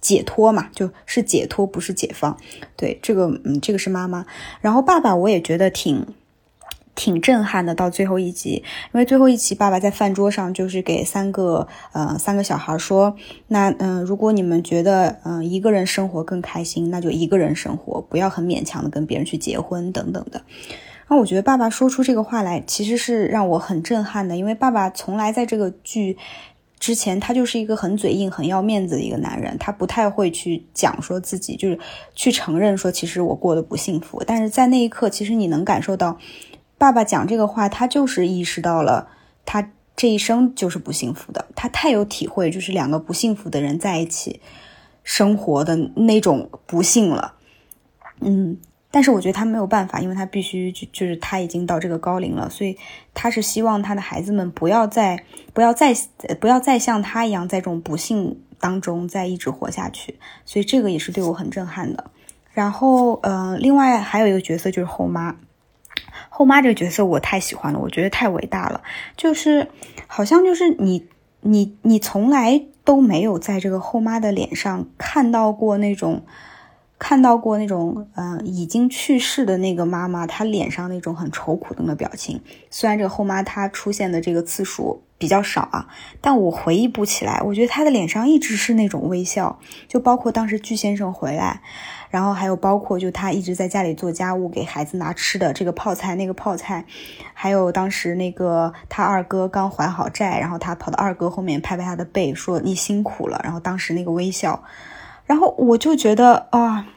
[0.00, 2.34] 解脱嘛，就是解脱不是解放。
[2.76, 4.24] 对，这个嗯，这个是妈妈，
[4.62, 6.06] 然后爸爸我也觉得挺。
[6.94, 8.62] 挺震撼的，到最后一集，
[8.92, 13.16] 因为最后一集，爸爸在饭桌上就是给三个呃三个小孩说，
[13.48, 20.42] 那嗯，如果你们觉得嗯一个人生活更开心，那就一个人生活，不要很勉强的跟别人去结婚等等的。
[21.06, 26.16] 然后我觉得爸爸说出这个话来，其实是让我很震撼的，因为爸爸从来在这个剧
[26.78, 31.78] 之前他就是一个很嘴硬、很要面子的一个男人，他不太会去讲说自己就是
[32.14, 34.22] 去承认说其实我过得不幸福。
[34.26, 36.16] 但是在那一刻，其实你能感受到，
[36.80, 39.10] 爸爸讲这个话，他就是意识到了
[39.44, 44.40] 他这一生就是不幸福的，他太有体会，就是两个不幸福的人在一起
[45.04, 47.34] 生活的那种不幸了。
[48.20, 48.56] 嗯。
[48.92, 52.76] 但是我觉得他没有办法，因为他必须就就是他已经到这个高龄了，所以
[53.14, 55.94] 他是希望他的孩子们不要再不要再
[56.40, 62.10] 不要再像他一样在这种不幸当中再一直活下去，所以这个也是对我很震撼的。
[62.52, 65.36] 然后，呃，另外还有一个角色就是后妈，
[66.40, 68.82] 后妈这个角色我太喜欢了，我觉得太伟大了，
[69.14, 69.68] 就是
[70.06, 71.06] 好像就是你
[71.42, 76.22] 你你从来都没有在这个后妈的脸上看到过那种。
[77.02, 82.38] 看到过那种，嗯，已经去世的那个妈妈，她脸上那种很愁苦的那个表情。
[82.68, 85.88] 虽然这个后妈她出现的这个次数比较少啊，
[86.20, 87.40] 但我回忆不起来。
[87.46, 89.58] 我觉得她的脸上一直是那种微笑，
[89.88, 91.62] 就包括当时巨先生回来，
[92.10, 96.84] 然后还有包括就他一直在家里做家务，给孩子拿吃的，这个泡菜那个泡菜，
[97.32, 104.62] 还有当时那个他二哥刚还好债，然后他跑到二哥后面拍拍他的背，说你辛苦了，然后当时那个微笑。
[105.24, 106.88] 然后我就觉得啊，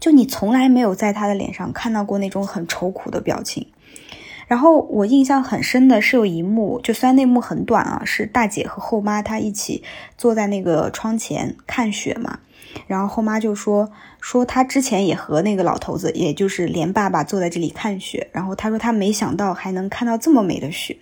[0.00, 3.68] 就你从来没有在他的脸上看到过那种很愁苦的表情。
[4.48, 9.84] 然后我印象很深的是有一幕，就虽然那幕很短啊，是大姐和后妈她一起
[10.18, 12.40] 坐在那个窗前看雪嘛。
[12.86, 13.90] 然后后妈就说
[14.20, 18.28] 说她之前也和那个老头子，也就是连爸爸坐在这里看雪。
[18.32, 20.96] 然后她说她没想到还能看到这么美的雪。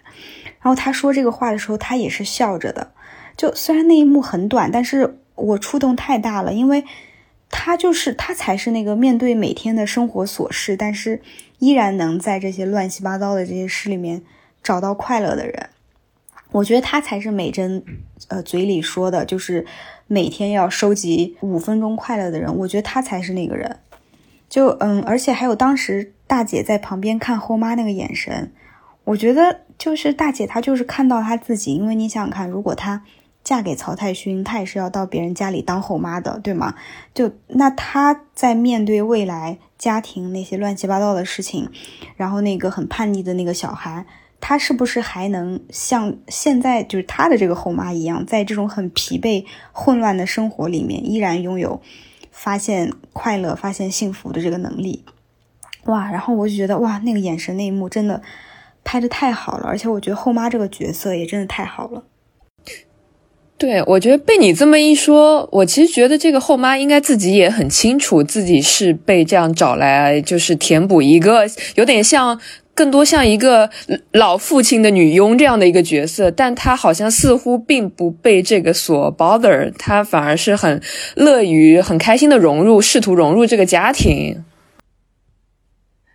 [0.61, 2.93] 然后她说这个话的时候，她也是笑着的。
[3.37, 5.17] 就虽然那一幕很短，但是。
[5.37, 6.85] 我触动太大了，因为
[7.49, 11.23] 她就是她才是那个面对每天的生活琐事，但是
[11.61, 14.21] 依然能在这些乱七八糟的这些事里面
[14.63, 15.71] 找到快乐的人。
[16.53, 17.83] 我觉得他才是美珍，
[18.29, 19.65] 呃，嘴里说的就是
[20.13, 22.53] 每天要收集五分钟快乐的人。
[22.59, 23.79] 我觉得他才是那个人。
[24.49, 28.53] 就嗯，而且还有当时大姐在旁边看后妈那个眼神，
[29.05, 33.05] 我觉得就是大姐她就是看到她自己，因为你想想看，如果她。
[33.43, 36.75] 嫁给曹太勋，她也是要到别人家里当后妈的，对吗？
[37.15, 41.71] 就那她在面对未来家庭那些乱七八糟的事情，
[42.17, 44.05] 然后那个很叛逆的那个小孩，
[44.41, 51.81] 她是不是还能像现在就是她的这个后妈一样，在这种很疲惫、混乱的生活里面，依然拥有
[52.31, 55.05] 发现快乐、发现幸福的这个能力？
[55.85, 56.11] 哇！
[56.11, 58.21] 然后我就觉得哇，那个眼神那一幕真的
[58.85, 62.05] 拍的太好了，而且我觉得后妈这个角色也真的太好了。
[63.57, 72.41] 对，我觉得被你这么一说，我其实觉得这个后妈应该自己也很清楚，自己是被这样找来，就是填补一个有点像，
[72.81, 73.69] 更多像一个
[74.13, 80.81] 老父亲的女佣这样的一个角色，但她好像似乎并不被这个所 bother，她反而是很
[81.15, 84.43] 乐于、很开心的融入，试图融入这个家庭。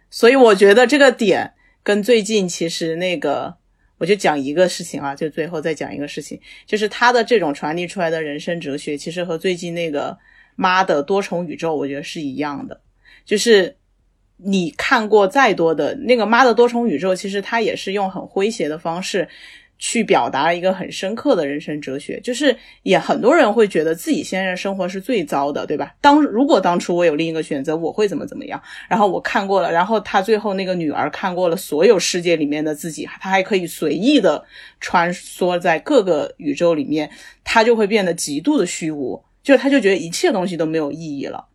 [0.10, 3.58] 所以我觉得这个点跟最近其实那个。
[3.98, 10.18] 我就讲一个事情啊，就最后再讲一个事情，就是他的这种传递出来的人生哲学，其实和最近那个
[10.58, 12.82] 妈的多重宇宙，我觉得是一样的。
[13.24, 13.78] 就是
[14.38, 19.28] 你看过再多的那个妈的多重宇宙，其实他也是用很诙谐的方式。
[19.78, 25.94] 去表达一个很深刻的人生哲学，就是也很多人会觉得自己现在生活是最糟的，对吧？
[26.00, 28.60] 当如果当初我有另一个选择，我会怎么怎么样？
[28.88, 34.42] 然后我看过了，然后他最后那个女儿看过了所有世界里面的自己，他还可以随意的
[34.80, 37.12] 穿梭在各个宇宙里面，
[37.44, 41.46] 他就会变得极度的虚无，就他就觉得一切东西都没有意义了。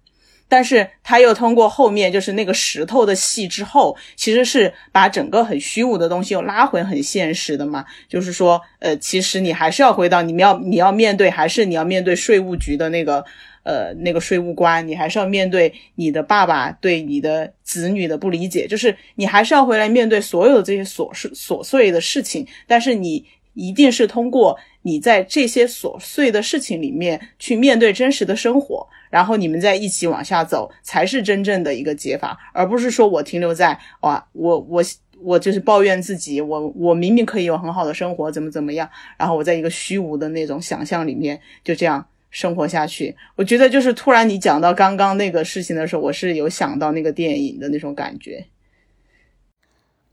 [0.50, 7.84] 但是他又通过后面就是那个石头的戏之后，其实是把整个很虚无的东西又拉回很现实的嘛。
[8.08, 13.24] 就是说，呃，其实你还是要回到你们要你要面对，还是你要面对税务局的那个
[13.62, 22.44] 呃那个税务官，你还是要面对你的爸爸对你的子女的不理解，就是你还是要回来面对所有的这些琐事琐碎的事情。
[22.66, 23.24] 但是你
[23.54, 28.86] 一定是通过你在这些琐碎的事情里面去面对真实的生活。
[29.10, 34.80] 然后你们再一起往下走，才是真正的一个解法，而不是说我停留在哇，我我
[35.20, 38.88] 我就是抱怨自己，我我明明可以有很好的生活，怎么怎么样，
[39.18, 43.16] 然后我在一个虚无的那种想象里面就这样生活下去。
[43.34, 48.46] 我觉得就是突然你讲到刚刚那个事情的时候，我是有想到那个电影的那种感觉。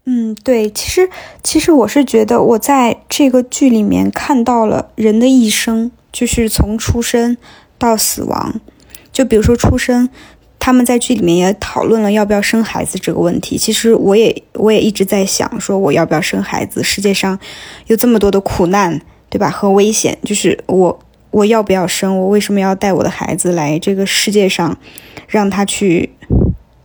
[0.09, 1.09] 嗯，对，其实
[1.43, 7.35] 其实我是觉得我在这个剧里面看到了人的一生，就是从出生
[7.77, 8.61] 到死亡。
[9.11, 10.07] 就比如说出生，
[10.57, 13.57] 他们在剧里面也讨论了要不要生孩子这个问题。
[13.57, 16.81] 其实我也我也一直在想，说我要不要生孩子？
[16.81, 17.37] 世界上
[17.87, 19.49] 有这么多的苦难，对吧？
[19.49, 20.97] 和危险，就是我
[21.31, 22.17] 我要不要生？
[22.17, 24.77] 我为什么要带我的孩子来这个世界上，
[25.27, 26.11] 让他去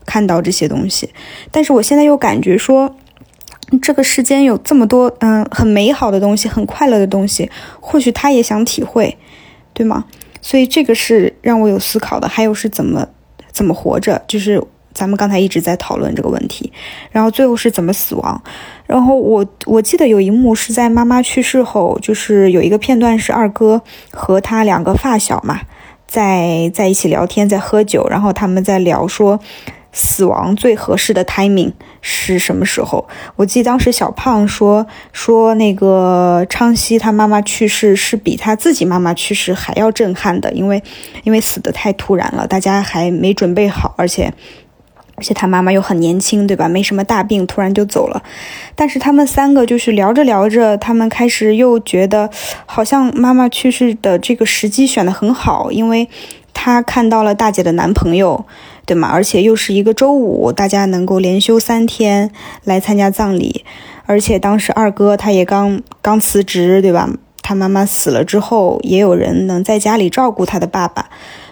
[0.05, 1.11] 看到这些东西？
[1.53, 2.97] 但是我现在又感觉说，
[3.81, 9.17] 这个世间有这么多嗯很美好的东西，很快乐的东西，或许他也想体会，
[9.73, 10.05] 对吗？
[10.41, 12.29] 所以这个是让我有思考的。
[12.29, 13.07] 还有是怎么
[13.53, 14.63] 怎么活着，就是
[14.93, 16.71] 咱们刚才一直在讨论这个问题。
[17.11, 18.43] 然后最后是怎么死亡？
[18.87, 23.81] 然后我我记得有一幕是在妈妈去世后，就是有一个片段是二哥
[24.11, 25.61] 和他两个发小嘛，
[26.07, 29.39] 在在一起聊天，在喝酒，然后他们在聊说
[29.93, 33.07] 死亡最合适的 timing 是什么时候。
[33.37, 40.83] 我记得当时小胖说说那个昌熙他妈妈去世是比他自己妈妈去世还要震撼的，因为
[41.23, 44.33] 因为死的太突然了，大家还没准备好，而且。
[45.15, 46.69] 而且他妈妈又很年轻，对吧？
[46.69, 48.23] 没什么大病，突然就走了。
[48.75, 52.31] 但是他们三个就是聊着聊着，他们开始又觉得，
[52.67, 56.09] 好像妈妈去世的这个时机选得很好，因为
[56.55, 58.47] 他看到了大姐的男朋友，
[58.87, 59.09] 对吗？
[59.13, 62.31] 而且又是一个周五，大家能够连休三天
[62.65, 63.65] 来参加葬礼。
[64.07, 67.09] 而且当时二哥他也刚刚辞职，对吧？
[67.43, 71.09] 他妈妈死了之后，也有人能在家里照顾他的爸爸。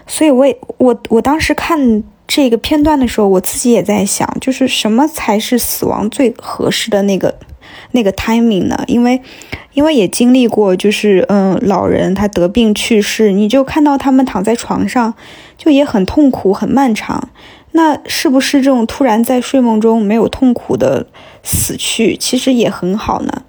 [0.07, 2.03] 所以，我也我我当时看。
[2.27, 7.35] 这个片段的时候，我自己也在想，就是什么才是死亡最合适的那个
[7.91, 8.81] 那个 timing 呢？
[8.87, 9.21] 因为，
[9.73, 15.13] 因为也经历过，就是嗯，老人他得病去世，你就看到他们躺在床上，
[15.63, 17.29] 就也很痛苦、很漫长。
[17.73, 21.05] 那是不是这种突然在睡梦中没有痛苦的
[21.43, 23.43] 死去，其实也很好呢？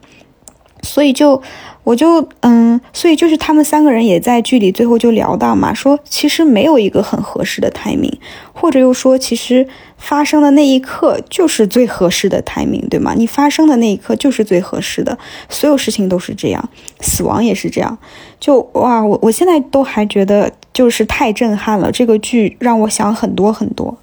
[0.83, 1.43] 所以就。
[1.85, 8.21] 我就嗯，所以就是他们三个人也在剧里最后就聊到嘛，说其实没有一个很合适的 timing，
[8.53, 9.67] 或者又说其实
[9.99, 13.15] 发生的那一刻就是最合适的 timing，对吗？
[13.17, 15.19] 你发生的那一刻就是最合适的，
[15.49, 16.69] 所有事情都是这样，
[17.01, 17.99] 死亡也是这样。
[18.39, 23.99] 就哇，我我现在都还觉得就是太震撼了，这个剧让我想很多很多。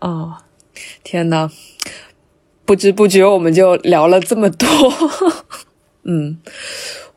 [0.00, 0.36] 哦，
[1.02, 1.50] 天呐，
[2.64, 4.68] 不知不觉我们就聊了这么多。
[6.04, 6.38] 嗯，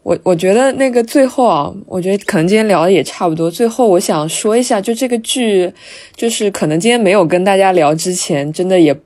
[0.04, 3.52] 我我觉得那个最后啊，我觉得可能今天聊的也差不多。
[3.52, 5.74] 最后我想说一下，就这个剧，
[6.16, 9.00] 就是可能今天没有跟大家聊之前，真的也。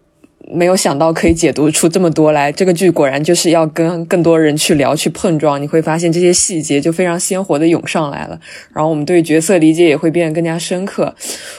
[0.51, 5.61] 没有想到可以解读出这么多来，这个剧果然就是要跟更多人去聊、去碰撞。
[5.61, 8.39] 你会发现这些细节就非常鲜活的涌上来了，
[8.73, 11.13] 然后我们对角色理解也会变得更加深刻。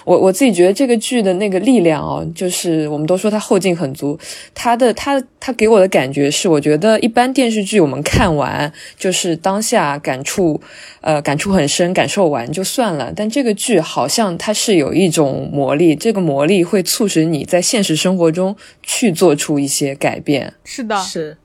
[0.04, 4.18] 我我自己觉得这个剧的那个力量哦，就是我们都说它后劲很足，
[4.54, 10.60] 它的它它给我的感觉是，我觉得一般电视剧我们看完就是当下感触。
[11.02, 13.12] 呃，感触很深，感受完就算了。
[13.14, 18.56] 但这个剧好像它是有一种魔力，这个魔力会促使你在现实生活中
[18.86, 20.54] 去做出一些改变。
[20.64, 21.36] 是的，是，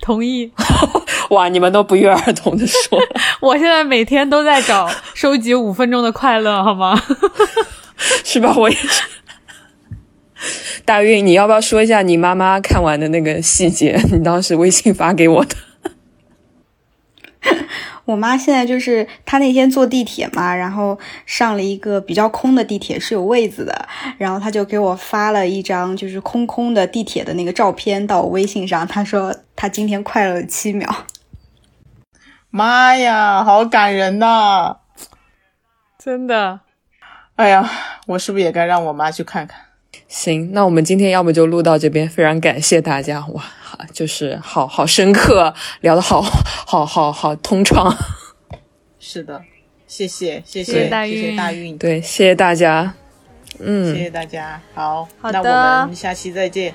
[0.00, 0.52] 同意。
[1.30, 3.00] 哇，你们都不约而同的说，
[3.40, 7.02] 我现在每天都在找 收集五分钟的快乐，好吗？
[8.22, 8.54] 是吧？
[8.56, 9.02] 我也是。
[10.84, 13.98] 大运，你要不要说一下你妈妈看完的那个细节？
[14.12, 15.56] 你当时微信发给我的。
[18.04, 30.88] 我妈现在就是她那天坐地铁嘛，然后上了一个比较空的地铁，是有位子的，然后她就给我发了一张就是空空的地铁的那个照片到我微信上，她说她今天快乐了七秒。
[32.50, 34.76] 妈呀，好感人呐！
[35.98, 36.60] 真的。
[37.36, 37.68] 哎呀，
[38.06, 39.58] 我是不是也该让我妈去看看？
[40.06, 43.42] 行，那我们今天要么就录到这边，非常感谢大家哇。
[43.92, 47.96] 就是好好深刻，聊的好好好好通畅。
[48.98, 49.42] 是的，
[49.86, 52.94] 谢谢谢谢大运，谢谢大运，对，谢谢大家，
[53.58, 56.74] 嗯，谢谢大家，好，好的，那我们下期再见，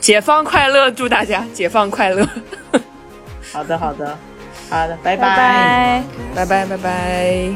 [0.00, 2.28] 解放快乐，祝大家解放快乐。
[3.52, 4.18] 好的好的
[4.70, 6.02] 好的，拜拜
[6.34, 7.52] 拜拜拜拜。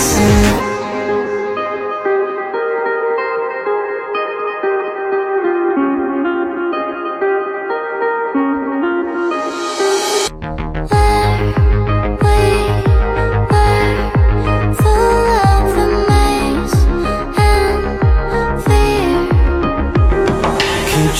[0.00, 0.70] Missing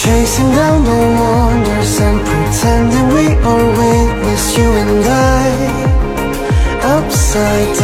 [0.02, 5.46] Chasing down the wonders and pretending we are weightless, you and I.
[6.96, 7.79] Upside